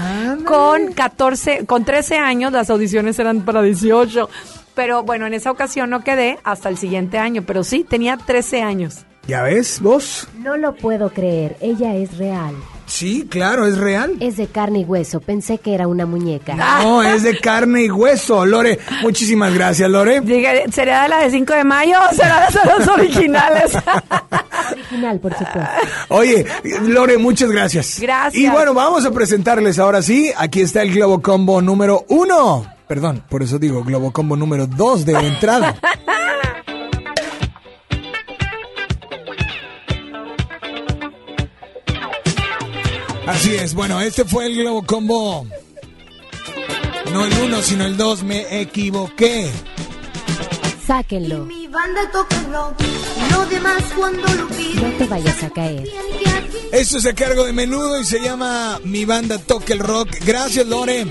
Con 0.46 0.94
14, 0.94 1.68
con 1.68 1.86
13 1.86 2.18
años 2.18 2.52
las 2.52 2.72
audiciones 2.72 3.20
eran 3.20 3.42
para 3.42 3.62
18. 3.62 4.30
Pero 4.76 5.04
bueno, 5.04 5.28
en 5.28 5.34
esa 5.34 5.52
ocasión 5.52 5.90
no 5.90 6.04
quedé 6.04 6.40
hasta 6.44 6.70
el 6.70 6.78
siguiente 6.78 7.18
año, 7.18 7.44
pero 7.46 7.64
sí, 7.64 7.86
tenía 7.88 8.18
13 8.18 8.62
años. 8.62 9.06
¿Ya 9.28 9.44
ves, 9.44 9.80
vos? 9.80 10.28
No 10.40 10.58
lo 10.58 10.76
puedo 10.76 11.10
creer, 11.12 11.56
ella 11.62 11.96
es 11.96 12.18
real. 12.18 12.56
Sí, 12.86 13.26
claro, 13.30 13.66
es 13.66 13.78
real. 13.78 14.18
Es 14.20 14.36
de 14.36 14.48
carne 14.48 14.80
y 14.80 14.84
hueso, 14.84 15.22
pensé 15.22 15.58
que 15.58 15.74
era 15.74 15.88
una 15.88 16.06
muñeca. 16.06 16.56
No, 16.56 17.02
es 17.04 17.24
de 17.24 17.40
carne 17.40 17.84
y 17.84 17.92
hueso, 17.92 18.46
Lore. 18.46 18.80
Muchísimas 19.02 19.54
gracias, 19.54 19.90
Lore. 19.90 20.22
¿Será 20.72 21.04
de 21.04 21.10
la 21.10 21.20
de 21.20 21.32
5 21.32 21.54
de 21.54 21.64
mayo 21.64 21.96
o 22.12 22.14
será 22.14 22.48
de 22.50 22.80
los 22.80 22.88
originales? 22.88 23.78
Original, 24.74 25.20
por 25.20 25.34
supuesto. 25.34 25.62
Oye, 26.10 26.46
Lore, 26.84 27.18
muchas 27.18 27.50
gracias. 27.52 28.00
Gracias. 28.00 28.42
Y 28.42 28.50
bueno, 28.50 28.74
vamos 28.74 29.06
a 29.06 29.12
presentarles 29.12 29.80
ahora 29.80 30.02
sí. 30.02 30.32
Aquí 30.36 30.62
está 30.62 30.82
el 30.82 30.94
Globo 30.94 31.22
Combo 31.22 31.62
número 31.62 32.06
uno. 32.10 32.73
Perdón, 32.88 33.24
por 33.30 33.42
eso 33.44 33.60
digo 33.60 33.84
Globo 33.84 34.12
Combo 34.12 34.36
número 34.36 34.68
dos 34.68 35.06
de 35.06 35.14
entrada. 35.14 35.76
Así 43.28 43.56
es, 43.56 43.74
bueno, 43.74 44.02
este 44.02 44.26
fue 44.26 44.48
el 44.48 44.56
Globo 44.56 44.84
Combo. 44.84 45.48
No 47.14 47.26
el 47.26 47.34
uno, 47.46 47.62
sino 47.62 47.86
el 47.86 47.96
dos, 47.96 48.24
me 48.24 48.62
equivoqué. 48.62 49.50
Sáquenlo, 50.86 51.46
Mi 51.46 51.68
banda 51.68 52.02
toca 52.12 52.36
rock, 52.52 52.76
lo 53.32 53.46
demás 53.46 53.82
cuando 53.96 54.28
lo 54.34 54.48
pido. 54.50 54.88
no 54.88 54.98
te 54.98 55.06
vayas 55.06 55.42
a 55.44 55.50
caer. 55.50 55.88
Esto 56.74 56.98
es 56.98 57.06
a 57.06 57.14
cargo 57.14 57.46
de 57.46 57.54
menudo 57.54 58.00
y 58.00 58.04
se 58.04 58.20
llama 58.20 58.80
Mi 58.84 59.06
banda 59.06 59.38
toca 59.38 59.74
el 59.74 59.80
rock. 59.80 60.10
Gracias, 60.26 60.66
Lore. 60.68 61.06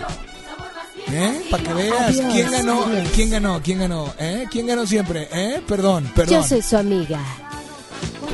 ¿Eh? 1.13 1.47
Para 1.51 1.63
que 1.63 1.75
veas. 1.75 2.01
Adiós, 2.01 2.33
¿Quién 2.33 2.51
ganó? 2.51 2.85
adiós. 2.85 3.09
¿Quién 3.15 3.31
ganó? 3.31 3.61
¿Quién 3.63 3.79
ganó? 3.79 4.15
¿Eh? 4.19 4.47
¿Quién 4.51 4.67
ganó 4.67 4.87
siempre? 4.87 5.29
¿Eh? 5.33 5.63
Perdón, 5.67 6.11
perdón. 6.15 6.43
Yo 6.43 6.49
soy 6.49 6.63
su 6.63 6.77
amiga. 6.77 7.21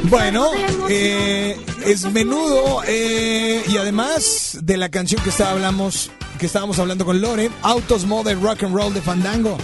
Bueno, 0.04 0.46
eh, 0.88 1.58
es 1.84 2.04
menudo 2.12 2.82
eh, 2.86 3.64
y 3.68 3.76
además 3.78 4.58
de 4.62 4.76
la 4.76 4.90
canción 4.90 5.20
que 5.22 5.30
está 5.30 5.50
hablamos, 5.50 6.10
que 6.38 6.46
estábamos 6.46 6.78
hablando 6.78 7.04
con 7.04 7.20
Lore, 7.20 7.50
Autos 7.62 8.04
Mode 8.06 8.34
Rock 8.36 8.62
and 8.62 8.74
Roll 8.74 8.94
de 8.94 9.02
Fandango. 9.02 9.58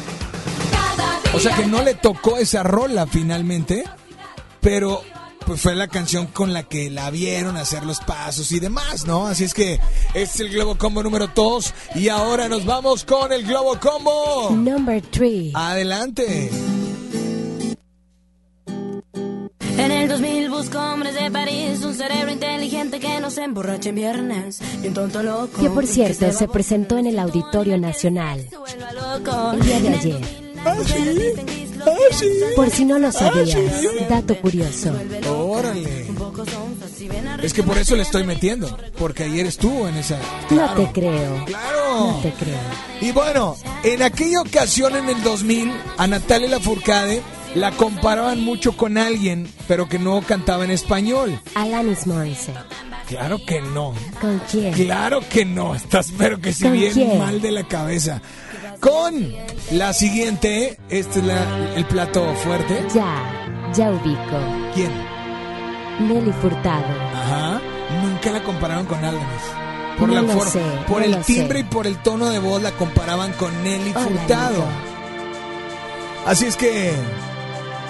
O 1.33 1.39
sea 1.41 1.55
que 1.57 1.67
no 1.67 1.83
le 1.83 1.95
tocó 1.95 2.37
esa 2.37 2.63
rola 2.63 3.07
finalmente, 3.07 3.85
pero 4.61 5.03
pues 5.47 5.61
fue 5.61 5.75
la 5.75 5.89
canción 5.89 6.27
con 6.27 6.53
la 6.53 6.65
que 6.65 6.91
la 6.91 7.11
vieron 7.11 7.57
hacer 7.57 7.85
los 7.85 8.01
pasos 8.01 8.51
y 8.53 8.61
demás, 8.61 9.07
¿no? 9.07 9.27
Así 9.27 9.45
es 9.45 9.55
que 9.55 9.81
este 10.15 10.21
es 10.23 10.41
el 10.41 10.51
Globo 10.51 10.77
Combo 10.77 11.03
número 11.03 11.29
2 11.35 11.75
y 11.97 12.09
ahora 12.09 12.49
nos 12.49 12.65
vamos 12.65 13.05
con 13.05 13.33
el 13.33 13.45
Globo 13.45 13.79
Combo. 13.79 14.51
Number 14.51 15.03
3. 15.03 15.53
Adelante. 15.55 16.51
En 19.77 19.91
el 19.91 20.09
2000 20.09 20.51
busco 20.51 20.79
hombres 20.79 21.15
de 21.15 21.31
París, 21.31 21.83
un 21.85 21.95
cerebro 21.95 22.31
inteligente 22.31 23.01
que 23.01 23.21
no 23.21 23.31
se 23.31 23.43
emborrache 23.45 23.91
en 23.91 23.95
viernes 23.97 24.61
y 24.83 24.89
un 24.89 24.95
tonto 24.95 25.23
loco. 25.23 25.61
Que 25.61 25.69
por 25.69 25.87
cierto 25.87 26.27
que 26.27 26.33
se 26.33 26.49
presentó 26.49 26.97
en 26.97 27.07
el 27.07 27.19
Auditorio 27.19 27.77
Nacional 27.77 28.49
loco. 28.95 29.53
el 29.53 29.61
día 29.61 29.81
de 29.81 29.89
ayer. 29.89 30.45
Por 32.57 32.71
si 32.71 32.85
no 32.85 32.99
lo 32.99 33.13
sabías, 33.13 33.57
dato 34.09 34.37
curioso. 34.41 34.93
Órale. 35.37 36.07
Es 37.43 37.53
que 37.53 37.63
por 37.63 37.77
eso 37.79 37.97
le 37.97 38.03
estoy 38.03 38.25
metiendo, 38.25 38.77
porque 38.99 39.25
ayer 39.25 39.47
estuvo 39.47 39.87
en 39.89 39.97
esa. 39.97 40.19
No 40.51 40.75
te 40.75 40.91
creo. 40.93 41.45
Claro. 41.45 41.99
No 41.99 42.21
te 42.23 42.33
creo. 42.33 42.59
Y 43.01 43.13
bueno, 43.13 43.57
en 43.83 44.03
aquella 44.03 44.41
ocasión 44.41 44.97
en 44.97 45.09
el 45.09 45.23
2000, 45.23 45.73
a 45.99 46.07
Natalia 46.07 46.49
Lafourcade 46.49 47.23
la 47.55 47.71
comparaban 47.73 48.41
mucho 48.43 48.77
con 48.77 48.99
alguien, 48.99 49.49
pero 49.69 49.89
que 49.89 49.99
no 49.99 50.23
cantaba 50.23 50.65
en 50.65 50.71
español. 50.71 51.39
Alanis 51.55 52.07
Morissette. 52.07 52.57
Claro 53.09 53.39
que 53.45 53.61
no. 53.61 53.95
¿Con 54.21 54.41
quién? 54.51 54.73
Claro 54.73 55.21
que 55.29 55.45
no. 55.45 55.75
Estás, 55.75 56.13
pero 56.17 56.41
que 56.41 56.53
si 56.53 56.65
¿Con 56.65 56.73
bien 56.73 56.93
quién? 56.95 57.19
mal 57.19 57.41
de 57.43 57.51
la 57.53 57.65
cabeza. 57.69 58.23
Con 58.81 59.33
la 59.73 59.93
siguiente, 59.93 60.79
este 60.89 61.21
es 61.21 61.25
la- 61.25 61.75
el 61.77 61.85
plato 61.87 62.35
fuerte. 62.45 62.85
Ya, 62.95 63.71
ya 63.75 63.91
ubico. 63.91 64.39
¿Quién? 64.75 64.93
Nelly 66.01 66.33
Furtado. 66.43 66.85
Ajá. 67.15 67.61
Nunca 68.03 68.31
la 68.31 68.43
compararon 68.43 68.87
con 68.87 68.99
Alanis. 68.99 69.23
Por 69.99 70.09
No 70.09 70.21
la 70.21 70.33
forma, 70.33 70.51
sé, 70.51 70.61
por 70.89 70.99
no 70.99 71.05
el 71.17 71.25
timbre 71.25 71.61
sé. 71.61 71.67
y 71.67 71.69
por 71.71 71.87
el 71.87 71.97
tono 72.03 72.29
de 72.31 72.41
voz 72.41 72.61
la 72.61 72.73
comparaban 72.73 73.33
con 73.35 73.51
Nelly 73.63 73.93
Hola, 73.95 74.01
Furtado. 74.07 74.65
Así 76.27 76.47
es 76.47 76.57
que 76.57 76.93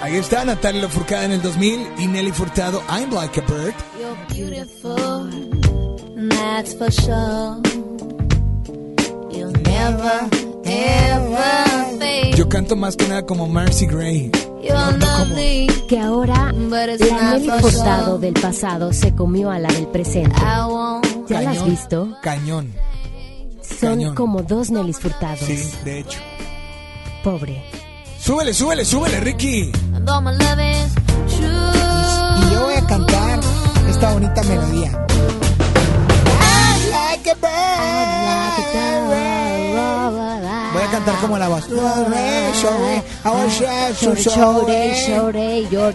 ahí 0.03 0.15
está 0.15 0.45
Natalia 0.45 0.83
Lafourcade 0.83 1.25
en 1.25 1.31
el 1.31 1.41
2000 1.41 1.87
y 1.97 2.05
Nelly 2.07 2.31
Furtado 2.31 2.83
I'm 2.89 3.11
Like 3.11 3.39
a 3.39 3.43
Bird. 3.43 3.73
You're 3.99 4.15
beautiful, 4.29 5.29
that's 6.29 6.75
for 6.77 6.91
sure. 6.91 7.57
You'll 9.31 9.51
never. 9.63 10.29
Yo 12.35 12.49
canto 12.49 12.75
más 12.75 12.95
que 12.97 13.07
nada 13.07 13.25
como 13.25 13.47
Marcy 13.47 13.85
Gray. 13.85 14.31
Que 15.87 15.99
ahora 15.99 16.51
la 16.51 17.37
Nelly 17.37 17.49
sure. 17.71 18.19
del 18.19 18.33
pasado 18.33 18.91
se 18.91 19.13
comió 19.13 19.51
a 19.51 19.59
la 19.59 19.69
del 19.71 19.87
presente. 19.87 20.35
I. 20.41 21.01
¿Ya 21.29 21.41
la 21.41 21.51
has 21.51 21.57
Cañón, 21.57 21.69
visto? 21.69 22.17
Cañón. 22.23 22.73
Son 23.61 23.89
cañón. 23.95 24.15
como 24.15 24.41
dos 24.41 24.71
Nellys 24.71 24.99
Furtados. 24.99 25.39
Sí, 25.39 25.71
de 25.83 25.99
hecho. 25.99 26.19
Pobre. 27.23 27.63
Súbele, 28.19 28.53
súbele, 28.53 28.85
súbele, 28.85 29.19
Ricky. 29.19 29.71
Y 31.29 32.51
yo 32.51 32.63
voy 32.63 32.73
a 32.75 32.85
cantar 32.87 33.39
esta 33.87 34.13
bonita 34.13 34.41
melodía. 34.43 34.91
I'm 34.91 36.89
like 36.91 37.29
a 37.29 37.35
bird. 37.35 37.49
a 38.75 38.94
cantar 40.87 41.15
como 41.19 41.37
la 41.37 41.47
voz. 41.47 41.67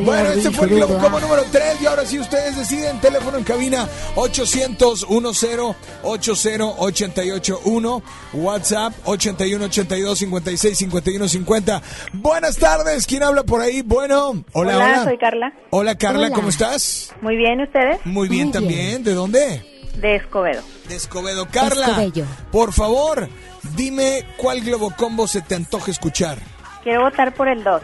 Bueno, 0.05 0.29
este 0.31 0.51
fue 0.51 0.67
el 0.67 0.75
Globo 0.75 0.99
Combo 0.99 1.21
número 1.21 1.45
3 1.51 1.83
y 1.83 1.87
ahora 1.87 2.05
sí 2.05 2.19
ustedes 2.19 2.57
deciden. 2.57 3.01
Teléfono 3.01 3.39
en 3.39 3.45
cabina 3.45 3.89
800 4.17 5.07
10 5.09 5.77
80 6.03 6.73
881 6.79 8.03
WhatsApp 8.35 8.93
81 9.05 9.65
82 9.65 10.19
56 10.19 10.79
51 10.79 11.29
50. 11.29 11.83
Buenas 12.15 12.57
tardes, 12.57 13.07
¿quién 13.07 13.23
habla 13.23 13.43
por 13.45 13.61
ahí? 13.61 13.83
Bueno, 13.83 14.45
hola, 14.53 14.77
hola. 14.77 14.77
Hola, 14.77 15.05
soy 15.05 15.19
Carla. 15.19 15.53
Hola 15.71 15.95
Carla, 15.97 16.27
Hola. 16.27 16.35
¿cómo 16.35 16.49
estás? 16.49 17.13
Muy 17.21 17.37
bien, 17.37 17.61
¿ustedes? 17.61 17.99
Muy 18.05 18.29
bien 18.29 18.47
Muy 18.47 18.53
también. 18.53 19.03
¿De 19.05 19.15
dónde? 19.15 19.80
De 19.97 20.17
Escobedo. 20.17 20.63
De 20.89 20.97
Escobedo. 20.97 21.47
Carla, 21.51 22.03
Escobedo. 22.03 22.27
por 22.51 22.73
favor, 22.73 23.29
dime 23.77 24.25
cuál 24.37 24.61
Globo 24.63 24.95
Combo 24.97 25.27
se 25.29 25.43
te 25.43 25.55
antoja 25.55 25.91
escuchar. 25.91 26.39
Quiero 26.83 27.03
votar 27.03 27.35
por 27.35 27.49
el 27.49 27.63
2. 27.63 27.83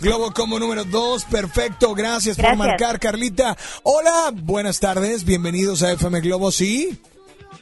Globo 0.00 0.32
Combo 0.32 0.58
número 0.60 0.84
2, 0.84 1.24
perfecto, 1.24 1.94
gracias, 1.94 2.36
por 2.36 2.44
Gracias. 2.44 2.58
marcar, 2.68 3.00
Carlita. 3.00 3.56
Hola, 3.82 4.30
buenas 4.34 4.78
tardes, 4.78 5.24
bienvenidos 5.24 5.82
a 5.82 5.92
FM 5.92 6.20
Globo, 6.20 6.52
¿sí? 6.52 7.00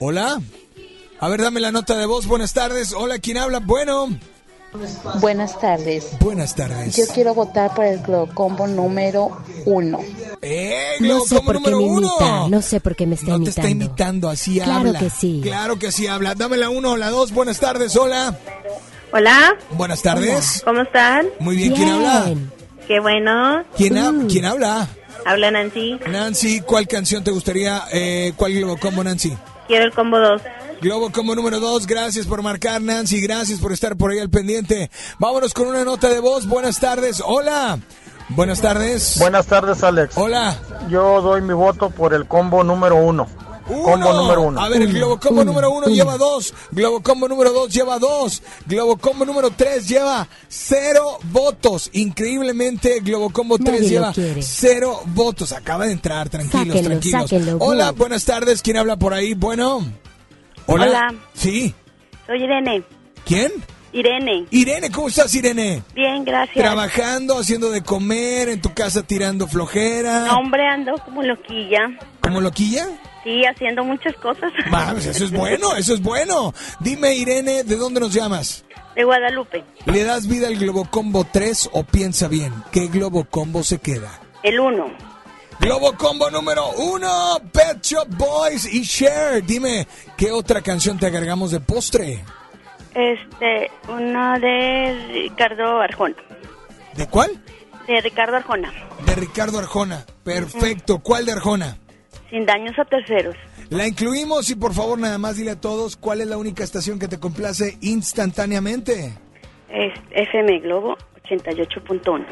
Hola. 0.01 0.41
A 1.21 1.29
ver, 1.29 1.41
dame 1.41 1.61
la 1.61 1.71
nota 1.73 1.97
de 1.97 2.07
voz, 2.07 2.27
buenas 2.27 2.53
tardes. 2.53 2.93
Hola, 2.93 3.19
¿quién 3.21 3.39
habla? 3.39 3.61
Bueno. 3.61 4.09
Buenas 5.21 5.59
tardes. 5.61 6.09
Buenas 6.21 6.55
tardes. 6.55 6.97
Yo 6.97 7.05
quiero 7.15 7.33
votar 7.35 7.73
por 7.75 7.85
el 7.85 8.01
Glocombo 8.01 8.67
número 8.67 9.39
uno. 9.67 10.01
¡Eh, 10.43 10.97
No 11.01 11.07
Globo 11.07 11.27
sé 11.27 11.37
Combo 11.37 11.53
por 11.53 11.63
qué 11.63 11.71
número 11.71 11.79
me 11.79 11.85
uno! 11.85 12.09
imita, 12.19 12.49
no 12.49 12.63
sé 12.63 12.81
por 12.81 12.97
qué 12.97 13.07
me 13.07 13.15
está 13.15 13.27
No 13.27 13.33
te 13.37 13.43
imitando. 13.45 13.51
está 13.61 13.71
imitando, 13.71 14.29
así 14.31 14.55
Claro 14.59 14.73
habla. 14.89 14.99
que 14.99 15.11
sí. 15.11 15.41
Claro 15.43 15.79
que 15.79 15.93
sí 15.93 16.07
habla. 16.09 16.35
Dame 16.35 16.57
la 16.57 16.71
uno 16.71 16.93
o 16.93 16.97
la 16.97 17.11
dos, 17.11 17.33
buenas 17.33 17.61
tardes, 17.61 17.95
hola. 17.97 18.37
Hola. 19.13 19.57
Buenas 19.71 20.03
tardes. 20.03 20.63
¿Cómo 20.65 20.83
están? 20.83 21.27
Muy 21.39 21.57
bien, 21.57 21.73
¿quién 21.75 21.89
habla? 21.91 22.27
Qué 22.89 22.99
bueno. 23.01 23.63
¿Quién, 23.77 23.97
ha- 23.97 24.13
¿quién 24.29 24.45
habla? 24.45 24.89
Habla 25.25 25.51
Nancy. 25.53 25.99
Nancy, 26.11 26.61
¿cuál 26.63 26.89
canción 26.89 27.23
te 27.23 27.31
gustaría? 27.31 27.85
Eh, 27.93 28.33
¿Cuál 28.37 28.53
Globo 28.55 28.77
Combo, 28.77 29.05
Nancy? 29.05 29.33
Quiero 29.67 29.85
el 29.85 29.93
combo 29.93 30.19
2. 30.19 30.43
Globo 30.81 31.11
como 31.11 31.35
número 31.35 31.61
2, 31.61 31.87
gracias 31.87 32.27
por 32.27 32.43
marcar 32.43 32.83
Nancy, 32.83 33.21
gracias 33.21 33.59
por 33.59 33.73
estar 33.73 33.97
por 33.97 34.11
ahí 34.11 34.19
al 34.19 34.29
pendiente. 34.31 34.91
Vámonos 35.19 35.55
con 35.55 35.69
una 35.69 35.85
nota 35.85 36.09
de 36.09 36.21
voz, 36.21 36.47
buenas 36.47 36.79
tardes, 36.81 37.23
hola. 37.25 37.79
Buenas 38.31 38.61
tardes. 38.61 39.19
Buenas 39.19 39.47
tardes, 39.47 39.83
Alex. 39.85 40.17
Hola. 40.17 40.57
Yo 40.89 41.21
doy 41.21 41.43
mi 41.43 41.53
voto 41.53 41.91
por 41.91 42.15
el 42.15 42.27
combo 42.27 42.65
número 42.65 42.97
uno. 43.69 43.83
Combo 43.85 44.13
número 44.13 44.43
uno. 44.43 44.61
A 44.61 44.69
ver, 44.69 44.83
el 44.83 44.93
Globo 44.93 45.19
Combo 45.19 45.45
número 45.45 45.71
uno 45.71 45.87
lleva 45.87 46.17
dos. 46.19 46.53
Globo 46.71 47.03
Combo 47.03 47.29
número 47.29 47.53
dos 47.53 47.73
lleva 47.73 47.99
dos. 47.99 48.43
Globo 48.67 48.97
Combo 48.97 49.25
número 49.25 49.51
tres 49.51 49.89
lleva 49.89 50.27
cero 50.49 51.19
votos. 51.25 51.91
Increíblemente, 51.93 53.01
Globo 53.01 53.31
Combo 53.31 53.57
Nadie 53.59 53.73
3 53.79 53.83
lo 53.83 53.89
lleva 53.89 54.13
quiere. 54.13 54.43
cero 54.43 55.01
votos. 55.07 55.53
Acaba 55.53 55.87
de 55.87 55.93
entrar, 55.93 56.29
tranquilos, 56.29 56.83
tranquilos. 56.83 57.33
Hola, 57.61 57.93
buenas 57.93 58.25
tardes. 58.25 58.63
¿Quién 58.63 58.77
habla 58.77 58.97
por 58.97 59.15
ahí? 59.15 59.35
Bueno. 59.35 59.85
Hola. 60.67 60.85
Hola. 60.87 61.15
Sí. 61.35 61.75
Soy 62.27 62.43
Irene. 62.43 62.83
¿Quién? 63.27 63.53
Irene. 63.93 64.47
Irene, 64.51 64.91
¿cómo 64.91 65.09
estás, 65.09 65.33
Irene? 65.35 65.83
Bien, 65.95 66.25
gracias. 66.25 66.57
Trabajando, 66.57 67.39
haciendo 67.39 67.71
de 67.71 67.83
comer, 67.83 68.49
en 68.49 68.61
tu 68.61 68.75
casa 68.75 69.03
tirando 69.05 69.47
flojera. 69.47 70.25
No, 70.27 70.39
hombre, 70.39 70.67
ando 70.67 70.95
como 71.05 71.23
loquilla. 71.23 71.91
¿Como 72.21 72.41
loquilla? 72.41 72.89
Sí, 73.25 73.43
haciendo 73.45 73.83
muchas 73.83 74.15
cosas. 74.17 74.53
Va, 74.73 74.93
pues 74.93 75.07
eso 75.07 75.25
es 75.25 75.33
bueno, 75.33 75.75
eso 75.75 75.95
es 75.95 76.03
bueno. 76.03 76.55
Dime, 76.79 77.15
Irene, 77.15 77.65
¿de 77.65 77.77
dónde 77.77 77.99
nos 78.01 78.13
llamas? 78.13 78.65
De 78.95 79.03
Guadalupe. 79.03 79.65
¿Le 79.87 80.05
das 80.05 80.29
vida 80.29 80.47
al 80.47 80.57
Globo 80.57 80.89
Combo 80.89 81.25
3 81.25 81.71
o 81.73 81.83
piensa 81.83 82.29
bien? 82.29 82.53
¿Qué 82.71 82.87
Globo 82.87 83.25
Combo 83.25 83.65
se 83.65 83.79
queda? 83.79 84.21
El 84.43 84.61
1. 84.61 85.15
Globo 85.59 85.95
Combo 85.97 86.31
número 86.31 86.71
1, 86.73 87.09
Pet 87.53 87.83
Shop 87.83 88.07
Boys 88.09 88.73
y 88.73 88.83
Cher. 88.83 89.43
Dime, 89.45 89.87
¿qué 90.17 90.31
otra 90.31 90.61
canción 90.61 90.99
te 90.99 91.07
agregamos 91.07 91.51
de 91.51 91.61
postre? 91.61 92.25
Este, 92.95 93.71
una 93.89 94.39
de 94.39 95.09
Ricardo 95.13 95.81
Arjona. 95.81 96.17
¿De 96.95 97.09
cuál? 97.09 97.31
De 97.87 98.01
Ricardo 98.01 98.37
Arjona. 98.37 98.73
De 99.07 99.15
Ricardo 99.15 99.59
Arjona. 99.59 100.05
Perfecto. 100.23 101.01
¿Cuál 101.01 101.27
de 101.27 101.33
Arjona? 101.33 101.79
Sin 102.35 102.47
daños 102.47 102.77
a 102.81 102.85
terceros. 102.85 103.37
La 103.71 103.87
incluimos 103.87 104.51
y 104.51 104.57
por 104.57 104.75
favor 104.75 104.99
nada 104.99 105.19
más 105.19 105.37
dile 105.37 105.53
a 105.53 105.61
todos 105.61 105.97
cuál 105.97 106.21
es 106.21 106.27
la 106.27 106.37
única 106.37 106.65
estación 106.65 106.99
que 106.99 107.07
te 107.07 107.21
complace 107.21 107.79
instantáneamente. 107.81 109.13
Es 109.71 109.93
FM 110.11 110.59
Globo 110.59 110.97
88.1. 111.23 112.27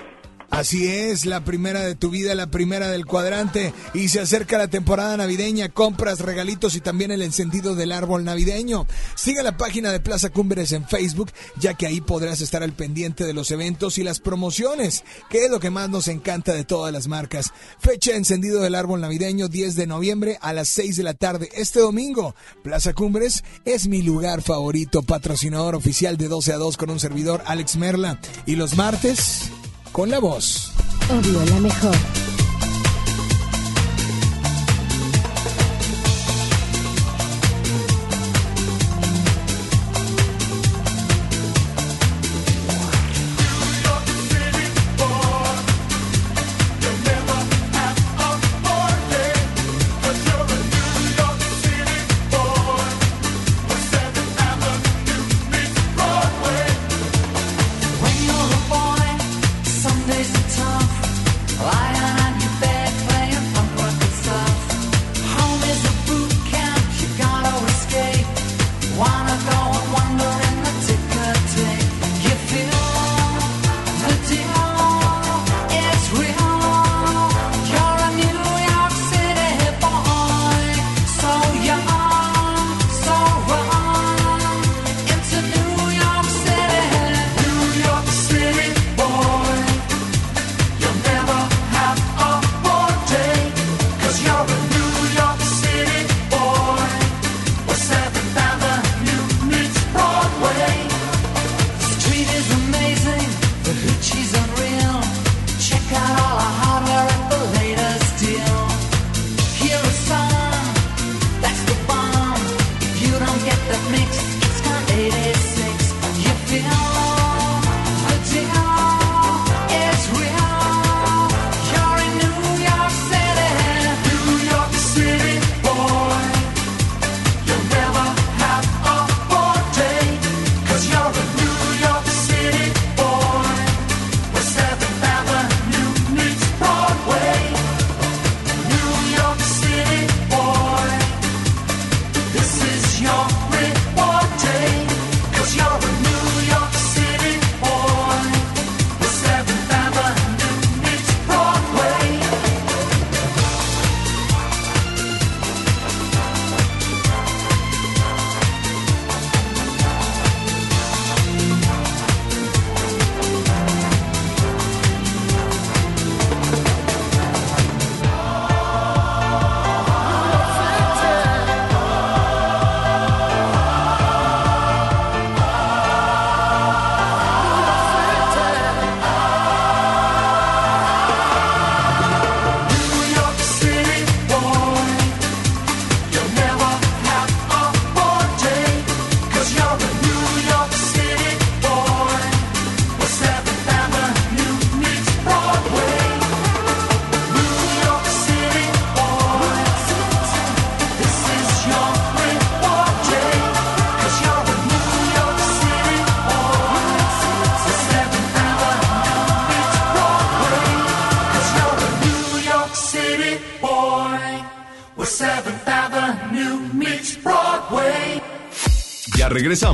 Así 0.52 0.86
es, 0.86 1.24
la 1.24 1.44
primera 1.44 1.80
de 1.80 1.94
tu 1.94 2.10
vida, 2.10 2.34
la 2.34 2.48
primera 2.48 2.90
del 2.90 3.06
cuadrante. 3.06 3.72
Y 3.94 4.08
se 4.08 4.20
acerca 4.20 4.58
la 4.58 4.68
temporada 4.68 5.16
navideña, 5.16 5.70
compras, 5.70 6.20
regalitos 6.20 6.76
y 6.76 6.82
también 6.82 7.10
el 7.10 7.22
encendido 7.22 7.74
del 7.74 7.90
árbol 7.90 8.22
navideño. 8.22 8.86
Sigue 9.14 9.42
la 9.42 9.56
página 9.56 9.90
de 9.90 10.00
Plaza 10.00 10.28
Cumbres 10.28 10.72
en 10.72 10.86
Facebook, 10.86 11.32
ya 11.58 11.72
que 11.72 11.86
ahí 11.86 12.02
podrás 12.02 12.42
estar 12.42 12.62
al 12.62 12.74
pendiente 12.74 13.24
de 13.24 13.32
los 13.32 13.50
eventos 13.50 13.96
y 13.96 14.04
las 14.04 14.20
promociones, 14.20 15.04
que 15.30 15.46
es 15.46 15.50
lo 15.50 15.58
que 15.58 15.70
más 15.70 15.88
nos 15.88 16.06
encanta 16.06 16.52
de 16.52 16.64
todas 16.64 16.92
las 16.92 17.08
marcas. 17.08 17.50
Fecha 17.78 18.10
de 18.10 18.18
encendido 18.18 18.60
del 18.60 18.74
árbol 18.74 19.00
navideño, 19.00 19.48
10 19.48 19.74
de 19.74 19.86
noviembre 19.86 20.36
a 20.42 20.52
las 20.52 20.68
6 20.68 20.96
de 20.98 21.02
la 21.02 21.14
tarde. 21.14 21.48
Este 21.54 21.80
domingo, 21.80 22.34
Plaza 22.62 22.92
Cumbres 22.92 23.42
es 23.64 23.88
mi 23.88 24.02
lugar 24.02 24.42
favorito, 24.42 25.02
patrocinador 25.02 25.74
oficial 25.74 26.18
de 26.18 26.28
12 26.28 26.52
a 26.52 26.58
2 26.58 26.76
con 26.76 26.90
un 26.90 27.00
servidor, 27.00 27.42
Alex 27.46 27.76
Merla. 27.76 28.20
Y 28.44 28.56
los 28.56 28.76
martes, 28.76 29.50
con 29.92 30.10
la 30.10 30.18
voz. 30.18 30.72
Obvio, 31.10 31.44
la 31.44 31.60
mejor. 31.60 32.31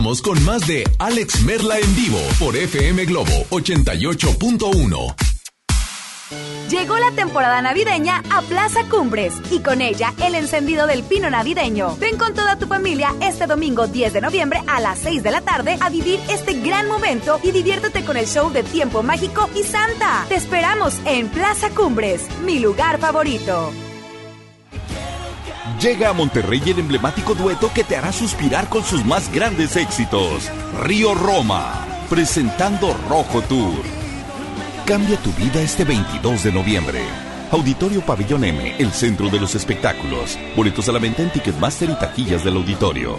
Con 0.08 0.42
más 0.42 0.66
de 0.66 0.84
Alex 0.98 1.42
Merla 1.42 1.78
en 1.78 1.94
vivo 1.94 2.18
por 2.38 2.56
FM 2.56 3.04
Globo 3.04 3.44
88.1. 3.50 5.14
Llegó 6.70 6.96
la 6.98 7.10
temporada 7.12 7.60
navideña 7.60 8.22
a 8.30 8.40
Plaza 8.40 8.88
Cumbres 8.88 9.34
y 9.50 9.60
con 9.60 9.82
ella 9.82 10.14
el 10.24 10.34
encendido 10.34 10.86
del 10.86 11.02
pino 11.02 11.28
navideño. 11.28 11.94
Ven 11.96 12.16
con 12.16 12.32
toda 12.32 12.58
tu 12.58 12.66
familia 12.66 13.14
este 13.20 13.46
domingo 13.46 13.86
10 13.86 14.14
de 14.14 14.20
noviembre 14.22 14.62
a 14.66 14.80
las 14.80 14.98
6 15.00 15.22
de 15.22 15.30
la 15.30 15.42
tarde 15.42 15.76
a 15.78 15.90
vivir 15.90 16.18
este 16.30 16.54
gran 16.54 16.88
momento 16.88 17.38
y 17.42 17.50
diviértete 17.50 18.02
con 18.02 18.16
el 18.16 18.26
show 18.26 18.50
de 18.50 18.62
Tiempo 18.62 19.02
Mágico 19.02 19.48
y 19.54 19.62
Santa. 19.62 20.24
Te 20.30 20.36
esperamos 20.36 20.98
en 21.04 21.28
Plaza 21.28 21.68
Cumbres, 21.70 22.26
mi 22.46 22.60
lugar 22.60 22.98
favorito. 22.98 23.72
Llega 25.80 26.08
a 26.08 26.12
Monterrey 26.12 26.60
el 26.66 26.80
emblemático 26.80 27.34
dueto 27.34 27.70
que 27.72 27.84
te 27.84 27.96
hará 27.96 28.12
suspirar 28.12 28.68
con 28.68 28.82
sus 28.82 29.04
más 29.04 29.32
grandes 29.32 29.76
éxitos. 29.76 30.50
Río 30.82 31.14
Roma, 31.14 31.86
presentando 32.10 32.96
Rojo 33.08 33.42
Tour. 33.42 33.84
Cambia 34.84 35.16
tu 35.18 35.30
vida 35.34 35.60
este 35.60 35.84
22 35.84 36.42
de 36.42 36.52
noviembre. 36.52 37.00
Auditorio 37.52 38.00
Pabellón 38.00 38.44
M, 38.44 38.74
el 38.78 38.90
centro 38.92 39.28
de 39.28 39.38
los 39.38 39.54
espectáculos. 39.54 40.36
Boletos 40.56 40.88
a 40.88 40.92
la 40.92 40.98
venta 40.98 41.22
en 41.22 41.30
Ticketmaster 41.30 41.88
y 41.90 41.94
taquillas 41.94 42.42
del 42.42 42.56
auditorio. 42.56 43.18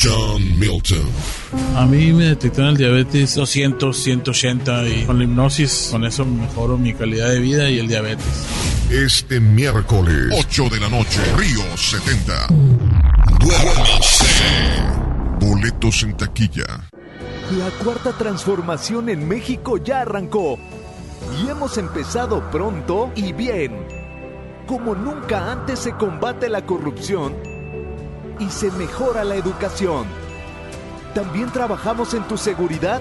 John 0.00 0.58
Milton. 0.58 1.02
A 1.76 1.86
mí 1.86 2.12
me 2.12 2.26
detectaron 2.26 2.70
el 2.70 2.76
diabetes 2.76 3.34
200, 3.34 3.96
180 3.96 4.88
y 4.88 5.04
con 5.04 5.18
la 5.18 5.24
hipnosis, 5.24 5.88
con 5.90 6.04
eso 6.04 6.24
mejoro 6.24 6.78
mi 6.78 6.94
calidad 6.94 7.30
de 7.30 7.40
vida 7.40 7.68
y 7.70 7.78
el 7.78 7.88
diabetes. 7.88 8.24
Este 8.90 9.40
miércoles, 9.40 10.32
8 10.32 10.68
de 10.70 10.80
la 10.80 10.88
noche, 10.88 11.20
Río 11.36 11.76
70. 11.76 12.46
Duérmase. 13.40 14.34
Boletos 15.40 16.02
en 16.02 16.16
taquilla. 16.16 16.66
La 17.58 17.70
cuarta 17.82 18.12
transformación 18.12 19.08
en 19.08 19.26
México 19.26 19.78
ya 19.78 20.02
arrancó 20.02 20.58
y 21.42 21.48
hemos 21.48 21.76
empezado 21.78 22.50
pronto 22.50 23.10
y 23.16 23.32
bien. 23.32 23.72
Como 24.66 24.94
nunca 24.94 25.50
antes 25.50 25.80
se 25.80 25.92
combate 25.92 26.48
la 26.48 26.66
corrupción 26.66 27.47
y 28.38 28.50
se 28.50 28.70
mejora 28.72 29.24
la 29.24 29.36
educación. 29.36 30.06
También 31.14 31.50
trabajamos 31.50 32.14
en 32.14 32.22
tu 32.24 32.36
seguridad 32.36 33.00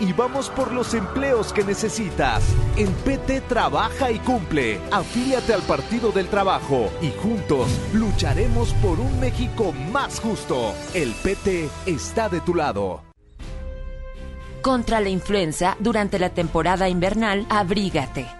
y 0.00 0.12
vamos 0.14 0.48
por 0.48 0.72
los 0.72 0.94
empleos 0.94 1.52
que 1.52 1.62
necesitas. 1.62 2.42
En 2.76 2.90
PT 2.92 3.42
trabaja 3.42 4.10
y 4.10 4.18
cumple. 4.18 4.80
Afíliate 4.90 5.52
al 5.52 5.62
Partido 5.62 6.10
del 6.10 6.28
Trabajo 6.28 6.90
y 7.02 7.10
juntos 7.22 7.68
lucharemos 7.92 8.72
por 8.74 8.98
un 8.98 9.20
México 9.20 9.72
más 9.92 10.18
justo. 10.20 10.74
El 10.94 11.12
PT 11.12 11.68
está 11.86 12.28
de 12.28 12.40
tu 12.40 12.54
lado. 12.54 13.02
Contra 14.62 15.00
la 15.00 15.08
influenza, 15.08 15.76
durante 15.80 16.18
la 16.18 16.30
temporada 16.30 16.88
invernal, 16.88 17.46
abrígate. 17.48 18.39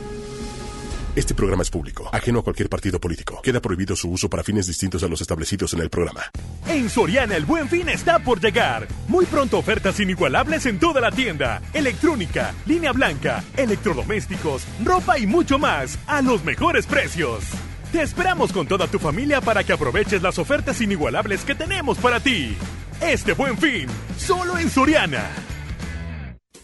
Este 1.13 1.33
programa 1.33 1.61
es 1.61 1.69
público, 1.69 2.09
ajeno 2.13 2.39
a 2.39 2.43
cualquier 2.43 2.69
partido 2.69 2.97
político. 2.97 3.41
Queda 3.43 3.61
prohibido 3.61 3.97
su 3.97 4.09
uso 4.09 4.29
para 4.29 4.43
fines 4.43 4.67
distintos 4.67 5.03
a 5.03 5.09
los 5.09 5.19
establecidos 5.19 5.73
en 5.73 5.81
el 5.81 5.89
programa. 5.89 6.21
En 6.67 6.89
Soriana 6.89 7.35
el 7.35 7.43
buen 7.43 7.67
fin 7.67 7.89
está 7.89 8.19
por 8.19 8.39
llegar. 8.39 8.87
Muy 9.09 9.25
pronto 9.25 9.57
ofertas 9.57 9.99
inigualables 9.99 10.65
en 10.67 10.79
toda 10.79 11.01
la 11.01 11.11
tienda. 11.11 11.61
Electrónica, 11.73 12.53
línea 12.65 12.93
blanca, 12.93 13.43
electrodomésticos, 13.57 14.63
ropa 14.85 15.19
y 15.19 15.27
mucho 15.27 15.59
más 15.59 15.99
a 16.07 16.21
los 16.21 16.45
mejores 16.45 16.85
precios. 16.85 17.43
Te 17.91 18.01
esperamos 18.01 18.53
con 18.53 18.65
toda 18.65 18.87
tu 18.87 18.97
familia 18.97 19.41
para 19.41 19.65
que 19.65 19.73
aproveches 19.73 20.21
las 20.21 20.39
ofertas 20.39 20.79
inigualables 20.79 21.43
que 21.43 21.55
tenemos 21.55 21.97
para 21.97 22.21
ti. 22.21 22.55
Este 23.01 23.33
buen 23.33 23.57
fin, 23.57 23.87
solo 24.17 24.57
en 24.57 24.69
Soriana. 24.69 25.29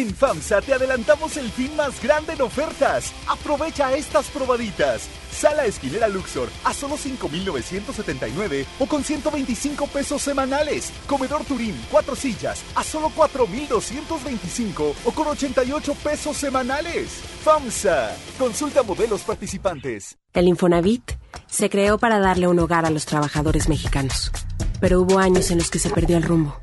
En 0.00 0.14
FAMSA 0.14 0.62
te 0.62 0.72
adelantamos 0.72 1.36
el 1.36 1.50
fin 1.50 1.76
más 1.76 2.02
grande 2.02 2.32
en 2.32 2.40
ofertas. 2.40 3.12
Aprovecha 3.28 3.94
estas 3.94 4.28
probaditas. 4.28 5.10
Sala 5.30 5.66
esquinera 5.66 6.08
Luxor 6.08 6.48
a 6.64 6.72
solo 6.72 6.96
5,979 6.96 8.64
o 8.78 8.86
con 8.86 9.04
125 9.04 9.86
pesos 9.88 10.22
semanales. 10.22 10.90
Comedor 11.06 11.44
Turín, 11.44 11.78
cuatro 11.90 12.16
sillas 12.16 12.62
a 12.74 12.82
solo 12.82 13.12
4,225 13.14 14.94
o 15.04 15.10
con 15.10 15.26
88 15.26 15.94
pesos 16.02 16.34
semanales. 16.34 17.10
FAMSA. 17.44 18.16
Consulta 18.38 18.82
modelos 18.82 19.20
participantes. 19.20 20.16
El 20.32 20.48
Infonavit 20.48 21.12
se 21.46 21.68
creó 21.68 21.98
para 21.98 22.20
darle 22.20 22.48
un 22.48 22.58
hogar 22.58 22.86
a 22.86 22.90
los 22.90 23.04
trabajadores 23.04 23.68
mexicanos, 23.68 24.32
pero 24.80 25.02
hubo 25.02 25.18
años 25.18 25.50
en 25.50 25.58
los 25.58 25.68
que 25.68 25.78
se 25.78 25.90
perdió 25.90 26.16
el 26.16 26.22
rumbo. 26.22 26.58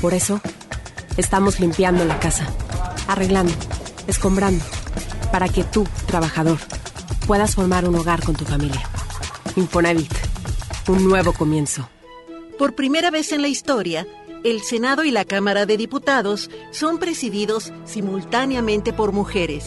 Por 0.00 0.14
eso, 0.14 0.40
estamos 1.16 1.60
limpiando 1.60 2.04
la 2.04 2.18
casa, 2.18 2.46
arreglando, 3.08 3.52
escombrando, 4.06 4.64
para 5.32 5.48
que 5.48 5.64
tú, 5.64 5.86
trabajador, 6.06 6.58
puedas 7.26 7.54
formar 7.54 7.88
un 7.88 7.94
hogar 7.94 8.22
con 8.24 8.34
tu 8.34 8.44
familia. 8.44 8.82
Infonavit, 9.56 10.12
un 10.88 11.08
nuevo 11.08 11.32
comienzo. 11.32 11.88
Por 12.58 12.74
primera 12.74 13.10
vez 13.10 13.32
en 13.32 13.42
la 13.42 13.48
historia, 13.48 14.06
el 14.44 14.60
Senado 14.62 15.04
y 15.04 15.10
la 15.10 15.24
Cámara 15.24 15.66
de 15.66 15.76
Diputados 15.76 16.50
son 16.70 16.98
presididos 16.98 17.72
simultáneamente 17.84 18.92
por 18.92 19.12
mujeres. 19.12 19.66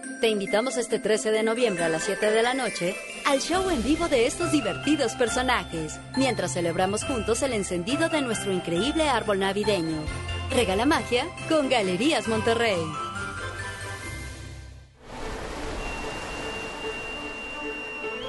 Te 0.21 0.29
invitamos 0.29 0.77
este 0.77 0.99
13 0.99 1.31
de 1.31 1.41
noviembre 1.41 1.83
a 1.83 1.89
las 1.89 2.03
7 2.03 2.29
de 2.29 2.43
la 2.43 2.53
noche 2.53 2.95
al 3.25 3.39
show 3.39 3.71
en 3.71 3.83
vivo 3.83 4.07
de 4.07 4.27
estos 4.27 4.51
divertidos 4.51 5.13
personajes, 5.13 5.99
mientras 6.15 6.53
celebramos 6.53 7.03
juntos 7.03 7.41
el 7.41 7.53
encendido 7.53 8.07
de 8.07 8.21
nuestro 8.21 8.53
increíble 8.53 9.09
árbol 9.09 9.39
navideño. 9.39 9.97
Regala 10.51 10.85
magia 10.85 11.25
con 11.49 11.69
Galerías 11.69 12.27
Monterrey. 12.27 12.77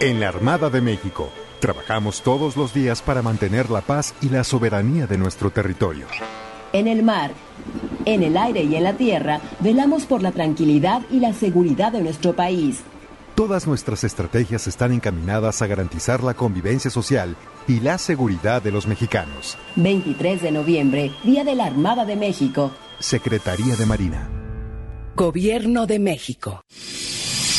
En 0.00 0.18
la 0.18 0.28
Armada 0.28 0.70
de 0.70 0.80
México, 0.80 1.30
trabajamos 1.60 2.22
todos 2.22 2.56
los 2.56 2.72
días 2.72 3.02
para 3.02 3.20
mantener 3.20 3.68
la 3.68 3.82
paz 3.82 4.14
y 4.22 4.30
la 4.30 4.44
soberanía 4.44 5.06
de 5.06 5.18
nuestro 5.18 5.50
territorio 5.50 6.06
en 6.72 6.88
el 6.88 7.02
mar, 7.02 7.32
en 8.04 8.22
el 8.22 8.36
aire 8.36 8.62
y 8.64 8.76
en 8.76 8.84
la 8.84 8.94
tierra, 8.94 9.40
velamos 9.60 10.04
por 10.04 10.22
la 10.22 10.32
tranquilidad 10.32 11.02
y 11.10 11.20
la 11.20 11.32
seguridad 11.32 11.92
de 11.92 12.02
nuestro 12.02 12.34
país. 12.34 12.82
Todas 13.34 13.66
nuestras 13.66 14.04
estrategias 14.04 14.66
están 14.66 14.92
encaminadas 14.92 15.62
a 15.62 15.66
garantizar 15.66 16.22
la 16.22 16.34
convivencia 16.34 16.90
social 16.90 17.34
y 17.66 17.80
la 17.80 17.96
seguridad 17.96 18.62
de 18.62 18.72
los 18.72 18.86
mexicanos. 18.86 19.56
23 19.76 20.42
de 20.42 20.52
noviembre, 20.52 21.12
Día 21.24 21.42
de 21.42 21.54
la 21.54 21.66
Armada 21.66 22.04
de 22.04 22.16
México. 22.16 22.72
Secretaría 22.98 23.74
de 23.76 23.86
Marina. 23.86 24.28
Gobierno 25.16 25.86
de 25.86 25.98
México. 25.98 26.62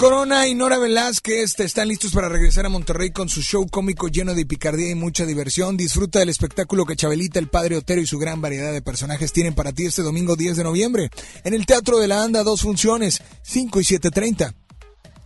Corona 0.00 0.48
y 0.48 0.54
Nora 0.54 0.78
Velázquez 0.78 1.60
están 1.60 1.88
listos 1.88 2.12
para 2.12 2.30
regresar 2.30 2.64
a 2.64 2.70
Monterrey 2.70 3.10
con 3.10 3.28
su 3.28 3.42
show 3.42 3.66
cómico 3.68 4.08
lleno 4.08 4.34
de 4.34 4.46
picardía 4.46 4.88
y 4.88 4.94
mucha 4.94 5.26
diversión. 5.26 5.76
Disfruta 5.76 6.20
del 6.20 6.30
espectáculo 6.30 6.86
que 6.86 6.96
Chabelita, 6.96 7.38
el 7.38 7.48
padre 7.48 7.76
Otero 7.76 8.00
y 8.00 8.06
su 8.06 8.18
gran 8.18 8.40
variedad 8.40 8.72
de 8.72 8.80
personajes 8.80 9.30
tienen 9.30 9.54
para 9.54 9.74
ti 9.74 9.84
este 9.84 10.00
domingo 10.00 10.36
10 10.36 10.56
de 10.56 10.64
noviembre. 10.64 11.10
En 11.44 11.52
el 11.52 11.66
Teatro 11.66 11.98
de 11.98 12.08
la 12.08 12.24
Anda, 12.24 12.42
dos 12.44 12.62
funciones, 12.62 13.20
5 13.42 13.78
y 13.78 13.84
7.30. 13.84 14.54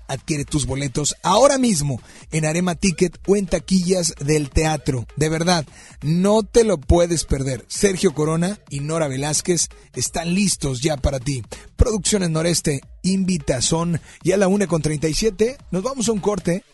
Adquiere 0.08 0.44
tus 0.44 0.66
boletos 0.66 1.16
ahora 1.22 1.58
mismo 1.58 2.00
en 2.30 2.44
Arema 2.44 2.74
Ticket 2.74 3.18
o 3.26 3.36
en 3.36 3.46
taquillas 3.46 4.14
del 4.20 4.50
teatro. 4.50 5.06
De 5.16 5.28
verdad, 5.28 5.66
no 6.02 6.42
te 6.42 6.64
lo 6.64 6.78
puedes 6.78 7.24
perder. 7.24 7.64
Sergio 7.68 8.14
Corona 8.14 8.58
y 8.70 8.80
Nora 8.80 9.08
Velázquez 9.08 9.68
están 9.94 10.34
listos 10.34 10.80
ya 10.80 10.96
para 10.96 11.20
ti. 11.20 11.42
Producciones 11.76 12.30
Noreste, 12.30 12.80
Invitazón 13.02 14.00
y 14.22 14.32
a 14.32 14.36
la 14.36 14.48
1 14.48 14.68
con 14.68 14.82
37 14.82 15.56
nos 15.70 15.82
vamos 15.82 16.08
a 16.08 16.12
un 16.12 16.20
corte. 16.20 16.64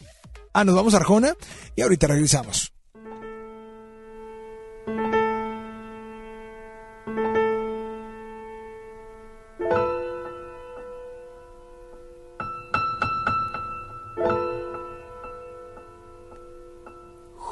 Ah, 0.52 0.64
nos 0.64 0.74
vamos 0.74 0.94
a 0.94 0.98
Arjona 0.98 1.34
y 1.76 1.82
ahorita 1.82 2.06
regresamos. 2.06 2.72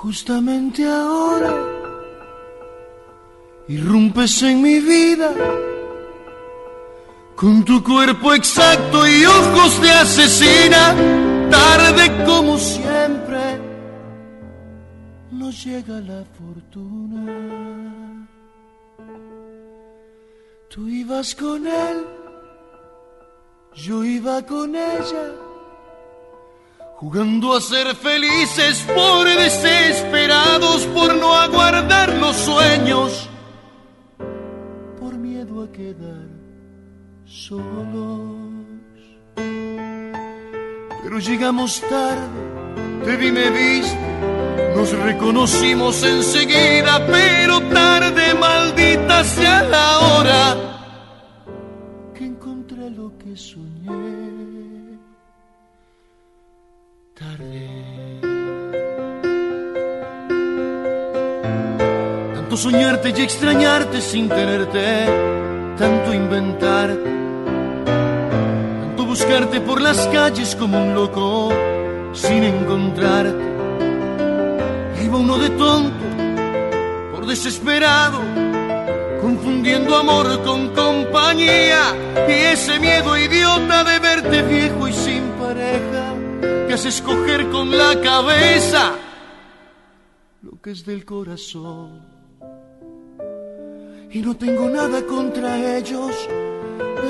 Justamente 0.09 0.87
ahora 0.87 1.55
irrumpes 3.69 4.43
en 4.43 4.63
mi 4.63 4.81
vida 4.81 5.35
con 7.37 7.63
tu 7.63 7.85
cuerpo 7.85 8.33
exacto 8.33 9.07
y 9.07 9.27
ojos 9.27 9.83
de 9.83 9.91
asesina. 9.91 10.95
Tarde 11.51 12.25
como 12.25 12.57
siempre 12.57 13.61
nos 15.31 15.63
llega 15.63 16.01
la 16.01 16.25
fortuna. 16.39 18.27
Tú 20.71 20.89
ibas 20.89 21.35
con 21.35 21.67
él, 21.67 21.99
yo 23.75 24.03
iba 24.05 24.41
con 24.47 24.75
ella 24.75 25.48
jugando 27.01 27.55
a 27.55 27.61
ser 27.61 27.95
felices 27.95 28.85
por 28.93 29.25
desesperados, 29.25 30.85
por 30.87 31.15
no 31.15 31.33
aguardar 31.33 32.13
los 32.15 32.35
sueños, 32.35 33.29
por 34.99 35.15
miedo 35.15 35.63
a 35.63 35.71
quedar 35.71 36.27
solos. 37.25 38.27
Pero 41.05 41.19
llegamos 41.21 41.81
tarde, 41.83 43.05
te 43.05 43.17
vi, 43.17 43.31
me 43.31 43.49
viste, 43.51 44.75
nos 44.75 44.91
reconocimos 44.91 46.03
enseguida, 46.03 47.07
pero 47.07 47.61
tarde, 47.69 48.35
maldita 48.35 49.23
sea 49.23 49.63
la 49.63 49.99
hora 50.01 50.57
que 52.13 52.25
encontré 52.25 52.91
lo 52.91 53.17
que 53.19 53.37
soñé. 53.37 54.38
Tanto 62.35 62.57
soñarte 62.57 63.13
y 63.17 63.23
extrañarte 63.23 64.01
sin 64.01 64.29
tenerte, 64.29 65.07
tanto 65.77 66.15
inventar, 66.15 66.97
tanto 68.81 69.05
buscarte 69.05 69.61
por 69.61 69.81
las 69.81 70.07
calles 70.09 70.55
como 70.55 70.81
un 70.81 70.95
loco 70.95 71.49
sin 72.13 72.45
encontrarte. 72.45 73.49
Iba 75.03 75.19
uno 75.19 75.39
de 75.39 75.51
tonto, 75.51 76.05
por 77.13 77.27
desesperado, 77.27 78.21
confundiendo 79.21 79.97
amor 79.97 80.41
con 80.45 80.69
compañía 80.69 81.97
y 82.29 82.33
ese 82.33 82.79
miedo 82.79 83.17
idiota 83.17 83.83
de 83.83 83.99
verte 83.99 84.43
viejo 84.43 84.87
y 84.87 84.93
sin 84.93 85.23
pareja 85.33 86.08
escoger 86.85 87.49
con 87.51 87.77
la 87.77 88.01
cabeza 88.01 88.97
lo 90.43 90.61
que 90.61 90.71
es 90.71 90.85
del 90.85 91.05
corazón. 91.05 92.07
Y 94.11 94.21
no 94.21 94.37
tengo 94.37 94.69
nada 94.69 95.05
contra 95.05 95.77
ellos, 95.77 96.29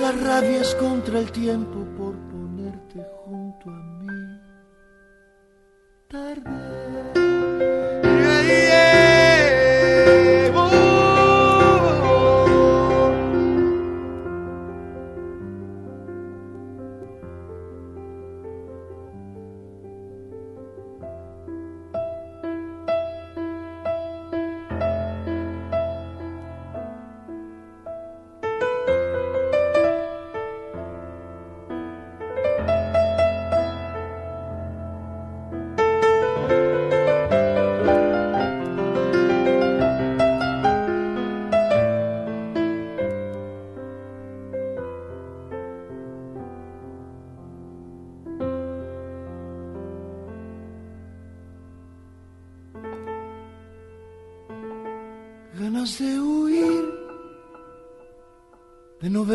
la 0.00 0.12
rabia 0.12 0.60
es 0.60 0.74
contra 0.74 1.20
el 1.20 1.30
tiempo 1.30 1.84
por 1.96 2.14
ponerte 2.30 3.04
junto 3.24 3.70
a 3.70 3.82
mí. 4.00 4.40
Tarde. 6.08 6.67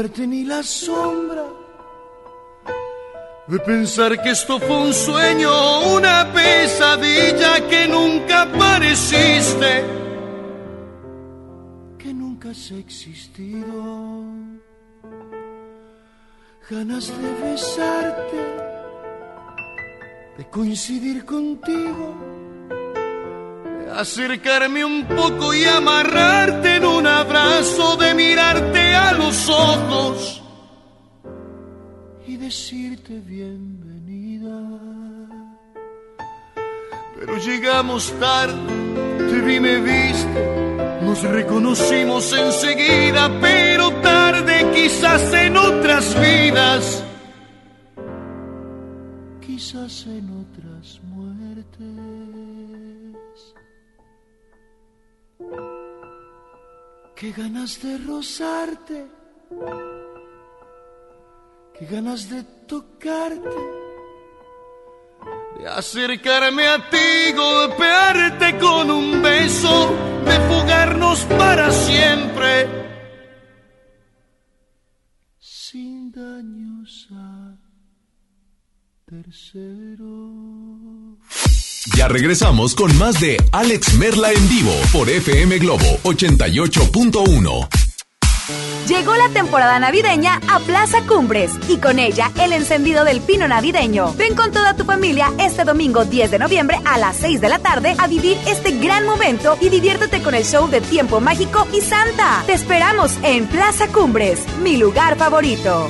Ni 0.10 0.44
la 0.44 0.62
sombra, 0.64 1.46
de 3.48 3.60
pensar 3.60 4.22
que 4.22 4.32
esto 4.32 4.60
fue 4.60 4.78
un 4.88 4.94
sueño, 4.94 5.94
una 5.96 6.30
pesadilla 6.34 7.68
que 7.70 7.88
nunca 7.88 8.46
pareciste, 8.52 9.84
que 11.98 12.14
nunca 12.14 12.50
has 12.50 12.72
existido. 12.72 14.26
Ganas 16.70 17.08
de 17.08 17.52
besarte, 17.52 18.38
de 20.38 20.50
coincidir 20.50 21.24
contigo 21.26 22.33
acercarme 23.96 24.84
un 24.84 25.06
poco 25.06 25.54
y 25.54 25.64
amarrarte 25.66 26.78
en 26.78 26.86
un 26.86 27.06
abrazo, 27.06 27.96
de 27.98 28.14
mirarte 28.14 28.96
a 28.96 29.14
los 29.14 29.50
ojos 29.50 30.42
y 32.28 32.38
decirte 32.38 33.20
bienvenida. 33.20 34.60
Pero 37.20 37.38
llegamos 37.38 38.12
tarde, 38.20 38.56
te 39.18 39.42
vi, 39.42 39.60
me 39.60 39.80
viste, 39.80 41.00
nos 41.02 41.22
reconocimos 41.22 42.34
enseguida, 42.34 43.30
pero 43.40 43.92
tarde 44.02 44.72
quizás 44.74 45.34
en 45.34 45.56
otras 45.56 46.20
vidas, 46.20 47.04
quizás 49.46 50.08
en 50.08 50.46
otras 50.46 51.00
muertes. 51.04 52.53
Qué 57.24 57.32
ganas 57.32 57.82
de 57.82 57.98
rozarte, 58.00 59.08
qué 61.80 61.86
ganas 61.86 62.30
de 62.30 62.44
tocarte, 62.68 63.60
de 65.58 65.66
acercarme 65.70 66.68
a 66.68 66.90
ti, 66.90 67.32
golpearte 67.34 68.60
con 68.60 68.92
un 68.92 69.22
beso, 69.22 69.96
de 70.26 70.38
fugarnos 70.50 71.22
para 71.40 71.72
siempre, 71.72 72.68
sin 75.40 76.12
daños 76.12 77.08
a 77.10 77.56
terceros. 79.06 80.04
Ya 81.86 82.08
regresamos 82.08 82.76
con 82.76 82.98
más 82.98 83.20
de 83.20 83.36
Alex 83.52 83.96
Merla 83.96 84.32
en 84.32 84.50
vivo 84.50 84.72
por 84.94 85.10
FM 85.10 85.58
Globo 85.60 86.00
88.1. 86.04 87.68
Llegó 88.88 89.16
la 89.16 89.30
temporada 89.30 89.80
navideña 89.80 90.40
a 90.48 90.60
Plaza 90.60 91.06
Cumbres 91.06 91.52
y 91.68 91.78
con 91.78 92.00
ella 92.00 92.32
el 92.40 92.54
encendido 92.54 93.04
del 93.04 93.20
pino 93.22 93.48
navideño. 93.48 94.14
Ven 94.14 94.34
con 94.34 94.52
toda 94.52 94.76
tu 94.76 94.86
familia 94.86 95.32
este 95.40 95.66
domingo 95.66 96.06
10 96.06 96.32
de 96.32 96.40
noviembre 96.40 96.80
a 96.86 96.98
las 96.98 97.18
6 97.18 97.42
de 97.42 97.50
la 97.50 97.60
tarde 97.60 97.96
a 97.98 98.08
vivir 98.08 98.38
este 98.48 98.72
gran 98.80 99.06
momento 99.06 99.58
y 99.60 99.70
diviértete 99.70 100.22
con 100.22 100.36
el 100.36 100.46
show 100.46 100.70
de 100.70 100.80
Tiempo 100.82 101.20
Mágico 101.20 101.68
y 101.74 101.82
Santa. 101.82 102.44
Te 102.46 102.54
esperamos 102.54 103.18
en 103.24 103.46
Plaza 103.48 103.88
Cumbres, 103.88 104.40
mi 104.62 104.78
lugar 104.78 105.18
favorito. 105.18 105.90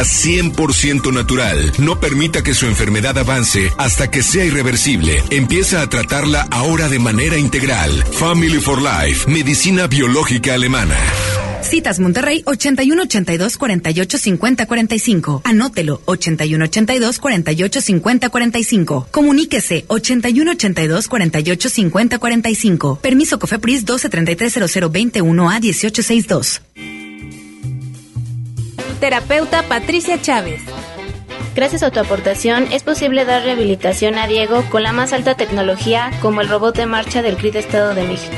100% 0.03 1.11
natural. 1.13 1.71
No 1.79 1.99
permita 1.99 2.43
que 2.43 2.53
su 2.53 2.65
enfermedad 2.65 3.17
avance 3.17 3.71
hasta 3.77 4.09
que 4.09 4.23
sea 4.23 4.45
irreversible. 4.45 5.23
Empieza 5.29 5.81
a 5.81 5.89
tratarla 5.89 6.47
ahora 6.51 6.87
de 6.89 6.99
manera 6.99 7.37
integral. 7.37 7.91
Family 8.13 8.59
for 8.59 8.81
Life, 8.81 9.29
medicina 9.29 9.87
biológica 9.87 10.53
alemana. 10.53 10.97
Citas 11.63 11.99
Monterrey 11.99 12.41
81 12.45 13.03
82 13.03 13.57
48 13.57 14.17
50 14.17 14.65
45. 14.65 15.41
Anótelo 15.45 16.01
81 16.05 16.65
82 16.65 17.19
48 17.19 17.81
50 17.81 18.29
45. 18.29 19.07
Comuníquese 19.11 19.85
81 19.87 20.51
82 20.51 21.07
48 21.07 21.69
50 21.69 22.19
45. 22.19 22.99
Permiso 23.01 23.39
Cofepris 23.39 23.85
12 23.85 24.09
33 24.09 24.53
0021 24.71 25.49
a 25.49 25.59
1862. 25.59 26.61
Terapeuta 29.01 29.63
Patricia 29.63 30.21
Chávez. 30.21 30.61
Gracias 31.55 31.81
a 31.81 31.89
tu 31.89 31.99
aportación 31.99 32.67
es 32.71 32.83
posible 32.83 33.25
dar 33.25 33.41
rehabilitación 33.43 34.15
a 34.19 34.27
Diego 34.27 34.63
con 34.69 34.83
la 34.83 34.93
más 34.93 35.11
alta 35.11 35.33
tecnología 35.33 36.11
como 36.21 36.39
el 36.39 36.47
robot 36.47 36.77
de 36.77 36.85
marcha 36.85 37.23
del 37.23 37.35
CRIT 37.35 37.55
Estado 37.55 37.95
de 37.95 38.03
México. 38.03 38.35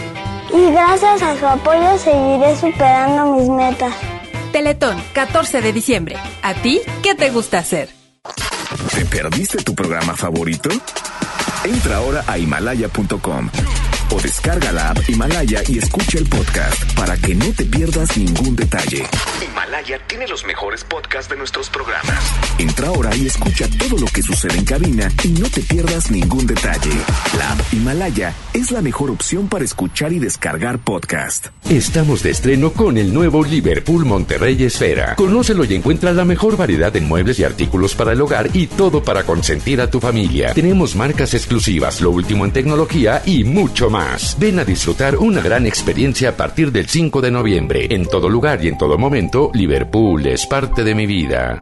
Y 0.53 0.71
gracias 0.71 1.21
a 1.21 1.37
su 1.37 1.45
apoyo 1.45 1.97
seguiré 1.97 2.55
superando 2.55 3.35
mis 3.35 3.49
metas. 3.49 3.93
Teletón, 4.53 4.95
14 5.11 5.61
de 5.61 5.73
diciembre. 5.73 6.15
¿A 6.41 6.53
ti 6.53 6.79
qué 7.03 7.13
te 7.13 7.29
gusta 7.29 7.59
hacer? 7.59 7.89
¿Te 8.95 9.03
perdiste 9.05 9.61
tu 9.63 9.75
programa 9.75 10.15
favorito? 10.15 10.69
Entra 11.65 11.97
ahora 11.97 12.23
a 12.25 12.37
himalaya.com 12.37 13.49
o 14.13 14.21
descarga 14.21 14.71
la 14.71 14.89
app 14.91 15.09
Himalaya 15.09 15.63
y 15.67 15.79
escucha 15.79 16.19
el 16.19 16.25
podcast 16.27 16.93
para 16.93 17.17
que 17.17 17.33
no 17.33 17.51
te 17.51 17.65
pierdas 17.65 18.15
ningún 18.17 18.55
detalle. 18.55 19.03
Himalaya 19.41 19.99
tiene 20.07 20.27
los 20.27 20.45
mejores 20.45 20.83
podcasts 20.83 21.29
de 21.29 21.37
nuestros 21.37 21.69
programas. 21.69 22.23
Entra 22.59 22.87
ahora 22.89 23.15
y 23.15 23.25
escucha 23.25 23.67
todo 23.79 23.97
lo 23.97 24.05
que 24.07 24.21
sucede 24.21 24.57
en 24.57 24.65
cabina 24.65 25.11
y 25.23 25.29
no 25.29 25.49
te 25.49 25.61
pierdas 25.61 26.11
ningún 26.11 26.45
detalle. 26.45 26.91
La 27.37 27.53
app 27.53 27.73
Himalaya 27.73 28.33
es 28.53 28.71
la 28.71 28.81
mejor 28.81 29.09
opción 29.09 29.47
para 29.47 29.65
escuchar 29.65 30.13
y 30.13 30.19
descargar 30.19 30.79
podcast. 30.79 31.47
Estamos 31.69 32.21
de 32.21 32.31
estreno 32.31 32.71
con 32.71 32.97
el 32.97 33.13
nuevo 33.13 33.43
Liverpool 33.43 34.05
Monterrey 34.05 34.63
Esfera. 34.63 35.15
Conócelo 35.15 35.65
y 35.65 35.73
encuentra 35.73 36.13
la 36.13 36.25
mejor 36.25 36.55
variedad 36.55 36.91
de 36.91 37.01
muebles 37.01 37.39
y 37.39 37.43
artículos 37.43 37.95
para 37.95 38.11
el 38.11 38.21
hogar 38.21 38.49
y 38.53 38.67
todo 38.67 39.03
para 39.03 39.23
consentir 39.23 39.81
a 39.81 39.89
tu 39.89 39.99
familia. 39.99 40.53
Tenemos 40.53 40.95
marcas 40.95 41.33
exclusivas, 41.33 42.01
lo 42.01 42.11
último 42.11 42.45
en 42.45 42.51
tecnología 42.51 43.23
y 43.25 43.43
mucho 43.43 43.89
más. 43.89 44.02
Ven 44.37 44.59
a 44.59 44.65
disfrutar 44.65 45.17
una 45.17 45.41
gran 45.41 45.65
experiencia 45.65 46.29
a 46.29 46.31
partir 46.33 46.71
del 46.71 46.87
5 46.87 47.21
de 47.21 47.31
noviembre. 47.31 47.87
En 47.89 48.05
todo 48.05 48.29
lugar 48.29 48.63
y 48.63 48.67
en 48.67 48.77
todo 48.77 48.97
momento, 48.97 49.51
Liverpool 49.53 50.25
es 50.25 50.45
parte 50.45 50.83
de 50.83 50.95
mi 50.95 51.05
vida. 51.05 51.61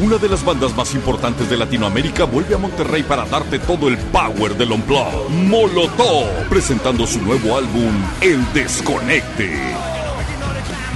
Una 0.00 0.18
de 0.18 0.28
las 0.28 0.44
bandas 0.44 0.74
más 0.76 0.92
importantes 0.94 1.48
de 1.48 1.56
Latinoamérica 1.56 2.24
vuelve 2.24 2.56
a 2.56 2.58
Monterrey 2.58 3.04
para 3.04 3.24
darte 3.26 3.60
todo 3.60 3.88
el 3.88 3.96
power 3.96 4.56
del 4.56 4.72
Unplugged. 4.72 5.28
Molotov, 5.48 6.48
presentando 6.48 7.06
su 7.06 7.22
nuevo 7.22 7.56
álbum, 7.56 7.94
El 8.20 8.44
Desconecte. 8.52 9.56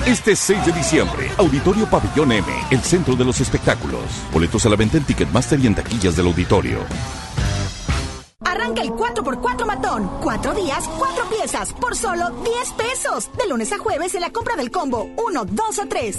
Este 0.05 0.35
6 0.35 0.67
de 0.67 0.73
diciembre, 0.73 1.31
Auditorio 1.37 1.87
Pabellón 1.89 2.33
M, 2.33 2.47
el 2.71 2.81
centro 2.81 3.15
de 3.15 3.25
los 3.25 3.41
espectáculos. 3.41 4.03
Boletos 4.33 4.67
a 4.67 4.69
la 4.69 4.77
venta 4.77 4.97
en 4.97 5.05
Ticketmaster 5.05 5.61
y 5.61 5.69
en 5.69 5.77
taquillas 5.77 6.17
del 6.17 6.27
auditorio. 6.27 6.81
Arranca 8.45 8.83
el 8.83 8.91
4x4 8.91 9.65
matón. 9.65 10.11
Cuatro 10.21 10.55
días, 10.55 10.89
cuatro 10.99 11.25
piezas, 11.29 11.73
por 11.75 11.95
solo 11.95 12.31
10 12.31 12.73
pesos. 12.73 13.31
De 13.39 13.49
lunes 13.49 13.71
a 13.73 13.79
jueves 13.79 14.15
en 14.17 14.23
la 14.23 14.31
compra 14.31 14.57
del 14.57 14.73
combo 14.73 15.09
1, 15.17 15.45
2 15.45 15.79
o 15.79 15.87
3. 15.87 16.19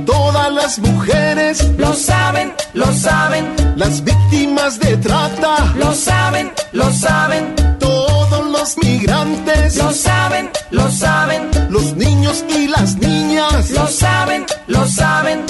todas 0.31 0.53
las 0.53 0.79
mujeres 0.79 1.71
lo 1.77 1.93
saben, 1.93 2.53
lo 2.73 2.85
saben. 2.93 3.45
Las 3.75 4.03
víctimas 4.03 4.79
de 4.79 4.97
trata 4.97 5.73
lo 5.77 5.93
saben, 5.93 6.51
lo 6.71 6.91
saben. 6.91 7.55
Todos 7.79 8.45
los 8.47 8.77
migrantes 8.77 9.75
lo 9.77 9.91
saben, 9.91 10.49
lo 10.71 10.89
saben. 10.89 11.49
Los 11.69 11.95
niños 11.95 12.45
y 12.47 12.67
las 12.67 12.95
niñas 12.97 13.71
lo 13.71 13.87
saben, 13.87 14.45
lo 14.67 14.87
saben. 14.87 15.43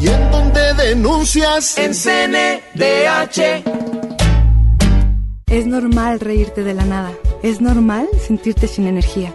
¿Y 0.00 0.08
en 0.08 0.30
dónde 0.30 0.74
denuncias? 0.74 1.78
En 1.78 1.92
CNDH. 1.94 3.40
Es 5.46 5.66
normal 5.66 6.20
reírte 6.20 6.62
de 6.62 6.74
la 6.74 6.84
nada. 6.84 7.12
Es 7.42 7.60
normal 7.60 8.06
sentirte 8.26 8.66
sin 8.66 8.86
energía. 8.86 9.34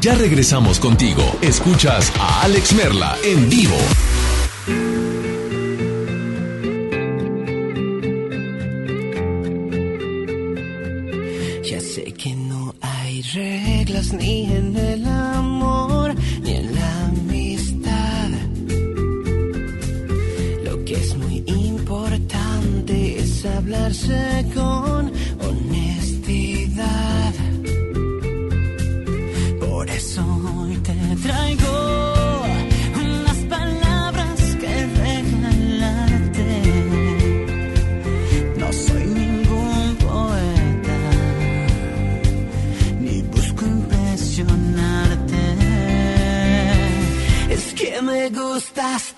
Ya 0.00 0.14
regresamos 0.14 0.78
contigo. 0.78 1.22
Escuchas 1.42 2.12
a 2.20 2.42
Alex 2.42 2.72
Merla 2.72 3.16
en 3.24 3.50
vivo. 3.50 3.76
Ya 11.68 11.80
sé 11.80 12.12
que 12.12 12.36
no 12.36 12.76
hay 12.80 13.22
reglas 13.22 14.12
ni 14.12 14.44
en 14.44 14.76
el 14.76 15.04
me 48.30 48.36
gustas 48.36 49.17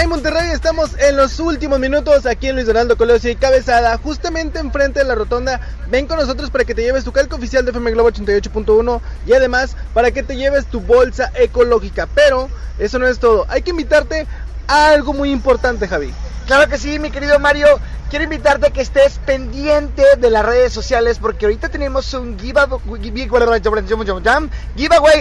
En 0.00 0.08
Monterrey 0.08 0.50
estamos 0.50 0.98
en 0.98 1.16
los 1.16 1.38
últimos 1.38 1.78
minutos 1.78 2.24
aquí 2.24 2.48
en 2.48 2.54
Luis 2.54 2.66
Donaldo 2.66 2.96
Colosio 2.96 3.30
y 3.30 3.36
Cabezada, 3.36 3.98
justamente 3.98 4.58
enfrente 4.58 5.00
de 5.00 5.04
la 5.04 5.14
rotonda. 5.14 5.60
Ven 5.90 6.06
con 6.06 6.18
nosotros 6.18 6.50
para 6.50 6.64
que 6.64 6.74
te 6.74 6.82
lleves 6.82 7.04
tu 7.04 7.12
calco 7.12 7.36
oficial 7.36 7.64
de 7.64 7.72
FM 7.72 7.90
Globo 7.90 8.10
88.1 8.10 9.00
y 9.26 9.34
además 9.34 9.76
para 9.92 10.10
que 10.10 10.22
te 10.22 10.36
lleves 10.36 10.66
tu 10.66 10.80
bolsa 10.80 11.30
ecológica. 11.34 12.08
Pero 12.14 12.48
eso 12.78 12.98
no 12.98 13.06
es 13.06 13.18
todo, 13.18 13.44
hay 13.50 13.60
que 13.60 13.70
invitarte 13.70 14.26
a 14.66 14.90
algo 14.90 15.12
muy 15.12 15.30
importante, 15.30 15.86
Javi. 15.86 16.12
Claro 16.46 16.68
que 16.68 16.78
sí, 16.78 16.98
mi 16.98 17.10
querido 17.10 17.38
Mario. 17.38 17.66
Quiero 18.10 18.24
invitarte 18.24 18.66
a 18.66 18.70
que 18.70 18.82
estés 18.82 19.18
pendiente 19.24 20.04
de 20.18 20.28
las 20.28 20.44
redes 20.44 20.70
sociales 20.70 21.18
porque 21.18 21.46
ahorita 21.46 21.70
tenemos 21.70 22.12
un 22.12 22.38
giveaway, 22.38 22.82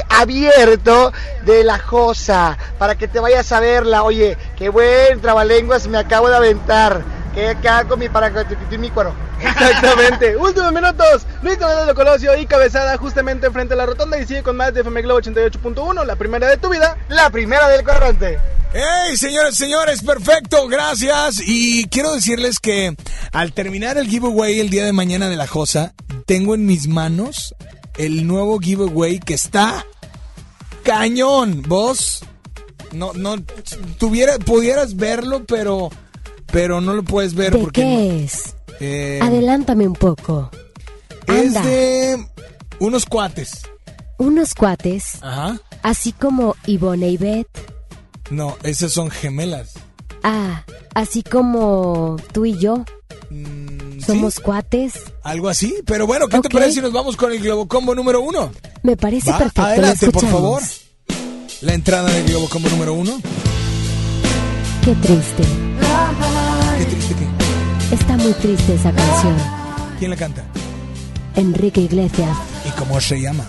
abierto 0.10 1.14
de 1.46 1.64
la 1.64 1.80
Josa 1.80 2.58
para 2.78 2.96
que 2.96 3.08
te 3.08 3.22
vayas 3.22 3.50
a 3.54 3.62
verla. 3.62 4.04
Oye, 4.04 4.38
qué 4.58 4.68
buen 4.68 5.22
trabalenguas 5.22 5.88
me 5.88 6.00
acabo 6.00 6.28
de 6.28 6.36
aventar. 6.36 7.21
¿Qué, 7.34 7.58
qué 7.62 7.70
hago 7.70 7.96
mi 7.96 8.10
para 8.10 8.30
mi 8.78 8.90
cuero? 8.90 9.14
Exactamente. 9.42 10.36
Últimos 10.36 10.72
minutos. 10.74 11.26
Luis 11.42 11.58
Donaldo 11.58 11.96
Colosio 11.96 12.38
y 12.38 12.46
Cabezada 12.46 12.98
justamente 12.98 13.48
enfrente 13.48 13.74
de 13.74 13.78
la 13.78 13.86
rotonda 13.86 14.20
y 14.20 14.26
sigue 14.26 14.44
con 14.44 14.58
más 14.58 14.74
de 14.74 14.82
FM 14.82 15.02
Globo 15.04 15.22
88.1, 15.22 16.06
la 16.06 16.16
primera 16.16 16.48
de 16.48 16.58
tu 16.58 16.70
vida. 16.70 16.98
La 17.10 17.30
primera 17.30 17.68
del 17.70 17.84
cuadrante. 17.84 18.38
¡Hey, 18.74 19.18
señores, 19.18 19.56
señores! 19.56 20.02
Perfecto, 20.02 20.68
gracias. 20.68 21.42
Y 21.46 21.88
quiero 21.90 22.14
decirles 22.14 22.60
que 22.60 22.96
al 23.34 23.52
terminar 23.54 23.98
el 23.98 24.08
giveaway 24.08 24.60
el 24.60 24.70
día 24.70 24.86
de 24.86 24.94
mañana 24.94 25.28
de 25.28 25.36
la 25.36 25.48
Josa, 25.48 25.94
tengo 26.26 26.56
en 26.56 26.66
mis 26.66 26.88
manos 26.88 27.54
el 27.98 28.26
nuevo 28.28 28.60
giveaway 28.60 29.20
que 29.20 29.34
está 29.34 29.86
cañón. 30.84 31.64
Vos 31.68 32.24
no, 32.94 33.14
no 33.14 33.36
tuviera, 33.98 34.38
pudieras 34.40 34.96
verlo, 34.96 35.44
pero, 35.46 35.90
pero 36.52 36.82
no 36.82 36.94
lo 36.94 37.04
puedes 37.04 37.34
ver 37.34 37.54
¿De 37.54 37.60
porque 37.60 37.82
qué 37.82 38.24
es? 38.24 38.56
eh, 38.80 39.20
Adelántame 39.22 39.88
un 39.88 39.94
poco. 39.94 40.50
es 41.28 41.48
Anda. 41.56 41.62
de 41.66 42.26
unos 42.80 43.06
cuates. 43.06 43.62
Unos 44.18 44.54
cuates, 44.54 45.16
Ajá. 45.22 45.60
así 45.82 46.12
como 46.12 46.56
Ivonne 46.68 47.10
y 47.10 47.18
Beth. 47.18 47.48
No, 48.30 48.56
esas 48.64 48.92
son 48.92 49.10
gemelas. 49.10 49.72
Ah, 50.24 50.64
así 50.94 51.24
como 51.24 52.18
tú 52.32 52.46
y 52.46 52.58
yo. 52.60 52.86
Somos 54.06 54.40
cuates. 54.40 54.94
Algo 55.24 55.48
así. 55.50 55.76
Pero 55.86 56.06
bueno, 56.08 56.28
¿qué 56.28 56.40
te 56.40 56.50
parece 56.50 56.74
si 56.74 56.82
nos 56.82 56.92
vamos 56.92 57.16
con 57.16 57.32
el 57.32 57.40
Globo 57.40 57.68
Combo 57.68 57.94
número 57.96 58.22
uno? 58.22 58.52
Me 58.84 58.96
parece 58.98 59.32
Va, 59.32 59.38
perfecto. 59.38 59.62
Adelante, 59.64 60.12
por 60.12 60.26
favor. 60.28 60.62
La 61.62 61.74
entrada 61.74 62.10
del 62.12 62.26
Globo 62.26 62.50
Combo 62.50 62.70
número 62.70 62.94
uno. 62.94 63.20
Qué 64.84 64.96
triste. 64.96 65.44
Está 67.92 68.18
muy 68.18 68.34
triste 68.34 68.76
esa 68.76 68.92
canción. 68.92 69.36
¿Quién 70.00 70.12
la 70.12 70.18
canta? 70.18 70.44
Enrique 71.36 71.82
Iglesias. 71.82 72.38
¿Y 72.66 72.70
cómo 72.80 73.00
se 73.02 73.22
llama? 73.22 73.46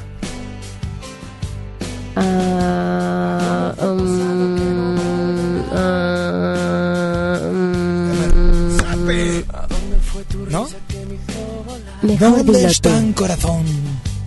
Ah, 2.17 3.75
um, 3.81 4.97
ah, 5.73 7.39
um, 7.51 7.73
¿No? 10.51 10.69
Mejor 12.03 12.45
¿Dónde 12.45 12.65
está 12.67 12.99
en 12.99 13.13
corazón? 13.13 13.65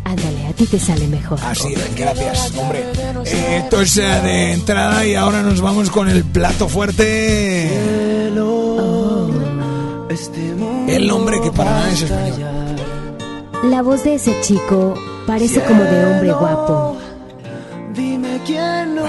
Ándale, 0.03 0.44
ti 0.55 0.65
te 0.65 0.79
sale 0.79 1.07
mejor. 1.07 1.39
Así 1.43 1.73
es, 1.73 1.95
gracias, 1.95 2.53
hombre. 2.57 2.83
Eh, 3.25 3.61
Esto 3.63 3.81
es 3.81 3.97
eh, 3.97 4.01
de 4.01 4.53
entrada 4.53 5.05
y 5.05 5.15
ahora 5.15 5.41
nos 5.41 5.61
vamos 5.61 5.89
con 5.89 6.09
el 6.09 6.23
plato 6.23 6.67
fuerte. 6.67 7.69
El 10.87 11.07
nombre 11.07 11.41
que 11.41 11.51
para 11.51 11.71
nada 11.71 11.91
es 11.91 12.01
español. 12.03 12.75
La 13.63 13.81
voz 13.81 14.03
de 14.03 14.15
ese 14.15 14.39
chico 14.41 14.93
parece 15.25 15.61
como 15.63 15.83
de 15.83 16.05
hombre 16.05 16.31
guapo. 16.31 16.97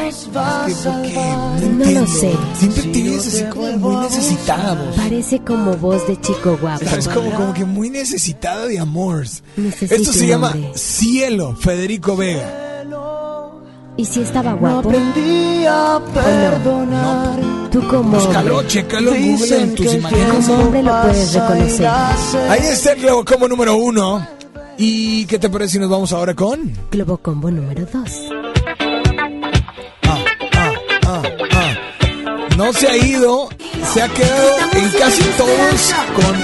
Nos 0.06 0.30
va 0.36 0.64
a 0.64 0.70
salvar. 0.70 1.62
No 1.62 2.00
lo 2.00 2.06
sé. 2.06 2.32
Siempre 2.54 2.82
te 2.84 3.02
ves 3.02 3.26
así 3.26 3.44
como 3.44 3.72
muy 3.72 3.96
necesitada, 4.04 4.74
vos. 4.74 4.94
Parece 4.94 5.40
como 5.40 5.76
voz 5.76 6.06
de 6.06 6.20
chico 6.20 6.56
guapo. 6.60 6.84
Es 6.96 7.08
como, 7.08 7.30
como 7.32 7.52
que 7.52 7.64
muy 7.64 7.90
necesitada 7.90 8.66
de 8.66 8.78
amor. 8.78 9.26
Necesito 9.56 9.94
Esto 9.94 10.12
se 10.12 10.28
llama. 10.28 10.54
Cielo, 10.74 11.56
Federico 11.56 12.16
Vega. 12.16 12.84
¿Y 13.96 14.04
si 14.04 14.20
estaba 14.20 14.52
guapo? 14.52 14.90
Aprendí 14.90 15.64
a 15.66 16.00
perdonar. 16.14 17.40
Tú 17.72 17.88
como 17.88 18.16
Búscalo, 18.16 18.62
chécalo 18.62 19.10
Google 19.10 19.60
en 19.60 19.74
tus 19.74 19.92
imágenes. 19.92 20.46
Como 20.46 20.62
hombre 20.62 20.82
lo 20.84 21.02
puedes 21.02 21.34
reconocer. 21.34 21.86
Ahí 21.86 22.60
está 22.70 22.92
el 22.92 23.00
globo 23.00 23.24
como 23.24 23.48
número 23.48 23.74
uno. 23.74 24.24
¿Y 24.78 25.24
qué 25.26 25.38
te 25.38 25.48
parece 25.48 25.72
si 25.72 25.78
nos 25.80 25.88
vamos 25.88 26.12
ahora 26.12 26.34
con? 26.34 26.72
Globo 26.92 27.16
combo 27.16 27.50
número 27.50 27.86
2. 27.90 28.45
No 32.56 32.72
se 32.72 32.88
ha 32.88 32.96
ido, 32.96 33.48
se 33.92 34.02
ha 34.02 34.08
quedado 34.08 34.56
en 34.72 34.88
casi 34.98 35.22
todos 35.36 35.94
con 36.14 36.34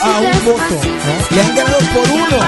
a 0.00 0.18
un 0.20 0.44
voto. 0.44 0.80
¿no? 0.82 1.36
Le 1.36 1.42
han 1.42 1.56
ganado 1.56 1.78
por 1.94 2.10
uno. 2.10 2.38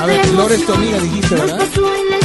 A 0.00 0.06
ver, 0.06 0.26
Lore 0.30 0.56
es 0.56 0.66
tu 0.66 0.72
amiga, 0.72 0.98
dijiste, 0.98 1.34
¿verdad? 1.36 1.60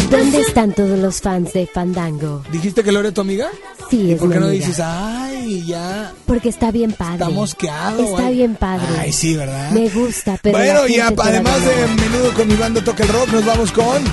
¿Dónde 0.10 0.42
están 0.42 0.72
todos 0.74 0.98
los 0.98 1.22
fans 1.22 1.54
de 1.54 1.68
Fandango? 1.68 2.42
¿Dijiste 2.52 2.84
que 2.84 2.92
Lore 2.92 3.10
es 3.10 3.14
tu 3.14 3.22
amiga? 3.22 3.50
Sí, 3.90 4.14
es 4.14 4.20
¿Por 4.20 4.30
mi 4.30 4.34
qué 4.34 4.40
no 4.40 4.48
amiga. 4.48 4.66
dices, 4.66 4.84
ay, 4.84 5.64
ya 5.68 6.12
Porque 6.26 6.50
está 6.50 6.72
bien 6.72 6.92
padre. 6.94 7.14
está 7.16 7.30
mosqueado? 7.30 8.04
Está 8.04 8.28
ay? 8.28 8.36
bien 8.36 8.56
padre. 8.56 8.88
Ay, 9.00 9.14
sí, 9.14 9.36
¿verdad? 9.36 9.72
Me 9.72 9.88
gusta, 9.90 10.40
pero 10.42 10.58
bueno, 10.58 10.84
la 10.84 10.90
y 10.90 11.00
además 11.00 11.62
de 11.64 11.88
menudo 12.02 12.34
con 12.34 12.48
mi 12.48 12.56
banda 12.56 12.84
Toca 12.84 13.04
el 13.04 13.10
Rock, 13.10 13.30
nos 13.30 13.46
vamos 13.46 13.72
con 13.72 14.04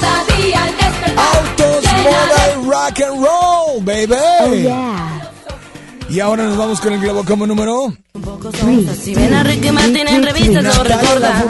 Cada 0.00 0.24
día 0.36 0.64
al 0.64 0.76
despertar. 0.76 1.26
Autos 1.34 1.84
Model 1.92 2.70
Rock 2.70 3.00
and 3.00 3.24
Roll, 3.24 3.84
baby. 3.84 4.14
Oh, 4.40 4.54
yeah. 4.54 5.32
Y 6.08 6.20
ahora 6.20 6.44
nos 6.44 6.56
vamos 6.56 6.80
con 6.80 6.92
el 6.92 7.00
globo 7.00 7.24
como 7.24 7.46
número. 7.46 7.92
Si 9.02 9.14
ven 9.14 9.34
a 9.34 9.42
Ricky 9.42 9.72
Martin 9.72 10.06
en 10.08 10.22
revistas, 10.22 10.62
lo 10.62 10.84
Natalia 10.84 10.96
recuerda. 10.98 11.44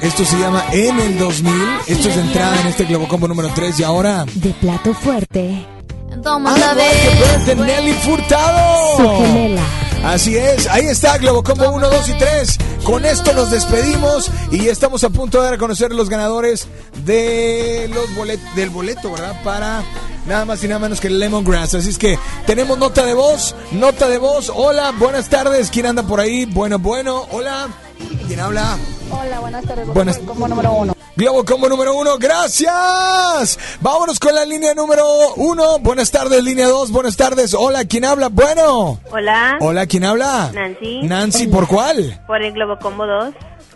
Esto 0.00 0.24
se 0.24 0.38
llama 0.38 0.64
En 0.72 1.00
el 1.00 1.18
2000. 1.18 1.52
Esto 1.88 2.08
es 2.08 2.14
de 2.16 2.22
entrada 2.22 2.60
en 2.60 2.66
este 2.68 2.84
globo 2.84 3.08
combo 3.08 3.26
número 3.26 3.50
3. 3.54 3.80
Y 3.80 3.82
ahora. 3.82 4.24
De 4.34 4.50
plato 4.50 4.94
fuerte. 4.94 5.66
Toma 6.22 6.54
ver 6.74 7.44
de 7.44 7.56
Nelly 7.56 7.92
Furtado. 7.94 8.96
Su 8.96 9.24
gemela. 9.24 9.62
Así 10.04 10.36
es, 10.36 10.66
ahí 10.66 10.86
está 10.86 11.16
Globocombo 11.18 11.70
1, 11.70 11.88
2 11.88 12.08
y 12.08 12.18
3. 12.18 12.58
Con 12.84 13.04
esto 13.04 13.32
nos 13.34 13.50
despedimos 13.52 14.30
y 14.50 14.66
estamos 14.68 15.04
a 15.04 15.10
punto 15.10 15.38
de 15.38 15.44
dar 15.44 15.54
a 15.54 15.58
conocer 15.58 15.92
los 15.92 16.08
ganadores 16.08 16.66
de 17.04 17.88
los 17.94 18.10
bolet- 18.16 18.54
del 18.54 18.70
boleto, 18.70 19.12
¿verdad? 19.12 19.40
Para 19.44 19.82
nada 20.26 20.44
más 20.44 20.62
y 20.64 20.68
nada 20.68 20.80
menos 20.80 21.00
que 21.00 21.06
el 21.06 21.20
Lemongrass. 21.20 21.74
Así 21.74 21.90
es 21.90 21.98
que 21.98 22.18
tenemos 22.46 22.76
nota 22.78 23.06
de 23.06 23.14
voz, 23.14 23.54
nota 23.70 24.08
de 24.08 24.18
voz. 24.18 24.50
Hola, 24.52 24.92
buenas 24.98 25.28
tardes. 25.28 25.70
¿Quién 25.70 25.86
anda 25.86 26.02
por 26.02 26.18
ahí? 26.18 26.46
Bueno, 26.46 26.80
bueno. 26.80 27.26
Hola. 27.30 27.68
¿Quién 28.26 28.40
habla? 28.40 28.76
Hola, 29.10 29.38
buenas 29.38 29.64
tardes. 29.64 29.86
Buenas- 29.86 30.18
Como 30.18 30.48
número 30.48 30.72
uno. 30.72 30.96
Globo 31.14 31.44
Combo 31.44 31.68
número 31.68 31.94
uno, 31.94 32.16
gracias. 32.18 33.58
Vámonos 33.80 34.18
con 34.18 34.34
la 34.34 34.46
línea 34.46 34.72
número 34.74 35.04
uno. 35.36 35.78
Buenas 35.78 36.10
tardes, 36.10 36.42
línea 36.42 36.66
dos. 36.66 36.90
Buenas 36.90 37.16
tardes. 37.18 37.52
Hola, 37.52 37.84
¿quién 37.84 38.06
habla? 38.06 38.28
Bueno. 38.28 38.98
Hola. 39.10 39.58
Hola, 39.60 39.86
¿quién 39.86 40.04
habla? 40.04 40.50
Nancy. 40.54 41.02
Nancy, 41.02 41.46
¿por 41.48 41.68
cuál? 41.68 42.18
Por 42.26 42.42
el 42.42 42.52
Globo 42.54 42.78
Combo 42.78 43.06
2. 43.06 43.34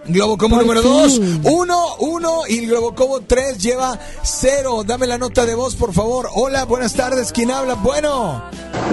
Globo 0.09 0.37
número 0.49 0.83
fin. 0.83 1.43
2, 1.43 1.53
1, 1.53 1.97
1 1.99 2.41
y 2.49 2.59
el 2.59 2.67
Globo 2.69 2.95
Combo 2.95 3.21
3 3.21 3.59
lleva 3.59 3.99
0. 4.23 4.85
Dame 4.85 5.07
la 5.07 5.19
nota 5.19 5.45
de 5.47 5.55
voz, 5.55 5.75
por 5.77 5.93
favor. 5.93 6.29
Hola, 6.35 6.65
buenas 6.65 6.95
tardes. 6.95 7.33
¿Quién 7.33 7.51
habla? 7.51 7.75
Bueno. 7.75 8.43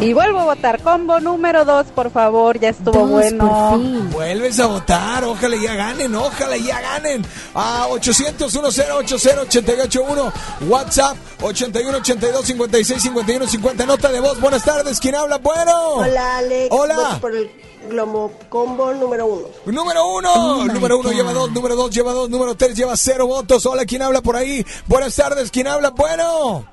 Y 0.02 0.14
vuelvo 0.14 0.40
a 0.40 0.46
votar 0.46 0.82
combo 0.82 1.20
número 1.20 1.66
dos, 1.66 1.88
por 1.88 2.10
favor. 2.12 2.60
Ya 2.60 2.70
estuvo 2.70 3.06
bueno. 3.06 3.78
Vuelves 4.12 4.60
a 4.60 4.66
votar. 4.66 5.24
Ojalá 5.24 5.56
ya 5.56 5.76
ganen, 5.76 6.16
ojalá 6.16 6.58
ya 6.58 6.82
ganen. 6.82 7.26
A 7.54 7.88
800 7.90 8.52
1080 8.52 8.96
881 8.98 10.34
WhatsApp 10.68 11.18
81 11.42 11.98
82 11.98 12.46
56 12.46 13.02
51 13.02 13.48
50. 13.48 13.86
Nota 13.86 14.12
de 14.12 14.20
voz. 14.20 14.40
Buenas 14.40 14.64
tardes. 14.64 15.00
¿Quién 15.00 15.16
habla? 15.16 15.38
Bueno. 15.38 15.96
Hola, 15.96 16.38
Alex. 16.38 16.68
Hola. 16.72 16.96
Voto 16.96 17.22
por 17.22 17.36
el 17.36 17.52
Globo 17.90 18.32
Combo 18.50 18.94
número 18.94 19.26
uno. 19.26 19.48
Número 19.66 20.06
uno, 20.08 20.32
Oh 20.34 20.66
número 20.66 20.98
uno 21.00 21.10
God. 21.10 21.16
lleva 21.16 21.34
dos, 21.34 21.52
número 21.52 21.76
dos 21.76 21.92
lleva 21.92 22.14
dos, 22.14 22.30
número 22.30 22.56
tres 22.56 22.76
lleva 22.76 22.96
cero 22.98 23.28
votos. 23.28 23.66
Hola, 23.66 23.86
¿quién 23.86 24.02
habla 24.02 24.22
por 24.22 24.36
ahí? 24.36 24.66
Buenas 24.88 25.16
tardes, 25.16 25.52
¿quién 25.52 25.68
habla? 25.68 25.92
Bueno. 25.92 26.66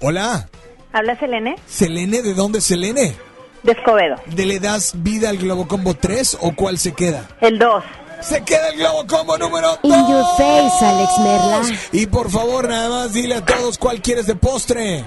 Hola, 0.00 0.48
¿Habla 0.92 1.18
Selene? 1.18 1.56
Selene, 1.66 2.20
¿de 2.22 2.34
dónde 2.34 2.58
es 2.58 2.64
Selene? 2.64 3.14
De 3.62 3.72
Escobedo. 3.72 4.16
¿De 4.26 4.44
le 4.44 4.58
das 4.58 4.92
vida 4.96 5.30
al 5.30 5.38
Globo 5.38 5.66
Combo 5.68 5.94
3 5.94 6.38
o 6.40 6.54
cuál 6.54 6.78
se 6.78 6.92
queda? 6.92 7.28
El 7.40 7.58
2. 7.58 7.84
Se 8.20 8.42
queda 8.44 8.68
el 8.68 8.78
Globo 8.78 9.06
Combo 9.06 9.38
número 9.38 9.78
In 9.82 9.90
your 9.92 10.24
face, 10.36 10.84
Alex 10.84 11.18
Merla. 11.18 11.60
Y 11.92 12.06
por 12.06 12.30
favor, 12.30 12.68
nada 12.68 12.88
más 12.88 13.12
dile 13.12 13.36
a 13.36 13.44
todos 13.44 13.78
cuál 13.78 14.02
quieres 14.02 14.26
de 14.26 14.34
postre. 14.34 15.04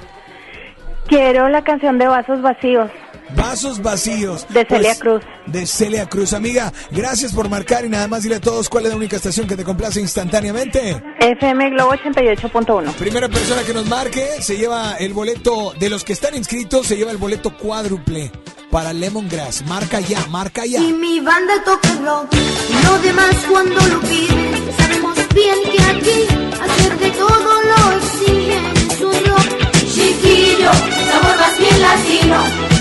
Quiero 1.08 1.50
la 1.50 1.64
canción 1.64 2.00
de 2.00 2.08
Vasos 2.08 2.42
Vacíos. 2.42 2.90
Vasos 3.36 3.82
vacíos. 3.82 4.46
De 4.50 4.66
Celia 4.66 4.90
Pues, 4.90 5.00
Cruz. 5.00 5.24
De 5.48 5.66
Celia 5.66 6.06
Cruz. 6.08 6.34
Amiga, 6.34 6.72
gracias 6.92 7.34
por 7.34 7.50
marcar 7.50 7.86
y 7.86 7.90
nada 7.90 8.08
más 8.08 8.24
dile 8.24 8.36
a 8.36 8.42
todos 8.42 8.70
cuál 8.70 8.86
es 8.86 8.92
la 8.92 8.98
única 8.98 9.16
estación 9.16 9.48
que 9.48 9.56
te 9.56 9.64
complace 9.64 10.00
instantáneamente. 10.00 11.02
FM 11.20 11.72
Globo 11.72 11.92
88.1. 11.94 12.94
Primera 12.94 13.28
persona 13.30 13.64
que 13.64 13.74
nos 13.74 13.88
marque 13.88 14.26
se 14.42 14.58
lleva 14.58 14.96
el 14.98 15.14
boleto, 15.14 15.74
de 15.80 15.90
los 15.90 16.04
que 16.04 16.14
están 16.14 16.36
inscritos, 16.36 16.88
se 16.88 16.98
lleva 16.98 17.12
el 17.12 17.18
boleto 17.18 17.56
cuádruple 17.58 18.32
para 18.72 18.94
Lemongrass. 18.94 19.66
Marca 19.66 20.00
ya, 20.00 20.26
marca 20.28 20.66
ya. 20.66 20.80
Y 20.80 20.94
mi 20.94 21.20
banda 21.20 21.54
toca 21.64 21.90
el 21.90 22.06
rock 22.06 22.34
y 22.34 22.86
lo 22.86 22.98
demás 23.00 23.36
cuando 23.50 23.82
lo 23.88 24.00
piden. 24.02 24.72
Sabemos 24.78 25.16
bien 25.34 25.56
que 25.72 25.82
aquí 25.84 26.28
hacer 26.62 26.98
de 27.00 27.10
todo 27.12 27.62
lo 27.62 27.98
exigen. 27.98 28.66
Es 28.92 29.02
un 29.02 29.26
rock 29.26 29.72
chiquillo, 29.94 30.72
sabor 30.74 31.38
más 31.38 31.58
bien 31.58 31.82
latino. 31.82 32.75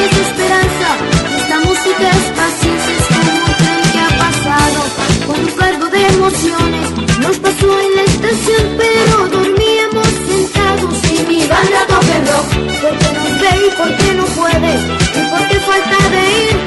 Esperanza, 0.00 0.88
esta 1.36 1.58
música 1.60 2.08
es 2.10 2.26
paciencia. 2.38 2.94
Es 2.98 3.06
como 3.16 3.32
un 3.46 3.54
tren 3.58 3.82
que 3.92 3.98
ha 3.98 4.18
pasado 4.18 4.80
con 5.26 5.40
un 5.40 5.50
cargo 5.52 5.86
de 5.88 6.06
emociones. 6.06 6.90
Nos 7.18 7.36
pasó 7.38 7.80
en 7.80 7.96
la 7.96 8.02
estación, 8.02 8.76
pero 8.78 9.28
dormíamos 9.28 10.08
sentados. 10.28 10.94
Y 11.10 11.26
mi 11.26 11.46
banda 11.48 11.80
toca 11.88 12.16
el 12.16 12.26
rock, 12.28 12.48
porque 12.80 13.12
nos 13.12 13.40
ve 13.40 13.66
y 13.66 13.70
porque 13.76 14.14
no 14.14 14.24
puede. 14.38 14.72
Y 15.18 15.30
porque 15.32 15.60
falta 15.60 15.98
de 16.14 16.22
ir 16.42 16.57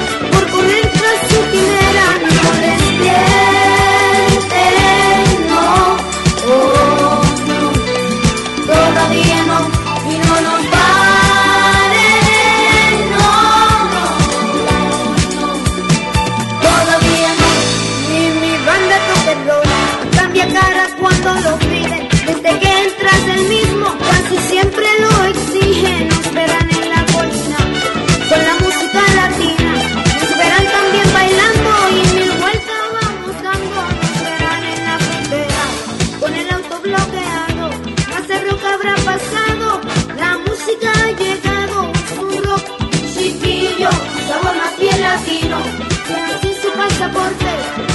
casino. 45.12 45.58
Así 45.58 46.54
su 46.62 46.72
pasaporte, 46.72 47.50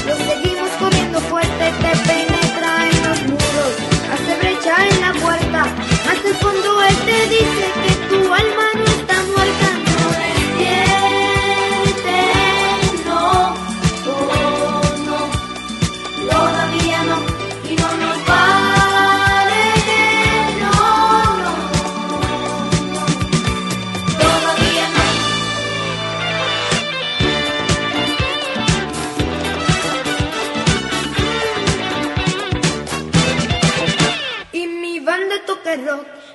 lo 0.06 0.16
seguimos 0.18 0.70
comiendo 0.80 1.20
fuerte. 1.22 1.87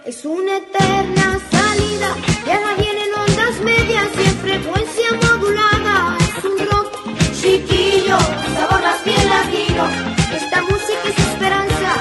Es 0.04 0.24
una 0.24 0.56
eterna 0.56 1.38
salida. 1.50 2.16
Y 2.46 2.50
ahora 2.50 2.74
vienen 2.76 3.10
ondas 3.14 3.60
medias 3.64 4.08
y 4.16 4.28
en 4.28 4.36
frecuencia 4.36 5.08
modulada. 5.22 6.16
Es 6.20 6.44
un 6.44 6.58
rock 6.70 6.92
chiquillo, 7.40 8.18
sabor 8.56 8.82
más 8.82 9.04
bien 9.04 9.28
latino. 9.28 9.84
Esta 10.32 10.62
música 10.62 11.06
es 11.08 11.18
esperanza, 11.18 11.92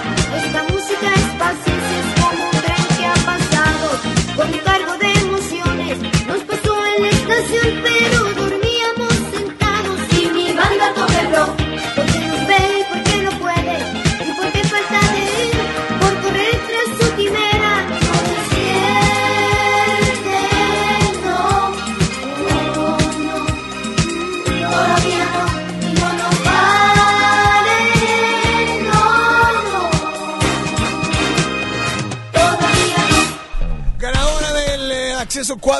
esta 0.43 0.63
música 0.72 1.07
es 1.15 1.27
paciencia, 1.41 1.97
es 2.03 2.22
como 2.22 2.43
un 2.45 2.57
tren 2.65 2.85
que 2.97 3.05
ha 3.07 3.18
pasado 3.31 3.88
con 4.35 4.51
cargo 4.59 4.97
de 4.99 5.11
emociones. 5.26 5.97
Nos 6.27 6.41
pasó 6.43 6.85
en 6.95 7.01
la 7.03 7.09
estación, 7.09 7.81
pero 7.84 8.20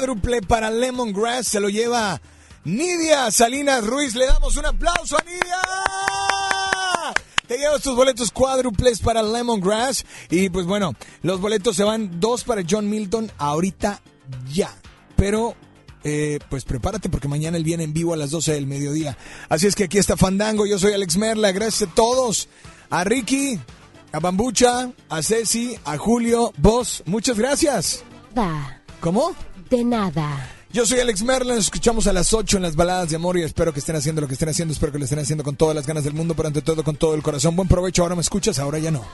cuádruple 0.02 0.42
para 0.42 0.72
Lemongrass 0.72 1.48
se 1.48 1.60
lo 1.60 1.70
lleva 1.70 2.20
Nidia 2.64 3.30
Salinas 3.30 3.86
Ruiz. 3.86 4.16
Le 4.16 4.26
damos 4.26 4.58
un 4.58 4.66
aplauso 4.66 5.16
a 5.16 5.24
Nidia. 5.24 5.62
Te 7.48 7.60
llevas 7.60 7.84
tus 7.84 7.96
boletos 7.96 8.32
cuádruples 8.32 9.00
para 9.00 9.22
Lemongrass. 9.22 10.04
Y 10.32 10.50
pues 10.50 10.66
bueno, 10.66 10.96
los 11.22 11.40
boletos 11.40 11.76
se 11.76 11.84
van 11.84 12.20
dos 12.20 12.44
para 12.44 12.64
John 12.68 12.90
Milton 12.90 13.32
ahorita 13.38 14.02
ya. 14.52 14.76
Pero 15.16 15.56
eh, 16.04 16.40
pues 16.50 16.66
prepárate 16.66 17.10
porque 17.10 17.28
mañana 17.28 17.58
él 17.58 17.64
viene 17.64 17.84
en 17.84 17.94
vivo 17.94 18.16
a 18.16 18.18
las 18.18 18.32
12 18.32 18.54
del 18.54 18.66
mediodía. 18.66 19.16
Así 19.50 19.68
es 19.68 19.76
que 19.76 19.84
aquí 19.84 20.00
está 20.00 20.18
Fandango. 20.18 20.66
Yo 20.66 20.80
soy 20.80 20.94
Alex 20.94 21.18
Merla. 21.18 21.52
Gracias 21.52 21.88
a 21.88 21.94
todos. 21.94 22.50
A 22.90 23.04
Ricky, 23.04 23.60
a 24.14 24.20
Bambucha, 24.20 24.90
a 25.10 25.22
Ceci, 25.22 25.78
a 25.86 25.96
Julio, 26.00 26.54
vos. 26.58 27.04
Muchas 27.06 27.38
gracias. 27.38 28.04
Da. 28.34 28.82
¿Cómo? 29.00 29.36
De 29.72 29.86
nada. 29.86 30.50
Yo 30.74 30.86
soy 30.86 31.00
Alex 31.00 31.24
Merla, 31.24 31.56
nos 31.56 31.64
escuchamos 31.64 32.06
a 32.06 32.12
las 32.12 32.34
8 32.34 32.58
en 32.58 32.64
las 32.64 32.76
baladas 32.76 33.10
de 33.10 33.16
amor 33.16 33.38
y 33.38 33.44
espero 33.44 33.72
que 33.72 33.80
estén 33.80 33.96
haciendo 33.96 34.20
lo 34.20 34.28
que 34.28 34.34
estén 34.34 34.50
haciendo, 34.50 34.74
espero 34.74 34.92
que 34.92 35.00
lo 35.00 35.06
estén 35.06 35.20
haciendo 35.20 35.46
con 35.46 35.56
todas 35.56 35.74
las 35.74 35.88
ganas 35.88 36.04
del 36.04 36.14
mundo, 36.14 36.34
pero 36.36 36.48
ante 36.48 36.62
todo 36.62 36.84
con 36.84 36.98
todo 36.98 37.16
el 37.16 37.24
corazón. 37.24 37.56
Buen 37.56 37.70
provecho, 37.70 38.04
ahora 38.04 38.16
me 38.16 38.22
escuchas, 38.22 38.60
ahora 38.60 38.80
ya 38.80 38.92
no. 38.92 39.06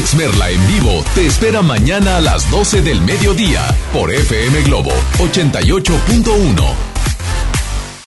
Alex 0.00 0.14
Merla 0.14 0.48
en 0.48 0.66
vivo 0.66 1.04
te 1.14 1.26
espera 1.26 1.60
mañana 1.60 2.16
a 2.16 2.20
las 2.22 2.50
12 2.50 2.80
del 2.80 3.02
mediodía 3.02 3.60
por 3.92 4.10
FM 4.10 4.62
Globo 4.62 4.92
88.1. 5.18 6.89